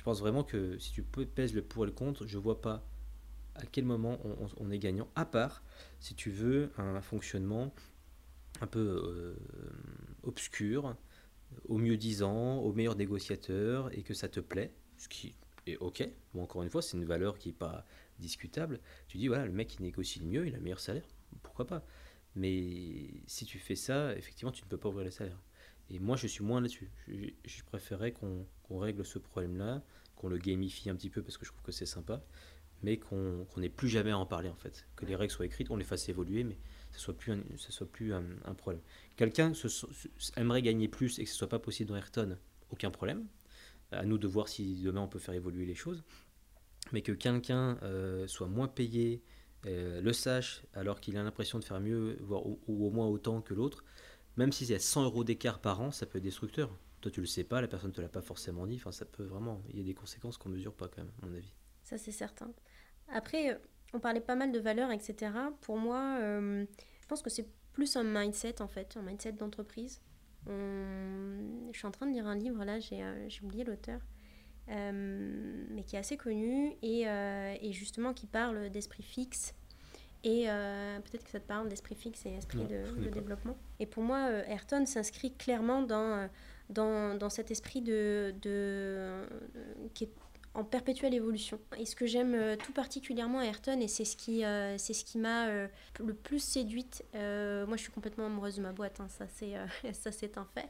Euh, 0.00 0.02
je 0.02 0.02
pense 0.02 0.20
vraiment 0.20 0.44
que 0.44 0.78
si 0.78 0.92
tu 0.92 1.02
pèses 1.02 1.54
le 1.54 1.62
pour 1.62 1.84
et 1.84 1.86
le 1.86 1.92
contre, 1.92 2.26
je 2.26 2.38
vois 2.38 2.60
pas 2.60 2.86
à 3.54 3.66
quel 3.66 3.84
moment 3.84 4.18
on, 4.56 4.70
est 4.70 4.78
gagnant, 4.78 5.08
à 5.16 5.26
part 5.26 5.62
si 5.98 6.14
tu 6.14 6.30
veux 6.30 6.70
un 6.78 7.02
fonctionnement 7.02 7.74
un 8.62 8.66
peu 8.66 9.36
obscur, 10.22 10.96
au 11.68 11.78
mieux 11.78 11.96
disant, 11.96 12.58
au 12.58 12.72
meilleur 12.72 12.96
négociateur, 12.96 13.92
et 13.96 14.02
que 14.02 14.14
ça 14.14 14.28
te 14.28 14.40
plaît 14.40 14.72
ce 14.96 15.08
qui 15.08 15.34
est 15.66 15.76
ok. 15.78 16.08
Bon, 16.32 16.42
encore 16.42 16.62
une 16.62 16.70
fois, 16.70 16.82
c'est 16.82 16.96
une 16.96 17.04
valeur 17.04 17.38
qui 17.38 17.48
n'est 17.48 17.54
pas 17.54 17.84
discutable. 18.18 18.80
Tu 19.08 19.18
dis, 19.18 19.28
voilà, 19.28 19.46
le 19.46 19.52
mec 19.52 19.68
qui 19.68 19.82
négocie 19.82 20.20
le 20.20 20.26
mieux, 20.26 20.46
il 20.46 20.54
a 20.54 20.58
le 20.58 20.62
meilleur 20.62 20.80
salaire, 20.80 21.06
pourquoi 21.42 21.66
pas? 21.66 21.84
Mais 22.36 23.10
si 23.26 23.44
tu 23.44 23.58
fais 23.58 23.76
ça, 23.76 24.16
effectivement, 24.16 24.52
tu 24.52 24.64
ne 24.64 24.68
peux 24.68 24.78
pas 24.78 24.88
ouvrir 24.88 25.04
les 25.04 25.10
salaires. 25.10 25.40
Et 25.90 25.98
moi, 25.98 26.16
je 26.16 26.26
suis 26.26 26.44
moins 26.44 26.60
là-dessus. 26.60 26.90
Je, 27.08 27.30
je, 27.44 27.64
préférais 27.64 28.12
qu'on 28.12 28.46
règle 28.78 29.04
ce 29.04 29.18
problème-là, 29.18 29.82
qu'on 30.16 30.28
le 30.28 30.38
gamifie 30.38 30.90
un 30.90 30.94
petit 30.94 31.10
peu 31.10 31.22
parce 31.22 31.36
que 31.36 31.44
je 31.44 31.50
trouve 31.50 31.62
que 31.62 31.72
c'est 31.72 31.86
sympa, 31.86 32.22
mais 32.82 32.98
qu'on 32.98 33.46
n'ait 33.56 33.68
plus 33.68 33.88
jamais 33.88 34.10
à 34.10 34.18
en 34.18 34.26
parler 34.26 34.48
en 34.48 34.54
fait. 34.54 34.86
Que 34.96 35.04
les 35.04 35.16
règles 35.16 35.32
soient 35.32 35.46
écrites, 35.46 35.70
on 35.70 35.76
les 35.76 35.84
fasse 35.84 36.08
évoluer, 36.08 36.44
mais 36.44 36.58
ce 36.92 37.00
soit 37.00 37.16
plus 37.16 37.32
un, 37.32 37.42
soit 37.56 37.90
plus 37.90 38.14
un, 38.14 38.54
problème. 38.56 38.82
Quelqu'un 39.16 39.52
aimerait 40.36 40.62
gagner 40.62 40.88
plus 40.88 41.18
et 41.18 41.24
que 41.24 41.30
ce 41.30 41.36
soit 41.36 41.48
pas 41.48 41.58
possible 41.58 41.90
dans 41.90 41.96
Ayrton, 41.96 42.36
aucun 42.70 42.90
problème 42.90 43.26
à 43.92 44.04
nous 44.04 44.18
de 44.18 44.26
voir 44.26 44.48
si 44.48 44.80
demain 44.82 45.00
on 45.00 45.08
peut 45.08 45.18
faire 45.18 45.34
évoluer 45.34 45.66
les 45.66 45.74
choses, 45.74 46.04
mais 46.92 47.02
que 47.02 47.12
quelqu'un 47.12 47.78
euh, 47.82 48.26
soit 48.26 48.46
moins 48.46 48.68
payé, 48.68 49.22
euh, 49.66 50.00
le 50.00 50.12
sache, 50.12 50.62
alors 50.74 51.00
qu'il 51.00 51.16
a 51.16 51.22
l'impression 51.22 51.58
de 51.58 51.64
faire 51.64 51.80
mieux, 51.80 52.16
voire 52.20 52.46
ou, 52.46 52.58
au 52.68 52.90
moins 52.90 53.06
autant 53.06 53.42
que 53.42 53.52
l'autre, 53.52 53.84
même 54.36 54.52
s'il 54.52 54.70
y 54.70 54.74
a 54.74 54.78
100 54.78 55.04
euros 55.04 55.24
d'écart 55.24 55.60
par 55.60 55.80
an, 55.80 55.90
ça 55.90 56.06
peut 56.06 56.18
être 56.18 56.24
destructeur. 56.24 56.76
Toi, 57.00 57.10
tu 57.10 57.20
le 57.20 57.26
sais 57.26 57.44
pas, 57.44 57.60
la 57.60 57.68
personne 57.68 57.90
ne 57.90 57.94
te 57.94 58.00
l'a 58.00 58.08
pas 58.08 58.22
forcément 58.22 58.66
dit. 58.66 58.76
Enfin, 58.76 58.92
ça 58.92 59.04
peut 59.04 59.24
vraiment. 59.24 59.62
Il 59.70 59.78
y 59.78 59.80
a 59.80 59.84
des 59.84 59.94
conséquences 59.94 60.36
qu'on 60.38 60.50
mesure 60.50 60.74
pas, 60.74 60.88
quand 60.88 61.02
même, 61.02 61.12
à 61.22 61.26
mon 61.26 61.34
avis. 61.34 61.52
Ça, 61.82 61.98
c'est 61.98 62.12
certain. 62.12 62.52
Après, 63.08 63.60
on 63.92 64.00
parlait 64.00 64.20
pas 64.20 64.36
mal 64.36 64.52
de 64.52 64.58
valeurs, 64.60 64.92
etc. 64.92 65.32
Pour 65.62 65.78
moi, 65.78 66.18
je 66.20 67.06
pense 67.08 67.22
que 67.22 67.30
c'est 67.30 67.48
plus 67.72 67.96
un 67.96 68.04
mindset 68.04 68.60
en 68.60 68.68
fait, 68.68 68.96
un 68.96 69.02
mindset 69.02 69.32
d'entreprise. 69.32 70.00
Je 70.46 71.70
suis 71.72 71.86
en 71.86 71.90
train 71.90 72.06
de 72.06 72.12
lire 72.12 72.26
un 72.26 72.36
livre 72.36 72.64
là, 72.64 72.78
j'ai 72.80 73.40
oublié 73.42 73.64
l'auteur. 73.64 74.00
mais 74.70 75.82
qui 75.84 75.96
est 75.96 75.98
assez 75.98 76.16
connu 76.16 76.74
et 76.82 77.72
justement 77.72 78.14
qui 78.14 78.26
parle 78.26 78.70
d'esprit 78.70 79.02
fixe 79.02 79.54
et 80.22 80.44
euh, 80.48 80.98
peut-être 81.00 81.24
que 81.24 81.30
ça 81.30 81.40
te 81.40 81.46
parle 81.46 81.68
d'esprit 81.68 81.94
fixe 81.94 82.26
et 82.26 82.30
esprit 82.30 82.64
de, 82.64 83.08
développement. 83.08 83.56
Et 83.78 83.86
pour 83.86 84.02
moi, 84.02 84.28
euh, 84.28 84.44
Ayrton 84.46 84.84
s'inscrit 84.84 85.32
clairement 85.32 85.80
dans, 85.80 86.12
euh, 86.12 86.26
dans, 86.68 87.14
dans, 87.14 87.30
cet 87.30 87.50
esprit 87.50 87.80
de, 87.80 88.34
de, 88.42 89.24
qui 89.94 90.04
est 90.04 90.12
en 90.54 90.64
perpétuelle 90.64 91.14
évolution. 91.14 91.60
Et 91.78 91.86
ce 91.86 91.94
que 91.94 92.06
j'aime 92.06 92.34
euh, 92.34 92.56
tout 92.56 92.72
particulièrement 92.72 93.38
à 93.38 93.44
Ayrton, 93.44 93.80
et 93.80 93.86
c'est 93.86 94.04
ce 94.04 94.16
qui, 94.16 94.44
euh, 94.44 94.76
c'est 94.78 94.94
ce 94.94 95.04
qui 95.04 95.18
m'a 95.18 95.46
euh, 95.46 95.68
le 96.00 96.12
plus 96.12 96.40
séduite, 96.40 97.04
moi 97.14 97.76
je 97.76 97.82
suis 97.82 97.92
complètement 97.92 98.26
amoureuse 98.26 98.56
de 98.56 98.62
ma 98.62 98.72
boîte, 98.72 99.00
hein, 99.00 99.08
ça, 99.08 99.26
c'est, 99.28 99.54
ça 99.92 100.10
c'est 100.10 100.38
un 100.38 100.46
fait, 100.54 100.68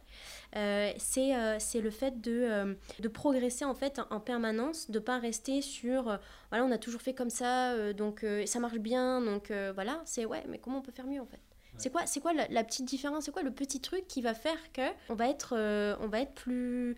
c'est, 0.99 1.59
c'est 1.59 1.81
le 1.81 1.91
fait 1.91 2.21
de, 2.21 2.77
de 2.99 3.09
progresser 3.09 3.65
en 3.65 3.75
fait 3.75 4.01
en 4.11 4.21
permanence, 4.21 4.91
de 4.91 4.99
pas 4.99 5.19
rester 5.19 5.63
sur, 5.63 6.19
voilà 6.51 6.65
on 6.65 6.71
a 6.71 6.79
toujours 6.79 7.01
fait 7.01 7.15
comme 7.15 7.31
ça, 7.31 7.93
donc 7.93 8.25
ça 8.47 8.61
marche 8.61 8.79
bien, 8.79 9.21
donc 9.23 9.53
voilà, 9.75 10.03
c'est 10.05 10.25
ouais, 10.25 10.45
mais 10.49 10.59
comment 10.59 10.79
on 10.79 10.83
peut 10.83 10.93
faire 10.93 11.07
mieux 11.07 11.21
en 11.21 11.27
fait? 11.27 11.41
C'est 11.79 11.91
quoi, 11.91 12.05
c'est 12.05 12.21
quoi 12.21 12.33
la, 12.35 12.65
petite 12.65 12.85
différence 12.85 13.25
C'est 13.25 13.31
quoi 13.31 13.43
le 13.43 13.53
petit 13.53 13.81
truc 13.81 14.07
qui 14.07 14.21
va 14.21 14.35
faire 14.35 14.73
que 14.73 14.83
on 15.09 15.15
va 15.15 15.29
être, 15.29 15.55
on 16.01 16.09
va 16.09 16.21
être 16.21 16.35
plus, 16.35 16.97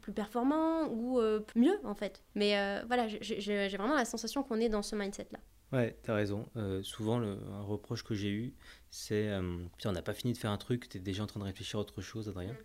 plus 0.00 0.12
performant 0.12 0.88
ou 0.88 1.18
euh, 1.18 1.40
mieux 1.56 1.78
en 1.84 1.94
fait. 1.94 2.22
Mais 2.34 2.58
euh, 2.58 2.82
voilà, 2.86 3.08
j'ai 3.08 3.68
vraiment 3.76 3.94
la 3.94 4.04
sensation 4.04 4.42
qu'on 4.42 4.60
est 4.60 4.68
dans 4.68 4.82
ce 4.82 4.96
mindset-là. 4.96 5.38
Ouais, 5.72 5.98
t'as 6.02 6.14
raison. 6.14 6.46
souvent, 6.82 7.18
le, 7.18 7.36
un 7.52 7.62
reproche 7.62 8.04
que 8.04 8.14
j'ai 8.14 8.30
eu, 8.30 8.54
c'est 8.90 9.32
on 9.36 9.92
n'a 9.92 10.02
pas 10.02 10.14
fini 10.14 10.32
de 10.32 10.38
faire 10.38 10.52
un 10.52 10.56
truc, 10.56 10.88
t'es 10.88 11.00
déjà 11.00 11.24
en 11.24 11.26
train 11.26 11.40
de 11.40 11.44
réfléchir 11.44 11.78
à 11.78 11.82
autre 11.82 12.00
chose, 12.00 12.28
Adrien. 12.28 12.52
Mm. 12.52 12.58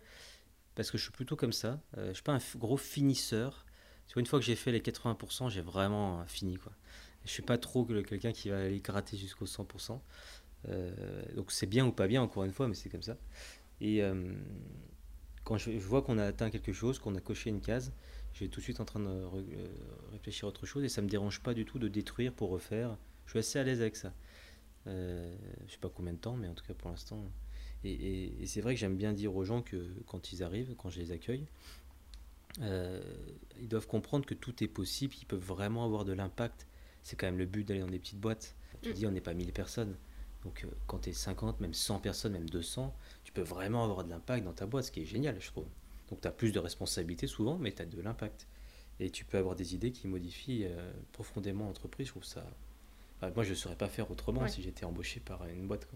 Parce 0.76 0.90
que 0.90 0.98
je 0.98 1.02
suis 1.02 1.12
plutôt 1.12 1.34
comme 1.34 1.52
ça. 1.52 1.80
je 1.96 2.12
suis 2.12 2.22
pas 2.22 2.32
un 2.32 2.40
gros 2.56 2.76
finisseur. 2.76 3.66
Tu 4.06 4.14
vois, 4.14 4.20
une 4.20 4.26
fois 4.26 4.38
que 4.38 4.44
j'ai 4.44 4.54
fait 4.54 4.70
les 4.70 4.80
80%, 4.80 5.50
j'ai 5.50 5.60
vraiment 5.60 6.24
fini. 6.26 6.56
Quoi. 6.56 6.72
Je 7.24 7.30
suis 7.30 7.42
pas 7.42 7.58
trop 7.58 7.84
quelqu'un 7.84 8.32
qui 8.32 8.48
va 8.48 8.60
aller 8.60 8.80
gratter 8.80 9.16
jusqu'au 9.16 9.46
100%. 9.46 9.98
donc 11.34 11.50
c'est 11.50 11.66
bien 11.66 11.84
ou 11.86 11.92
pas 11.92 12.06
bien, 12.06 12.22
encore 12.22 12.44
une 12.44 12.52
fois, 12.52 12.68
mais 12.68 12.74
c'est 12.74 12.90
comme 12.90 13.02
ça. 13.02 13.16
Et 13.80 14.02
quand 15.50 15.58
je, 15.58 15.72
vois 15.72 16.00
qu'on 16.00 16.16
a 16.18 16.26
atteint 16.26 16.48
quelque 16.48 16.72
chose, 16.72 17.00
qu'on 17.00 17.16
a 17.16 17.20
coché 17.20 17.50
une 17.50 17.60
case, 17.60 17.92
je 18.34 18.44
vais 18.44 18.48
tout 18.48 18.60
de 18.60 18.62
suite 18.62 18.78
en 18.78 18.84
train 18.84 19.00
de 19.00 19.08
euh, 19.08 19.28
réfléchir 20.12 20.44
à 20.44 20.48
autre 20.48 20.64
chose 20.64 20.84
et 20.84 20.88
ça 20.88 21.02
me 21.02 21.08
dérange 21.08 21.40
pas 21.40 21.54
du 21.54 21.64
tout 21.64 21.80
de 21.80 21.88
détruire 21.88 22.32
pour 22.32 22.50
refaire. 22.50 22.96
Je 23.26 23.30
suis 23.30 23.40
assez 23.40 23.58
à 23.58 23.64
l'aise 23.64 23.80
avec 23.80 23.96
ça. 23.96 24.12
Euh, 24.86 25.34
je 25.66 25.72
sais 25.72 25.78
pas 25.78 25.88
combien 25.88 26.12
de 26.12 26.18
temps, 26.18 26.36
mais 26.36 26.46
en 26.46 26.54
tout 26.54 26.64
cas 26.64 26.74
pour 26.74 26.88
l'instant. 26.88 27.24
Et, 27.82 28.46
c'est 28.46 28.60
vrai 28.60 28.74
que 28.74 28.80
j'aime 28.80 28.96
bien 28.96 29.12
dire 29.12 29.34
aux 29.34 29.42
gens 29.42 29.60
que 29.60 29.88
quand 30.06 30.32
ils 30.32 30.44
arrivent, 30.44 30.76
quand 30.78 30.88
je 30.88 31.00
les 31.00 31.10
accueille, 31.10 31.48
euh, 32.60 33.02
ils 33.60 33.68
doivent 33.68 33.88
comprendre 33.88 34.26
que 34.26 34.34
tout 34.34 34.62
est 34.62 34.68
possible, 34.68 35.14
qu'ils 35.14 35.26
peuvent 35.26 35.44
vraiment 35.44 35.84
avoir 35.84 36.04
de 36.04 36.12
l'impact. 36.12 36.68
C'est 37.02 37.16
quand 37.16 37.26
même 37.26 37.38
le 37.38 37.46
but 37.46 37.66
d'aller 37.66 37.80
dans 37.80 37.88
des 37.88 37.98
petites 37.98 38.20
boîtes. 38.20 38.54
Tu 38.82 38.90
mm. 38.90 38.92
dis, 38.92 39.06
on 39.08 39.10
n'est 39.10 39.20
pas 39.20 39.34
1000 39.34 39.52
personnes. 39.52 39.96
Donc 40.44 40.64
euh, 40.64 40.68
quand 40.86 41.00
tu 41.00 41.10
es 41.10 41.12
50, 41.12 41.60
même 41.60 41.74
100 41.74 41.98
personnes, 41.98 42.34
même 42.34 42.48
200, 42.48 42.94
tu 43.30 43.40
peux 43.40 43.46
vraiment 43.46 43.84
avoir 43.84 44.04
de 44.04 44.10
l'impact 44.10 44.44
dans 44.44 44.52
ta 44.52 44.66
boîte, 44.66 44.86
ce 44.86 44.92
qui 44.92 45.02
est 45.02 45.06
génial, 45.06 45.40
je 45.40 45.46
trouve. 45.46 45.66
Donc 46.08 46.20
tu 46.20 46.28
as 46.28 46.32
plus 46.32 46.52
de 46.52 46.58
responsabilités 46.58 47.26
souvent, 47.26 47.56
mais 47.58 47.72
tu 47.72 47.82
as 47.82 47.86
de 47.86 48.00
l'impact. 48.00 48.48
Et 48.98 49.10
tu 49.10 49.24
peux 49.24 49.38
avoir 49.38 49.54
des 49.54 49.74
idées 49.74 49.92
qui 49.92 50.08
modifient 50.08 50.64
euh, 50.64 50.92
profondément 51.12 51.66
l'entreprise. 51.66 52.08
Je 52.08 52.12
trouve 52.12 52.24
ça. 52.24 52.44
moi, 53.34 53.44
je 53.44 53.50
ne 53.50 53.54
saurais 53.54 53.76
pas 53.76 53.88
faire 53.88 54.10
autrement 54.10 54.46
si 54.46 54.62
j'étais 54.62 54.84
embauché 54.84 55.20
par 55.20 55.46
une 55.46 55.66
boîte. 55.66 55.86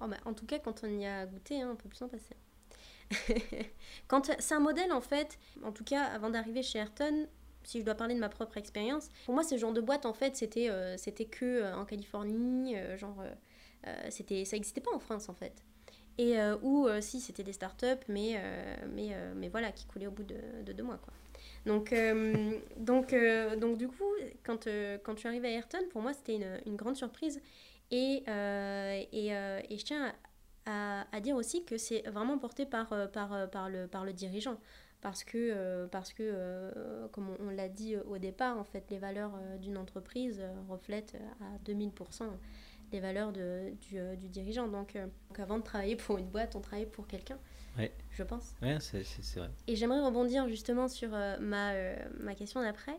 Oh, 0.00 0.06
bah, 0.08 0.16
en 0.24 0.32
tout 0.32 0.46
cas, 0.46 0.58
quand 0.58 0.82
on 0.84 0.98
y 0.98 1.06
a 1.06 1.26
goûté, 1.26 1.60
hein, 1.60 1.70
on 1.72 1.76
peut 1.76 1.88
plus 1.88 2.02
en 2.02 2.08
passer. 2.08 2.36
quand 4.08 4.30
c'est 4.38 4.54
un 4.54 4.60
modèle, 4.60 4.92
en 4.92 5.02
fait, 5.02 5.38
en 5.62 5.72
tout 5.72 5.84
cas, 5.84 6.04
avant 6.04 6.30
d'arriver 6.30 6.62
chez 6.62 6.78
Ayrton, 6.78 7.26
si 7.64 7.80
je 7.80 7.84
dois 7.84 7.94
parler 7.94 8.14
de 8.14 8.20
ma 8.20 8.28
propre 8.28 8.56
expérience, 8.56 9.08
pour 9.26 9.34
moi, 9.34 9.42
ce 9.42 9.58
genre 9.58 9.72
de 9.72 9.80
boîte, 9.80 10.06
en 10.06 10.14
fait, 10.14 10.36
c'était 10.36 10.70
euh, 10.70 10.96
c'était 10.96 11.26
que 11.26 11.74
en 11.74 11.84
Californie, 11.84 12.76
genre 12.96 13.22
euh, 13.86 13.92
c'était, 14.10 14.44
ça 14.44 14.56
n'existait 14.56 14.80
pas 14.80 14.94
en 14.94 14.98
France 14.98 15.28
en 15.28 15.34
fait. 15.34 15.62
Et 16.18 16.38
euh, 16.38 16.56
ou 16.62 16.86
euh, 16.86 17.00
si 17.00 17.20
c'était 17.20 17.42
des 17.42 17.52
startups, 17.52 18.04
mais, 18.08 18.40
mais, 18.92 19.10
mais 19.36 19.48
voilà, 19.48 19.72
qui 19.72 19.86
coulaient 19.86 20.06
au 20.06 20.12
bout 20.12 20.24
de, 20.24 20.36
de 20.64 20.72
deux 20.72 20.82
mois. 20.82 20.98
Quoi. 20.98 21.12
Donc, 21.66 21.94
donc, 22.78 23.14
donc 23.58 23.78
du 23.78 23.88
coup, 23.88 24.12
quand, 24.44 24.68
quand 25.02 25.14
je 25.14 25.18
suis 25.18 25.28
à 25.28 25.32
Ayrton, 25.32 25.84
pour 25.90 26.02
moi, 26.02 26.12
c'était 26.12 26.40
une, 26.66 26.76
grande 26.76 26.96
surprise. 26.96 27.40
Et, 27.90 28.22
et, 28.26 29.28
et, 29.28 29.78
je 29.78 29.84
tiens 29.84 30.12
à, 30.66 31.20
dire 31.20 31.36
aussi 31.36 31.64
que 31.64 31.76
c'est 31.76 32.02
vraiment 32.08 32.38
porté 32.38 32.66
par, 32.66 33.10
par, 33.10 33.50
par, 33.50 33.68
le, 33.68 33.86
par 33.86 34.04
le 34.04 34.12
dirigeant. 34.12 34.58
Parce 35.00 35.22
que, 35.22 35.86
parce 35.86 36.14
que 36.14 37.08
comme 37.12 37.28
on, 37.28 37.48
on 37.48 37.50
l'a 37.50 37.68
dit 37.68 37.96
au 37.96 38.16
départ, 38.18 38.56
en 38.56 38.64
fait, 38.64 38.84
les 38.90 38.98
valeurs 38.98 39.32
d'une 39.60 39.76
entreprise 39.76 40.42
reflètent 40.68 41.16
à 41.40 41.70
2000% 41.70 42.24
les 42.94 43.00
valeurs 43.00 43.32
de, 43.32 43.74
du, 43.80 43.98
euh, 43.98 44.14
du, 44.14 44.28
dirigeant. 44.28 44.68
Donc, 44.68 44.94
euh, 44.96 45.06
donc, 45.28 45.40
avant 45.40 45.58
de 45.58 45.64
travailler 45.64 45.96
pour 45.96 46.16
une 46.16 46.28
boîte, 46.28 46.54
on 46.54 46.60
travaille 46.60 46.86
pour 46.86 47.06
quelqu'un. 47.06 47.38
Ouais. 47.76 47.92
Je 48.12 48.22
pense. 48.22 48.54
Ouais, 48.62 48.78
c'est 48.80 49.02
vrai. 49.36 49.50
Et 49.66 49.74
j'aimerais 49.74 50.00
rebondir 50.00 50.48
justement 50.48 50.86
sur 50.86 51.10
euh, 51.12 51.36
ma, 51.40 51.72
ma 52.20 52.34
question 52.36 52.62
d'après. 52.62 52.96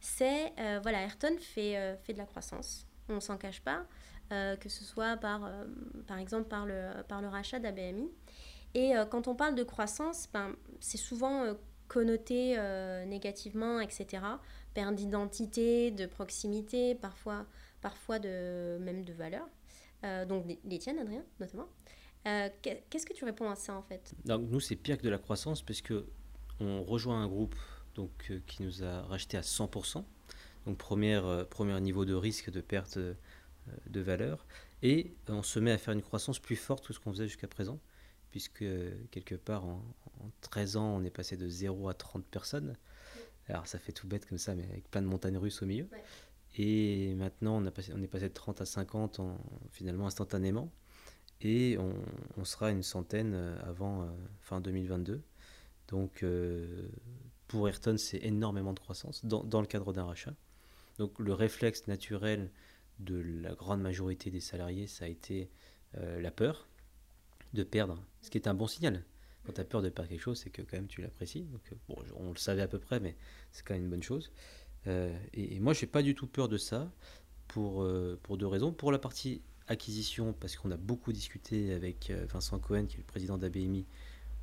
C'est, 0.00 0.52
voilà, 0.82 1.02
Ayrton 1.02 1.36
fait, 1.40 1.98
fait 2.02 2.12
de 2.12 2.18
la 2.18 2.26
croissance. 2.26 2.86
On 3.08 3.20
s'en 3.20 3.38
cache 3.38 3.62
pas. 3.62 3.86
que 4.30 4.68
ce 4.68 4.84
soit 4.84 5.16
par, 5.16 5.50
par 6.06 6.18
exemple 6.18 6.48
par 6.48 6.66
le, 6.66 7.02
par 7.08 7.22
le 7.22 7.28
rachat 7.28 7.58
d'ABMI. 7.58 8.10
Et 8.74 8.92
quand 9.10 9.26
on 9.26 9.34
parle 9.34 9.54
de 9.54 9.62
croissance, 9.62 10.28
ben, 10.32 10.54
c'est 10.80 10.98
souvent 10.98 11.56
connoté 11.88 12.58
négativement, 13.06 13.80
etc. 13.80 14.22
Perte 14.74 14.94
d'identité, 14.94 15.90
de 15.90 16.06
proximité, 16.06 16.94
parfois 16.94 17.46
parfois 17.86 18.18
de, 18.18 18.78
même 18.80 19.04
de 19.04 19.12
valeurs. 19.12 19.48
Euh, 20.02 20.26
donc 20.26 20.44
les 20.64 20.78
tiennes, 20.80 20.98
Adrien, 20.98 21.22
notamment. 21.38 21.68
Euh, 22.26 22.48
qu'est-ce 22.60 23.06
que 23.06 23.12
tu 23.12 23.24
réponds 23.24 23.48
à 23.48 23.54
ça 23.54 23.74
en 23.74 23.82
fait? 23.82 24.12
Donc, 24.24 24.50
Nous, 24.50 24.58
c'est 24.58 24.74
pire 24.74 24.98
que 24.98 25.04
de 25.04 25.08
la 25.08 25.18
croissance 25.18 25.62
parce 25.62 25.82
que 25.82 26.04
on 26.58 26.82
rejoint 26.82 27.22
un 27.22 27.28
groupe 27.28 27.54
donc, 27.94 28.10
euh, 28.30 28.40
qui 28.48 28.64
nous 28.64 28.82
a 28.82 29.02
racheté 29.02 29.36
à 29.36 29.42
100%. 29.42 30.04
Donc 30.64 30.78
première, 30.78 31.46
premier 31.48 31.80
niveau 31.80 32.04
de 32.04 32.14
risque 32.14 32.50
de 32.50 32.60
perte 32.60 32.98
de 32.98 34.00
valeur. 34.00 34.44
Et 34.82 35.14
on 35.28 35.44
se 35.44 35.60
met 35.60 35.70
à 35.70 35.78
faire 35.78 35.94
une 35.94 36.02
croissance 36.02 36.40
plus 36.40 36.56
forte 36.56 36.88
que 36.88 36.92
ce 36.92 36.98
qu'on 36.98 37.12
faisait 37.12 37.28
jusqu'à 37.28 37.46
présent, 37.46 37.78
puisque 38.32 38.64
quelque 39.12 39.36
part 39.36 39.64
en, 39.64 39.80
13 40.40 40.76
ans, 40.76 40.96
on 40.96 41.04
est 41.04 41.10
passé 41.10 41.36
de 41.36 41.48
0 41.48 41.88
à 41.88 41.94
30 41.94 42.24
personnes. 42.24 42.76
Alors 43.48 43.68
ça 43.68 43.78
fait 43.78 43.92
tout 43.92 44.08
bête 44.08 44.26
comme 44.26 44.38
ça, 44.38 44.56
mais 44.56 44.64
avec 44.64 44.90
plein 44.90 45.02
de 45.02 45.06
montagnes 45.06 45.38
russes 45.38 45.62
au 45.62 45.66
milieu. 45.66 45.88
Et 46.56 47.14
maintenant, 47.14 47.62
on, 47.62 47.66
a 47.66 47.70
on 47.94 48.02
est 48.02 48.06
passé 48.06 48.28
de 48.28 48.34
30 48.34 48.62
à 48.62 48.66
50 48.66 49.20
en, 49.20 49.38
finalement 49.70 50.06
instantanément. 50.06 50.72
Et 51.42 51.76
on, 52.38 52.44
sera 52.44 52.70
une 52.70 52.82
centaine 52.82 53.34
euh, 53.34 53.58
avant 53.62 54.02
euh, 54.02 54.06
fin 54.40 54.60
2022. 54.62 55.22
Donc 55.88 56.22
euh, 56.22 56.88
pour 57.46 57.68
Ayrton, 57.68 57.98
c'est 57.98 58.24
énormément 58.24 58.72
de 58.72 58.80
croissance 58.80 59.24
dans, 59.24 59.44
dans 59.44 59.60
le 59.60 59.66
cadre 59.66 59.92
d'un 59.92 60.04
rachat. 60.04 60.34
Donc 60.98 61.18
le 61.18 61.34
réflexe 61.34 61.86
naturel 61.88 62.50
de 63.00 63.20
la 63.20 63.54
grande 63.54 63.82
majorité 63.82 64.30
des 64.30 64.40
salariés, 64.40 64.86
ça 64.86 65.04
a 65.04 65.08
été 65.08 65.50
la 65.94 66.30
peur 66.30 66.68
de 67.54 67.62
perdre, 67.62 68.02
ce 68.20 68.28
qui 68.28 68.36
est 68.36 68.48
un 68.48 68.54
bon 68.54 68.66
signal. 68.66 69.02
Quand 69.44 69.52
tu 69.52 69.60
as 69.60 69.64
peur 69.64 69.80
de 69.80 69.88
perdre 69.88 70.10
quelque 70.10 70.20
chose, 70.20 70.38
c'est 70.38 70.50
que 70.50 70.60
quand 70.60 70.76
même 70.76 70.88
tu 70.88 71.00
l'apprécies. 71.00 71.44
Donc, 71.44 71.74
bon, 71.88 71.96
on 72.16 72.30
le 72.32 72.36
savait 72.36 72.62
à 72.62 72.68
peu 72.68 72.78
près, 72.78 73.00
mais 73.00 73.16
c'est 73.52 73.64
quand 73.64 73.74
même 73.74 73.84
une 73.84 73.90
bonne 73.90 74.02
chose. 74.02 74.30
Euh, 74.86 75.16
et, 75.34 75.58
moi, 75.60 75.72
moi, 75.72 75.74
n'ai 75.80 75.86
pas 75.86 76.02
du 76.02 76.14
tout 76.14 76.26
peur 76.26 76.48
de 76.48 76.58
ça 76.58 76.90
pour, 77.48 77.82
euh, 77.82 78.18
pour 78.22 78.36
deux 78.36 78.46
raisons. 78.46 78.72
Pour 78.72 78.92
la 78.92 78.98
partie 78.98 79.42
acquisition, 79.68 80.32
parce 80.32 80.56
qu'on 80.56 80.70
a 80.70 80.76
beaucoup 80.76 81.12
discuté 81.12 81.72
avec 81.72 82.10
euh, 82.10 82.26
Vincent 82.28 82.58
Cohen, 82.58 82.86
qui 82.86 82.96
est 82.96 82.98
le 82.98 83.04
président 83.04 83.36
d'ABMI, 83.36 83.84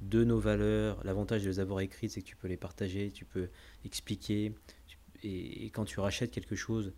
de 0.02 0.24
nos 0.24 0.40
valeurs. 0.40 1.02
L'avantage 1.04 1.44
de 1.44 1.50
les 1.50 1.60
avoir 1.60 1.80
écrites, 1.80 2.12
c'est 2.12 2.22
que 2.22 2.28
tu 2.28 2.36
peux 2.36 2.48
les 2.48 2.58
partager, 2.58 3.12
tu 3.12 3.26
peux 3.26 3.50
expliquer. 3.86 4.54
et, 5.24 5.66
quand 5.68 5.86
tu 5.86 6.00
rachètes 6.00 6.32
quelque 6.32 6.56
chose, 6.56 6.94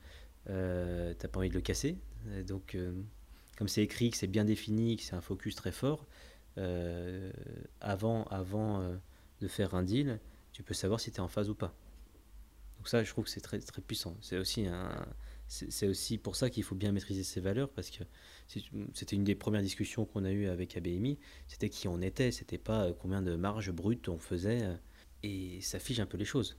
euh, 0.49 1.13
tu 1.13 1.25
n'as 1.25 1.29
pas 1.29 1.39
envie 1.39 1.49
de 1.49 1.55
le 1.55 1.61
casser. 1.61 1.97
Donc, 2.47 2.75
comme 3.55 3.67
c'est 3.67 3.83
écrit, 3.83 4.09
que 4.09 4.17
c'est 4.17 4.25
bien 4.25 4.45
défini, 4.45 4.97
que 4.97 5.03
c'est 5.03 5.13
un 5.13 5.21
focus 5.21 5.53
très 5.53 5.71
fort, 5.71 6.07
avant, 7.81 8.23
avant 8.31 8.97
de 9.41 9.47
faire 9.47 9.75
un 9.75 9.83
deal, 9.83 10.19
tu 10.53 10.63
peux 10.63 10.73
savoir 10.73 10.99
si 10.99 11.11
tu 11.11 11.17
es 11.17 11.19
en 11.19 11.27
phase 11.27 11.51
ou 11.51 11.53
pas. 11.53 11.75
Donc 12.86 12.89
ça, 12.89 13.03
je 13.03 13.09
trouve 13.09 13.23
que 13.23 13.31
c'est 13.31 13.41
très, 13.41 13.57
très 13.57 13.81
puissant. 13.81 14.15
C'est 14.21 14.38
aussi, 14.38 14.67
un, 14.67 15.07
c'est 15.47 15.88
aussi 15.88 16.19
pour 16.19 16.36
ça 16.36 16.51
qu'il 16.51 16.61
faut 16.61 16.75
bien 16.75 16.91
maîtriser 16.91 17.23
ses 17.23 17.41
valeurs, 17.41 17.67
parce 17.69 17.89
que 17.89 18.03
c'était 18.93 19.15
une 19.15 19.23
des 19.23 19.33
premières 19.33 19.63
discussions 19.63 20.05
qu'on 20.05 20.23
a 20.23 20.29
eues 20.29 20.49
avec 20.49 20.77
ABMI, 20.77 21.17
c'était 21.47 21.69
qui 21.69 21.88
on 21.88 21.99
était, 21.99 22.31
c'était 22.31 22.59
pas 22.59 22.83
euh, 22.83 22.93
combien 22.93 23.23
de 23.23 23.36
marge 23.36 23.71
brute 23.71 24.07
on 24.07 24.19
faisait, 24.19 24.61
euh, 24.61 24.75
et 25.23 25.61
ça 25.61 25.79
fige 25.79 25.99
un 25.99 26.05
peu 26.05 26.15
les 26.15 26.25
choses. 26.25 26.57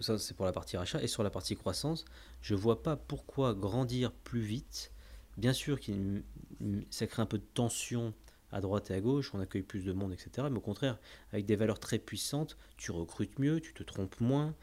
ça, 0.00 0.16
c'est 0.16 0.36
pour 0.36 0.46
la 0.46 0.52
partie 0.52 0.76
rachat. 0.76 1.02
Et 1.02 1.08
sur 1.08 1.24
la 1.24 1.30
partie 1.30 1.56
croissance, 1.56 2.04
je 2.40 2.54
vois 2.54 2.80
pas 2.80 2.94
pourquoi 2.94 3.52
grandir 3.52 4.12
plus 4.12 4.42
vite. 4.42 4.92
Bien 5.36 5.52
sûr, 5.52 5.80
ça 6.90 7.08
crée 7.08 7.22
un 7.22 7.26
peu 7.26 7.38
de 7.38 7.46
tension 7.54 8.14
à 8.52 8.60
droite 8.60 8.90
et 8.90 8.94
à 8.94 9.00
gauche, 9.00 9.32
on 9.34 9.40
accueille 9.40 9.62
plus 9.62 9.84
de 9.84 9.92
monde, 9.92 10.12
etc. 10.12 10.48
Mais 10.50 10.58
au 10.58 10.62
contraire, 10.62 10.98
avec 11.32 11.46
des 11.46 11.56
valeurs 11.56 11.78
très 11.78 11.98
puissantes, 11.98 12.56
tu 12.76 12.90
recrutes 12.90 13.38
mieux, 13.38 13.60
tu 13.60 13.72
te 13.72 13.82
trompes 13.82 14.20
moins. 14.20 14.54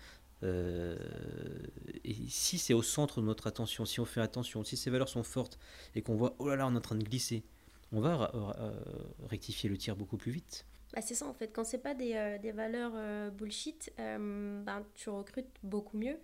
Euh, 0.43 0.97
et 2.03 2.13
si 2.29 2.57
c'est 2.57 2.73
au 2.73 2.83
centre 2.83 3.21
de 3.21 3.25
notre 3.25 3.47
attention, 3.47 3.85
si 3.85 3.99
on 3.99 4.05
fait 4.05 4.21
attention, 4.21 4.63
si 4.63 4.77
ces 4.77 4.89
valeurs 4.89 5.09
sont 5.09 5.23
fortes 5.23 5.57
et 5.95 6.01
qu'on 6.01 6.15
voit, 6.15 6.35
oh 6.39 6.49
là 6.49 6.55
là, 6.55 6.67
on 6.67 6.73
est 6.73 6.77
en 6.77 6.81
train 6.81 6.95
de 6.95 7.03
glisser, 7.03 7.43
on 7.91 7.99
va 7.99 8.31
euh, 8.35 8.71
rectifier 9.27 9.69
le 9.69 9.77
tir 9.77 9.95
beaucoup 9.95 10.17
plus 10.17 10.31
vite. 10.31 10.65
Bah 10.93 11.01
c'est 11.01 11.15
ça 11.15 11.27
en 11.27 11.33
fait, 11.33 11.49
quand 11.49 11.65
c'est 11.65 11.79
pas 11.79 11.93
des, 11.93 12.13
euh, 12.13 12.37
des 12.37 12.51
valeurs 12.53 13.31
bullshit, 13.31 13.91
ben, 13.97 14.85
tu 14.95 15.09
recrutes 15.09 15.49
beaucoup 15.63 15.97
mieux 15.97 16.17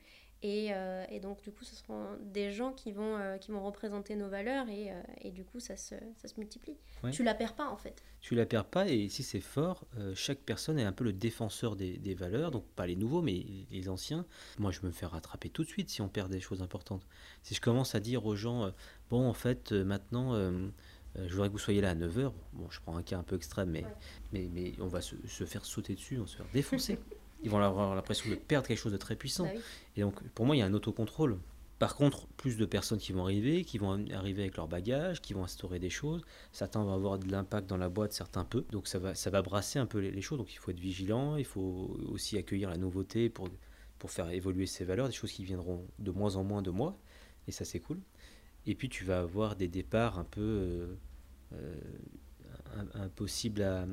et, 0.44 0.74
euh, 0.74 1.06
et, 1.10 1.22
donc, 1.22 1.42
du 1.42 1.52
coup, 1.52 1.64
ce 1.64 1.74
seront 1.74 2.06
des 2.22 2.52
gens 2.52 2.74
qui 2.74 2.92
vont, 2.92 3.16
euh, 3.16 3.38
qui 3.38 3.52
vont 3.52 3.64
représenter 3.64 4.18
nos 4.18 4.28
valeurs 4.28 4.68
et, 4.68 4.92
euh, 4.92 5.02
et 5.22 5.32
du 5.32 5.46
coup, 5.46 5.62
ça 5.62 5.78
se, 5.78 5.96
ça 6.18 6.28
se 6.28 6.38
multiplie. 6.38 6.76
Tu 7.14 7.24
la 7.24 7.34
perds 7.34 7.56
pas, 7.56 7.70
en 7.70 7.78
fait. 7.78 8.04
Tu 8.20 8.36
la 8.36 8.46
perds 8.46 8.66
pas 8.66 8.90
et 8.90 9.08
si 9.08 9.24
c'est 9.24 9.40
fort, 9.40 9.86
chaque 10.16 10.40
personne 10.40 10.78
est 10.80 10.84
un 10.84 10.92
peu 10.92 11.06
le 11.06 11.14
défenseur 11.14 11.78
des, 11.78 11.98
des, 11.98 12.14
valeurs, 12.14 12.52
donc 12.52 12.66
pas 12.76 12.88
les 12.88 12.98
nouveaux, 12.98 13.22
mais 13.22 13.46
les 13.72 13.88
anciens. 13.88 14.26
Moi, 14.60 14.72
je 14.72 14.82
me 14.84 14.92
fais 14.92 15.06
rattraper 15.06 15.50
tout 15.50 15.64
de 15.64 15.70
suite 15.70 15.90
si 15.90 16.02
on 16.02 16.10
perd 16.10 16.30
des 16.30 16.42
choses 16.42 16.62
importantes. 16.62 17.06
Si 17.42 17.56
je 17.56 17.62
commence 17.62 17.96
à 17.96 18.02
dire 18.02 18.26
aux 18.26 18.36
gens, 18.36 18.72
bon, 19.10 19.28
en 19.28 19.34
fait, 19.34 19.72
maintenant, 19.72 20.36
je 21.16 21.34
voudrais 21.34 21.48
que 21.48 21.54
vous 21.54 21.60
soyez 21.60 21.82
là 21.82 21.92
à 21.92 21.96
9h, 21.96 22.32
bon, 22.54 22.70
je 22.70 22.80
prends 22.82 22.98
un 22.98 23.04
cas 23.04 23.18
un 23.18 23.24
peu 23.24 23.36
extrême, 23.36 23.70
mais, 23.70 23.86
mais, 24.32 24.50
mais 24.54 24.74
on 24.80 24.88
va 24.88 25.02
se, 25.02 25.16
se, 25.28 25.46
faire 25.46 25.66
sauter 25.66 25.96
dessus, 25.96 26.18
on 26.18 26.24
va 26.24 26.28
se 26.28 26.38
faire 26.38 26.48
défoncer. 26.54 27.00
ils 27.44 27.50
vont 27.50 27.60
avoir 27.60 27.96
l'impression 27.96 28.30
de 28.30 28.36
perdre 28.36 28.68
quelque 28.68 28.78
chose 28.78 28.92
de 28.92 28.98
très 28.98 29.16
puissant. 29.16 29.46
Bah 29.46 29.60
et 29.98 30.02
donc, 30.02 30.22
pour 30.30 30.46
moi, 30.46 30.56
il 30.56 30.60
y 30.60 30.62
a 30.62 30.66
un 30.66 30.74
autocontrôle. 30.74 31.38
Par 31.80 31.96
contre, 31.96 32.28
plus 32.38 32.58
de 32.58 32.66
personnes 32.66 33.00
qui 33.00 33.12
vont 33.12 33.24
arriver, 33.24 33.66
qui 33.66 33.78
vont 33.78 34.06
arriver 34.12 34.44
avec 34.44 34.56
leur 34.56 34.68
bagage, 34.68 35.22
qui 35.22 35.34
vont 35.34 35.44
instaurer 35.44 35.80
des 35.80 35.90
choses. 35.90 36.22
Certains 36.54 36.84
vont 36.84 36.94
avoir 36.94 37.20
de 37.20 37.30
l'impact 37.30 37.68
dans 37.68 37.78
la 37.78 37.90
boîte, 37.90 38.14
certains 38.14 38.46
peu. 38.46 38.64
Donc 38.72 38.88
ça 38.88 39.00
va, 39.00 39.16
ça 39.16 39.30
va 39.30 39.42
brasser 39.42 39.80
un 39.80 39.86
peu 39.86 40.00
les, 40.00 40.22
choses. 40.22 40.38
Donc 40.38 40.54
il 40.54 40.58
faut 40.58 40.72
être 40.72 40.80
vigilant, 40.80 41.36
il 41.36 41.46
faut 41.46 41.98
aussi 42.10 42.38
accueillir 42.38 42.70
la 42.70 42.78
nouveauté 42.78 43.30
pour, 43.30 43.50
pour 44.00 44.12
faire 44.12 44.30
évoluer 44.30 44.66
ses 44.66 44.86
valeurs, 44.86 45.08
des 45.08 45.14
choses 45.14 45.34
qui 45.34 45.44
viendront 45.44 45.86
de 46.00 46.12
moins 46.12 46.38
en 46.38 46.44
moins 46.44 46.62
de 46.62 46.72
moi. 46.72 46.98
Et 47.48 47.52
ça, 47.52 47.66
c'est 47.66 47.82
cool. 47.82 48.00
Et 48.66 48.76
puis 48.76 48.88
tu 48.88 49.04
vas 49.04 49.20
avoir 49.20 49.58
des 49.58 49.68
départs 49.68 50.18
un 50.18 50.24
peu 50.24 50.42
euh, 50.42 50.96
euh, 51.54 51.76
impossible 52.94 53.62
à, 53.62 53.86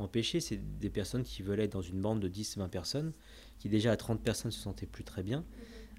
empêcher. 0.00 0.40
C'est 0.40 0.56
des 0.78 0.90
personnes 0.90 1.22
qui 1.22 1.42
veulent 1.42 1.60
être 1.60 1.72
dans 1.72 1.82
une 1.82 2.00
bande 2.00 2.20
de 2.20 2.28
10-20 2.28 2.68
personnes, 2.68 3.12
qui 3.58 3.68
déjà 3.68 3.92
à 3.92 3.96
30 3.96 4.22
personnes 4.22 4.50
se 4.50 4.60
sentaient 4.60 4.86
plus 4.86 5.04
très 5.04 5.22
bien. 5.22 5.44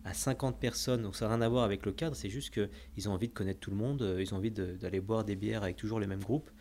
À 0.03 0.13
50 0.13 0.59
personnes, 0.59 1.01
donc 1.01 1.15
ça 1.15 1.27
n'a 1.27 1.35
rien 1.35 1.41
à 1.41 1.49
voir 1.49 1.63
avec 1.63 1.85
le 1.85 1.91
cadre, 1.91 2.15
c'est 2.15 2.29
juste 2.29 2.53
qu'ils 2.53 3.09
ont 3.09 3.13
envie 3.13 3.27
de 3.27 3.33
connaître 3.33 3.59
tout 3.59 3.71
le 3.71 3.75
monde, 3.75 4.03
euh, 4.03 4.21
ils 4.21 4.35
ont 4.35 4.37
envie 4.37 4.51
d'aller 4.51 4.99
boire 4.99 5.23
des 5.23 5.35
bières 5.35 5.63
avec 5.63 5.77
toujours 5.77 5.99
les 5.99 6.05
mêmes 6.05 6.21
groupes. 6.21 6.51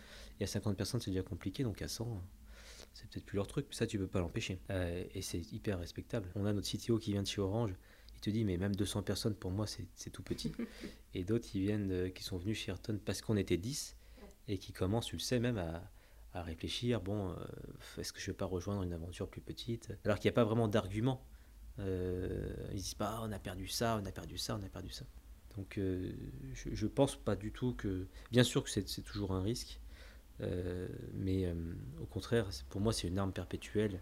Et 0.40 0.44
à 0.44 0.46
50 0.46 0.76
personnes, 0.78 1.00
c'est 1.00 1.10
déjà 1.10 1.22
compliqué, 1.22 1.62
donc 1.62 1.82
à 1.82 1.88
100, 1.88 2.22
c'est 2.94 3.06
peut-être 3.10 3.26
plus 3.26 3.36
leur 3.36 3.46
truc, 3.46 3.66
ça 3.70 3.86
tu 3.86 3.98
peux 3.98 4.06
pas 4.06 4.20
l'empêcher. 4.20 4.60
Euh, 4.70 5.04
et 5.14 5.20
c'est 5.20 5.52
hyper 5.52 5.78
respectable. 5.78 6.30
On 6.36 6.46
a 6.46 6.54
notre 6.54 6.66
CTO 6.66 6.98
qui 6.98 7.12
vient 7.12 7.22
de 7.22 7.28
chez 7.28 7.42
Orange, 7.42 7.74
il 8.14 8.20
te 8.20 8.30
dit 8.30 8.46
mais 8.46 8.56
même 8.56 8.74
200 8.74 9.02
personnes 9.02 9.34
pour 9.34 9.50
moi 9.50 9.66
c'est 9.66 10.10
tout 10.10 10.22
petit. 10.22 10.52
et 11.14 11.22
d'autres 11.22 11.46
qui 11.46 11.60
viennent, 11.60 12.10
qui 12.14 12.24
sont 12.24 12.38
venus 12.38 12.56
chez 12.56 12.70
Ayrton 12.70 12.98
parce 13.04 13.20
qu'on 13.20 13.36
était 13.36 13.58
10 13.58 13.94
et 14.48 14.58
qui 14.58 14.72
commence, 14.72 15.06
tu 15.06 15.16
le 15.16 15.20
sais, 15.20 15.38
même 15.38 15.58
à, 15.58 16.42
réfléchir, 16.42 17.00
bon, 17.00 17.30
euh, 17.30 17.34
est-ce 17.98 18.12
que 18.12 18.18
je 18.18 18.26
vais 18.26 18.36
pas 18.36 18.44
rejoindre 18.44 18.82
une 18.82 18.92
aventure 18.92 19.28
plus 19.28 19.40
petite? 19.40 19.92
Alors 20.04 20.18
qu'il 20.18 20.28
n'y 20.28 20.34
a 20.34 20.34
pas 20.34 20.44
vraiment 20.44 20.66
d'argument. 20.66 21.24
Euh, 21.80 22.54
ils 22.70 22.76
disent 22.76 22.94
pas, 22.94 23.20
on 23.22 23.32
a 23.32 23.38
perdu 23.38 23.66
ça, 23.66 23.98
on 24.00 24.06
a 24.06 24.12
perdu 24.12 24.38
ça, 24.38 24.58
on 24.60 24.64
a 24.64 24.68
perdu 24.68 24.90
ça. 24.90 25.04
Donc 25.56 25.78
euh, 25.78 26.12
je, 26.52 26.84
ne 26.84 26.90
pense 26.90 27.16
pas 27.16 27.36
du 27.36 27.52
tout 27.52 27.74
que... 27.74 28.06
Bien 28.30 28.42
sûr 28.42 28.62
que 28.62 28.70
c'est 28.70 29.02
toujours 29.02 29.32
un 29.32 29.42
risque, 29.42 29.80
euh, 30.40 30.88
mais 31.14 31.52
au 32.00 32.06
contraire, 32.06 32.48
pour 32.68 32.80
moi 32.80 32.92
c'est 32.92 33.08
une 33.08 33.18
arme 33.18 33.32
perpétuelle. 33.32 34.00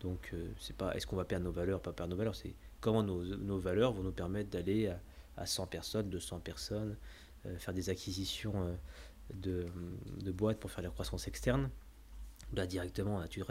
Donc 0.00 0.34
c'est 0.58 0.76
pas 0.76 0.94
est-ce 0.94 1.06
qu'on 1.06 1.16
va 1.16 1.24
perdre 1.24 1.44
nos 1.44 1.52
valeurs, 1.52 1.80
pas 1.80 1.92
perdre 1.92 2.10
nos 2.10 2.16
valeurs, 2.16 2.34
c'est 2.34 2.54
comment 2.80 3.02
nos, 3.02 3.24
nos, 3.24 3.58
valeurs 3.58 3.92
vont 3.92 4.02
nous 4.02 4.12
permettre 4.12 4.50
d'aller 4.50 4.88
à, 4.88 5.00
à, 5.38 5.46
100 5.46 5.66
personnes, 5.66 6.10
200 6.10 6.40
personnes, 6.40 6.96
faire 7.58 7.72
des 7.72 7.88
acquisitions 7.88 8.76
de, 9.32 9.66
de 10.22 10.32
boîtes 10.32 10.58
pour 10.58 10.70
faire 10.70 10.82
la 10.82 10.90
croissance 10.90 11.28
externe. 11.28 11.70
Là, 12.54 12.66
directement, 12.66 13.26
tu, 13.26 13.42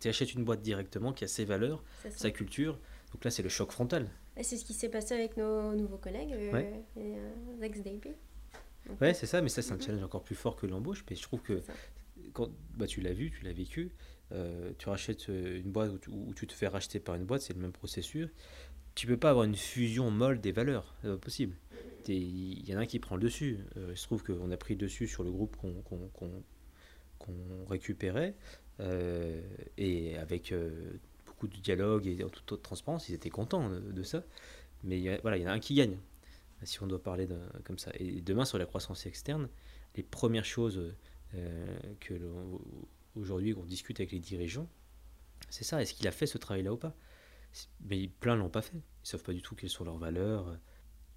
tu, 0.00 0.08
achètes 0.08 0.34
une 0.34 0.44
boîte 0.44 0.62
directement 0.62 1.12
qui 1.12 1.24
a 1.24 1.28
ses 1.28 1.44
valeurs, 1.44 1.82
sa 2.10 2.30
culture. 2.30 2.78
Donc 3.12 3.24
là, 3.24 3.30
c'est 3.30 3.42
le 3.42 3.48
choc 3.48 3.72
frontal. 3.72 4.08
C'est 4.40 4.56
ce 4.56 4.64
qui 4.64 4.74
s'est 4.74 4.88
passé 4.88 5.14
avec 5.14 5.36
nos 5.36 5.74
nouveaux 5.74 5.98
collègues, 5.98 6.32
euh, 6.32 6.52
ouais. 6.52 6.84
euh. 6.96 7.30
Ouais, 9.00 9.14
c'est 9.14 9.26
ça, 9.26 9.40
mais 9.42 9.48
ça, 9.48 9.62
c'est 9.62 9.72
un 9.72 9.76
mm-hmm. 9.76 9.84
challenge 9.84 10.02
encore 10.02 10.24
plus 10.24 10.34
fort 10.34 10.56
que 10.56 10.66
l'embauche. 10.66 11.04
Mais 11.08 11.16
je 11.16 11.22
trouve 11.22 11.40
que 11.40 11.62
quand 12.32 12.50
bah, 12.76 12.86
tu 12.86 13.00
l'as 13.00 13.12
vu, 13.12 13.30
tu 13.30 13.44
l'as 13.44 13.52
vécu, 13.52 13.92
euh, 14.32 14.72
tu 14.78 14.88
rachètes 14.88 15.28
euh, 15.28 15.60
une 15.60 15.70
boîte 15.70 16.06
où 16.08 16.32
tu, 16.34 16.46
te 16.46 16.52
fais 16.52 16.66
racheter 16.66 17.00
par 17.00 17.14
une 17.14 17.24
boîte, 17.24 17.42
c'est 17.42 17.54
le 17.54 17.60
même 17.60 17.72
processus. 17.72 18.28
Tu 18.94 19.06
peux 19.06 19.16
pas 19.16 19.30
avoir 19.30 19.44
une 19.44 19.56
fusion 19.56 20.10
molle 20.10 20.40
des 20.40 20.52
valeurs, 20.52 20.94
c'est 21.02 21.08
pas 21.18 21.50
possible 22.02 22.52
il 22.62 22.68
y 22.68 22.74
en 22.74 22.78
a 22.78 22.82
un 22.82 22.86
qui 22.86 22.98
prend 22.98 23.16
le 23.16 23.22
dessus. 23.22 23.58
Euh, 23.76 23.88
il 23.90 23.96
se 23.96 24.04
trouve 24.04 24.22
qu'on 24.22 24.50
a 24.50 24.56
pris 24.56 24.74
le 24.74 24.80
dessus 24.80 25.06
sur 25.06 25.24
le 25.24 25.30
groupe 25.30 25.56
qu'on 25.56 26.44
récupérait, 27.68 28.34
euh, 28.80 29.40
et 29.78 30.16
avec 30.18 30.52
euh, 30.52 30.98
beaucoup 31.26 31.46
de 31.46 31.56
dialogue 31.56 32.06
et 32.06 32.22
en 32.24 32.28
toute 32.28 32.62
transparence, 32.62 33.08
ils 33.08 33.14
étaient 33.14 33.30
contents 33.30 33.70
de, 33.70 34.02
ça. 34.02 34.22
Mais 34.84 35.00
y, 35.00 35.18
voilà, 35.22 35.36
il 35.36 35.42
y 35.42 35.46
en 35.46 35.50
a 35.50 35.52
un 35.52 35.60
qui 35.60 35.74
gagne, 35.74 35.96
si 36.64 36.82
on 36.82 36.86
doit 36.86 37.02
parler 37.02 37.28
comme 37.64 37.78
ça. 37.78 37.92
Et 37.98 38.20
demain, 38.20 38.44
sur 38.44 38.58
la 38.58 38.66
croissance 38.66 39.06
externe, 39.06 39.48
les 39.96 40.02
premières 40.02 40.44
choses 40.44 40.94
que 42.00 42.14
aujourd'hui 43.14 43.54
on 43.54 43.64
discute 43.64 44.00
avec 44.00 44.12
les 44.12 44.18
dirigeants, 44.18 44.68
c'est 45.48 45.64
ça, 45.64 45.80
est-ce 45.80 45.94
qu'il 45.94 46.06
a 46.08 46.12
fait 46.12 46.26
ce 46.26 46.38
travail-là 46.38 46.72
ou 46.72 46.76
pas? 46.76 46.94
Mais 47.84 48.08
plein 48.08 48.36
l'ont 48.36 48.48
pas 48.48 48.62
fait. 48.62 48.76
Ils 48.76 49.04
ne 49.04 49.06
savent 49.06 49.22
pas 49.22 49.32
du 49.32 49.42
tout 49.42 49.54
quelles 49.54 49.70
sont 49.70 49.84
leurs 49.84 49.98
valeurs 49.98 50.56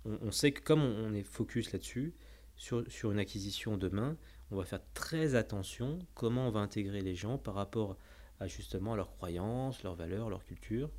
on, 0.05 0.31
sait 0.31 0.51
que 0.51 0.61
comme 0.61 0.81
on, 0.81 1.13
est 1.13 1.23
focus 1.23 1.71
là-dessus, 1.71 2.13
sur, 2.55 2.89
sur, 2.89 3.11
une 3.11 3.19
acquisition 3.19 3.77
demain, 3.77 4.17
on 4.51 4.57
va 4.57 4.65
faire 4.65 4.81
très 4.93 5.35
attention 5.35 5.99
comment 6.13 6.47
on 6.47 6.51
va 6.51 6.61
intégrer 6.61 7.01
les 7.01 7.15
gens 7.15 7.37
par 7.37 7.55
rapport 7.55 7.97
à 8.39 8.47
justement 8.47 8.95
leurs 8.95 9.11
croyances, 9.11 9.83
leurs 9.83 9.95
valeurs, 9.95 10.29
leur 10.29 10.43
culture. 10.45 10.89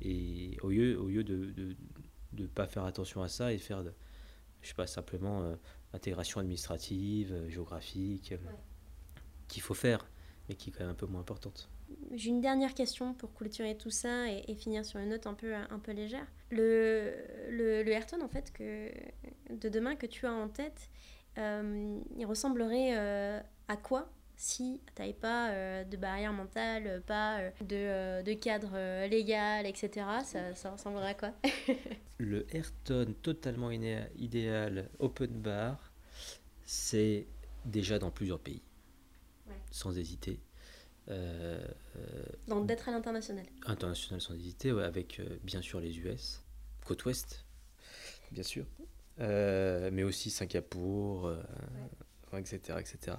Et 0.00 0.56
au 0.62 0.70
lieu, 0.70 0.98
au 0.98 1.08
lieu 1.08 1.24
de 1.24 1.52
ne 1.56 1.74
de, 2.32 2.46
pas 2.46 2.66
faire 2.66 2.84
attention 2.84 3.22
à 3.22 3.28
ça 3.28 3.52
et 3.52 3.58
faire, 3.58 3.84
de, 3.84 3.92
je 4.62 4.68
sais 4.68 4.74
pas, 4.74 4.86
simplement 4.86 5.42
euh, 5.42 5.54
l'intégration 5.92 6.40
administrative, 6.40 7.32
euh, 7.32 7.48
géographique, 7.48 8.32
euh, 8.32 8.38
qu'il 9.48 9.62
faut 9.62 9.74
faire, 9.74 10.06
mais 10.48 10.54
qui 10.54 10.70
est 10.70 10.72
quand 10.72 10.80
même 10.80 10.90
un 10.90 10.94
peu 10.94 11.06
moins 11.06 11.20
importante. 11.20 11.68
J'ai 12.12 12.30
une 12.30 12.40
dernière 12.40 12.74
question 12.74 13.14
pour 13.14 13.34
clôturer 13.34 13.76
tout 13.76 13.90
ça 13.90 14.28
et, 14.30 14.54
finir 14.54 14.84
sur 14.84 15.00
une 15.00 15.10
note 15.10 15.26
un 15.26 15.34
peu, 15.34 15.54
un 15.54 15.78
peu 15.78 15.92
légère. 15.92 16.26
Le, 16.50 17.12
le, 17.50 17.82
le, 17.82 17.90
Ayrton, 17.90 18.20
en 18.22 18.28
fait, 18.28 18.52
que, 18.52 18.90
de 19.50 19.68
demain 19.68 19.96
que 19.96 20.06
tu 20.06 20.26
as 20.26 20.32
en 20.32 20.48
tête, 20.48 20.90
euh, 21.38 22.00
il 22.16 22.26
ressemblerait 22.26 22.96
euh, 22.96 23.40
à 23.68 23.76
quoi 23.76 24.10
si 24.36 24.80
tu 24.94 25.02
n'avais 25.02 25.14
pas 25.14 25.50
euh, 25.50 25.84
de 25.84 25.96
barrière 25.96 26.32
mentale, 26.32 27.02
pas 27.06 27.40
de, 27.60 28.22
de, 28.22 28.32
cadre 28.34 29.06
légal, 29.06 29.64
etc. 29.66 30.06
Ça, 30.24 30.54
ça 30.54 30.72
ressemblerait 30.72 31.10
à 31.10 31.14
quoi? 31.14 31.32
Le 32.18 32.46
Ayrton 32.54 33.14
totalement 33.22 33.70
idéal, 33.70 34.88
open 34.98 35.40
bar, 35.40 35.92
c'est 36.64 37.26
déjà 37.64 37.98
dans 37.98 38.10
plusieurs 38.10 38.40
pays, 38.40 38.62
sans 39.70 39.96
hésiter. 39.98 40.40
Euh, 41.10 41.62
Donc 42.48 42.66
d'être 42.66 42.88
à 42.88 42.92
l'international. 42.92 43.44
International 43.66 44.20
sans 44.20 44.34
hésiter, 44.34 44.70
avec 44.70 45.20
euh, 45.20 45.38
bien 45.42 45.60
sûr 45.60 45.80
les 45.80 45.98
US, 45.98 46.42
côte 46.84 47.04
ouest, 47.04 47.44
bien 48.32 48.42
sûr, 48.42 48.64
euh, 49.20 49.90
mais 49.92 50.02
aussi 50.02 50.30
Singapour, 50.30 51.32
etc. 52.36 52.78
etc. 52.80 53.16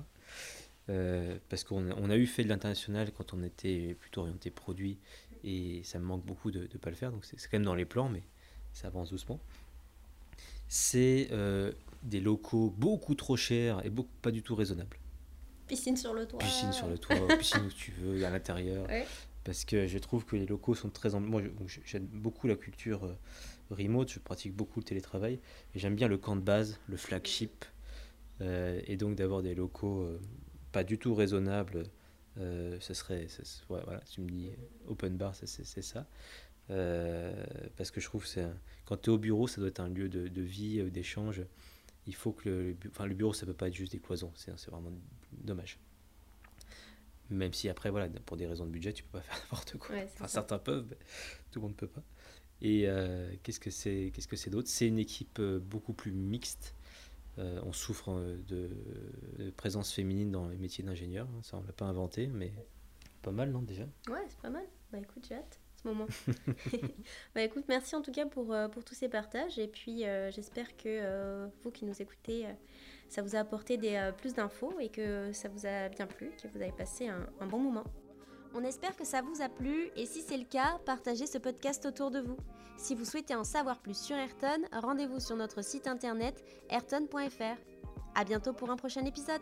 parce 1.50 1.64
qu'on 1.64 1.92
on 1.92 2.10
a 2.10 2.18
eu 2.18 2.26
fait 2.26 2.44
de 2.44 2.50
l'international 2.50 3.12
quand 3.12 3.34
on 3.34 3.44
était 3.44 3.96
plutôt 3.96 4.22
orienté 4.22 4.52
produit 4.52 5.00
et 5.44 5.82
ça 5.84 6.00
me 6.00 6.06
manque 6.06 6.26
beaucoup 6.26 6.52
de 6.52 6.62
ne 6.62 6.78
pas 6.80 6.90
le 6.90 6.96
faire, 6.96 7.12
donc 7.12 7.24
c'est 7.26 7.38
quand 7.38 7.54
même 7.54 7.64
dans 7.64 7.76
les 7.76 7.86
plans, 7.86 8.10
mais 8.10 8.24
ça 8.74 8.88
avance 8.88 9.12
doucement. 9.12 9.40
C'est 10.68 11.30
des 12.04 12.20
locaux 12.20 12.74
beaucoup 12.76 13.14
trop 13.14 13.38
chers 13.38 13.86
et 13.86 13.90
beaucoup, 13.92 14.10
pas 14.22 14.32
du 14.32 14.42
tout 14.42 14.56
raisonnables. 14.56 14.98
Piscine 15.68 15.98
sur 15.98 16.14
le 16.14 16.26
toit. 16.26 16.40
Piscine 16.40 16.72
sur 16.72 16.88
le 16.88 16.98
toit, 16.98 17.16
piscine 17.40 17.66
où 17.66 17.72
tu 17.72 17.92
veux, 17.92 18.24
à 18.26 18.30
l'intérieur. 18.30 18.88
Parce 19.46 19.64
que 19.64 19.86
je 19.86 19.98
trouve 20.00 20.26
que 20.26 20.36
les 20.36 20.48
locaux 20.48 20.74
sont 20.74 20.90
très... 20.90 21.12
Moi, 21.20 21.44
j'aime 21.86 22.08
beaucoup 22.08 22.48
la 22.48 22.56
culture 22.56 23.06
euh, 23.06 23.14
remote, 23.70 24.12
je 24.12 24.20
pratique 24.20 24.56
beaucoup 24.56 24.80
le 24.80 24.86
télétravail. 24.86 25.40
Et 25.76 25.80
j'aime 25.80 25.96
bien 25.96 26.08
le 26.08 26.18
camp 26.18 26.36
de 26.36 26.42
base, 26.42 26.80
le 26.88 26.98
flagship. 26.98 27.64
Euh, 28.42 28.82
et 28.86 28.98
donc 28.98 29.16
d'avoir 29.16 29.44
des 29.44 29.54
locaux 29.54 30.02
euh, 30.02 30.20
pas 30.72 30.84
du 30.84 30.98
tout 30.98 31.14
raisonnables, 31.14 31.84
ce 32.38 32.94
serait... 32.94 33.28
voilà, 33.70 34.02
tu 34.12 34.20
me 34.20 34.30
dis 34.30 34.50
open 34.88 35.16
bar, 35.16 35.34
c'est 35.36 35.82
ça. 35.82 36.06
parce 36.68 37.92
que 37.92 38.02
je 38.02 38.06
trouve 38.08 38.26
que 38.26 38.50
quand 38.84 38.98
tu 38.98 39.10
es 39.10 39.14
au 39.14 39.18
bureau, 39.18 39.48
ça 39.48 39.62
doit 39.62 39.70
être 39.70 39.80
un 39.80 39.88
lieu 39.88 40.10
de, 40.10 40.42
vie, 40.42 40.84
d'échange. 40.92 41.44
Il 42.08 42.16
faut 42.16 42.32
que 42.32 42.50
le, 42.50 42.78
enfin, 42.90 43.06
le 43.06 43.16
bureau, 43.16 43.34
ça 43.34 43.46
peut 43.46 43.54
pas 43.54 43.68
être 43.68 43.74
juste 43.74 43.92
des 43.92 44.00
cloisons. 44.00 44.32
C'est 44.36 44.70
vraiment 44.70 44.92
dommage. 45.32 45.80
Même 47.32 47.54
si 47.54 47.70
après, 47.70 47.90
voilà, 47.90 48.08
pour 48.26 48.38
des 48.38 48.46
raisons 48.46 48.66
de 48.66 48.72
budget, 48.72 48.94
tu 48.94 49.04
peux 49.04 49.18
pas 49.18 49.22
faire 49.22 49.38
n'importe 49.44 49.78
quoi. 49.78 49.96
enfin, 50.04 50.28
certains 50.28 50.60
peuvent, 50.60 50.86
mais 50.90 50.98
tout 51.52 51.60
le 51.60 51.62
monde 51.62 51.72
ne 51.72 51.78
peut 51.78 51.88
pas. 51.88 52.04
Et 52.62 52.88
qu'est-ce 53.44 53.60
que 53.60 53.72
c'est 53.72 54.12
qu'est-ce 54.14 54.28
que 54.28 54.36
c'est 54.36 54.50
d'autre? 54.50 54.70
C'est 54.70 54.88
une 54.88 55.00
équipe 55.00 55.42
beaucoup 55.42 55.94
plus 55.94 56.12
mixte. 56.12 56.76
Euh, 57.38 57.60
on 57.64 57.74
souffre 57.74 58.12
euh, 58.12 58.38
de, 58.48 59.52
présence 59.58 59.92
féminine 59.92 60.32
dans 60.32 60.48
les 60.48 60.58
métiers 60.58 60.84
d'ingénieur. 60.84 61.28
Hein, 61.28 61.42
ça, 61.44 61.58
on 61.58 61.64
l'a 61.64 61.74
pas 61.74 61.86
inventé, 61.86 62.28
mais 62.28 62.54
pas 63.22 63.32
mal, 63.32 63.52
non, 63.52 63.62
déjà? 63.62 63.84
Ouais, 64.10 64.26
c'est 64.30 64.40
pas 64.40 64.50
mal. 64.50 64.66
Bah 64.92 65.00
écoute, 65.00 65.26
j'ai 65.28 65.36
hâte 65.36 65.60
ce 65.86 65.94
moment. 65.94 66.08
bah 67.36 67.42
écoute, 67.42 67.66
merci 67.68 67.96
en 67.96 68.02
tout 68.02 68.12
cas 68.12 68.26
pour, 68.26 68.54
euh, 68.54 68.68
pour 68.68 68.84
tous 68.84 68.96
ces 68.96 69.10
partages. 69.10 69.60
Et 69.60 69.68
puis, 69.68 70.04
j'espère 70.32 70.76
que 70.78 71.48
vous 71.64 71.72
qui 71.72 71.86
nous 71.86 72.02
écoutez, 72.02 72.46
ça 73.10 73.22
vous 73.22 73.36
a 73.36 73.40
apporté 73.40 73.78
des, 73.78 74.12
plus 74.18 74.34
d'infos 74.34 74.74
et 74.80 74.90
que 74.90 75.32
ça 75.34 75.50
vous 75.50 75.66
a 75.66 75.90
bien 75.90 76.08
plu, 76.08 76.32
que 76.42 76.48
vous 76.48 76.62
avez 76.62 76.72
passé 76.72 77.08
un, 77.08 77.28
un 77.40 77.48
bon 77.48 77.60
moment. 77.60 77.84
On 78.54 78.64
espère 78.64 78.96
que 78.96 79.06
ça 79.06 79.22
vous 79.22 79.42
a 79.42 79.50
plu 79.50 79.90
et 79.96 80.06
si 80.06 80.22
c'est 80.22 80.38
le 80.38 80.46
cas, 80.46 80.80
partagez 80.86 81.28
ce 81.28 81.38
podcast 81.38 81.86
autour 81.86 82.10
de 82.10 82.22
vous. 82.22 82.38
Si 82.78 82.96
vous 82.96 83.06
souhaitez 83.06 83.36
en 83.36 83.44
savoir 83.44 83.80
plus 83.80 83.98
sur 83.98 84.16
Ayrton, 84.16 84.64
rendez-vous 84.72 85.20
sur 85.20 85.36
notre 85.36 85.62
site 85.62 85.88
internet 85.88 86.44
ayrton.fr. 86.70 87.58
À 88.16 88.24
bientôt 88.24 88.54
pour 88.54 88.70
un 88.70 88.78
prochain 88.78 89.04
épisode. 89.06 89.42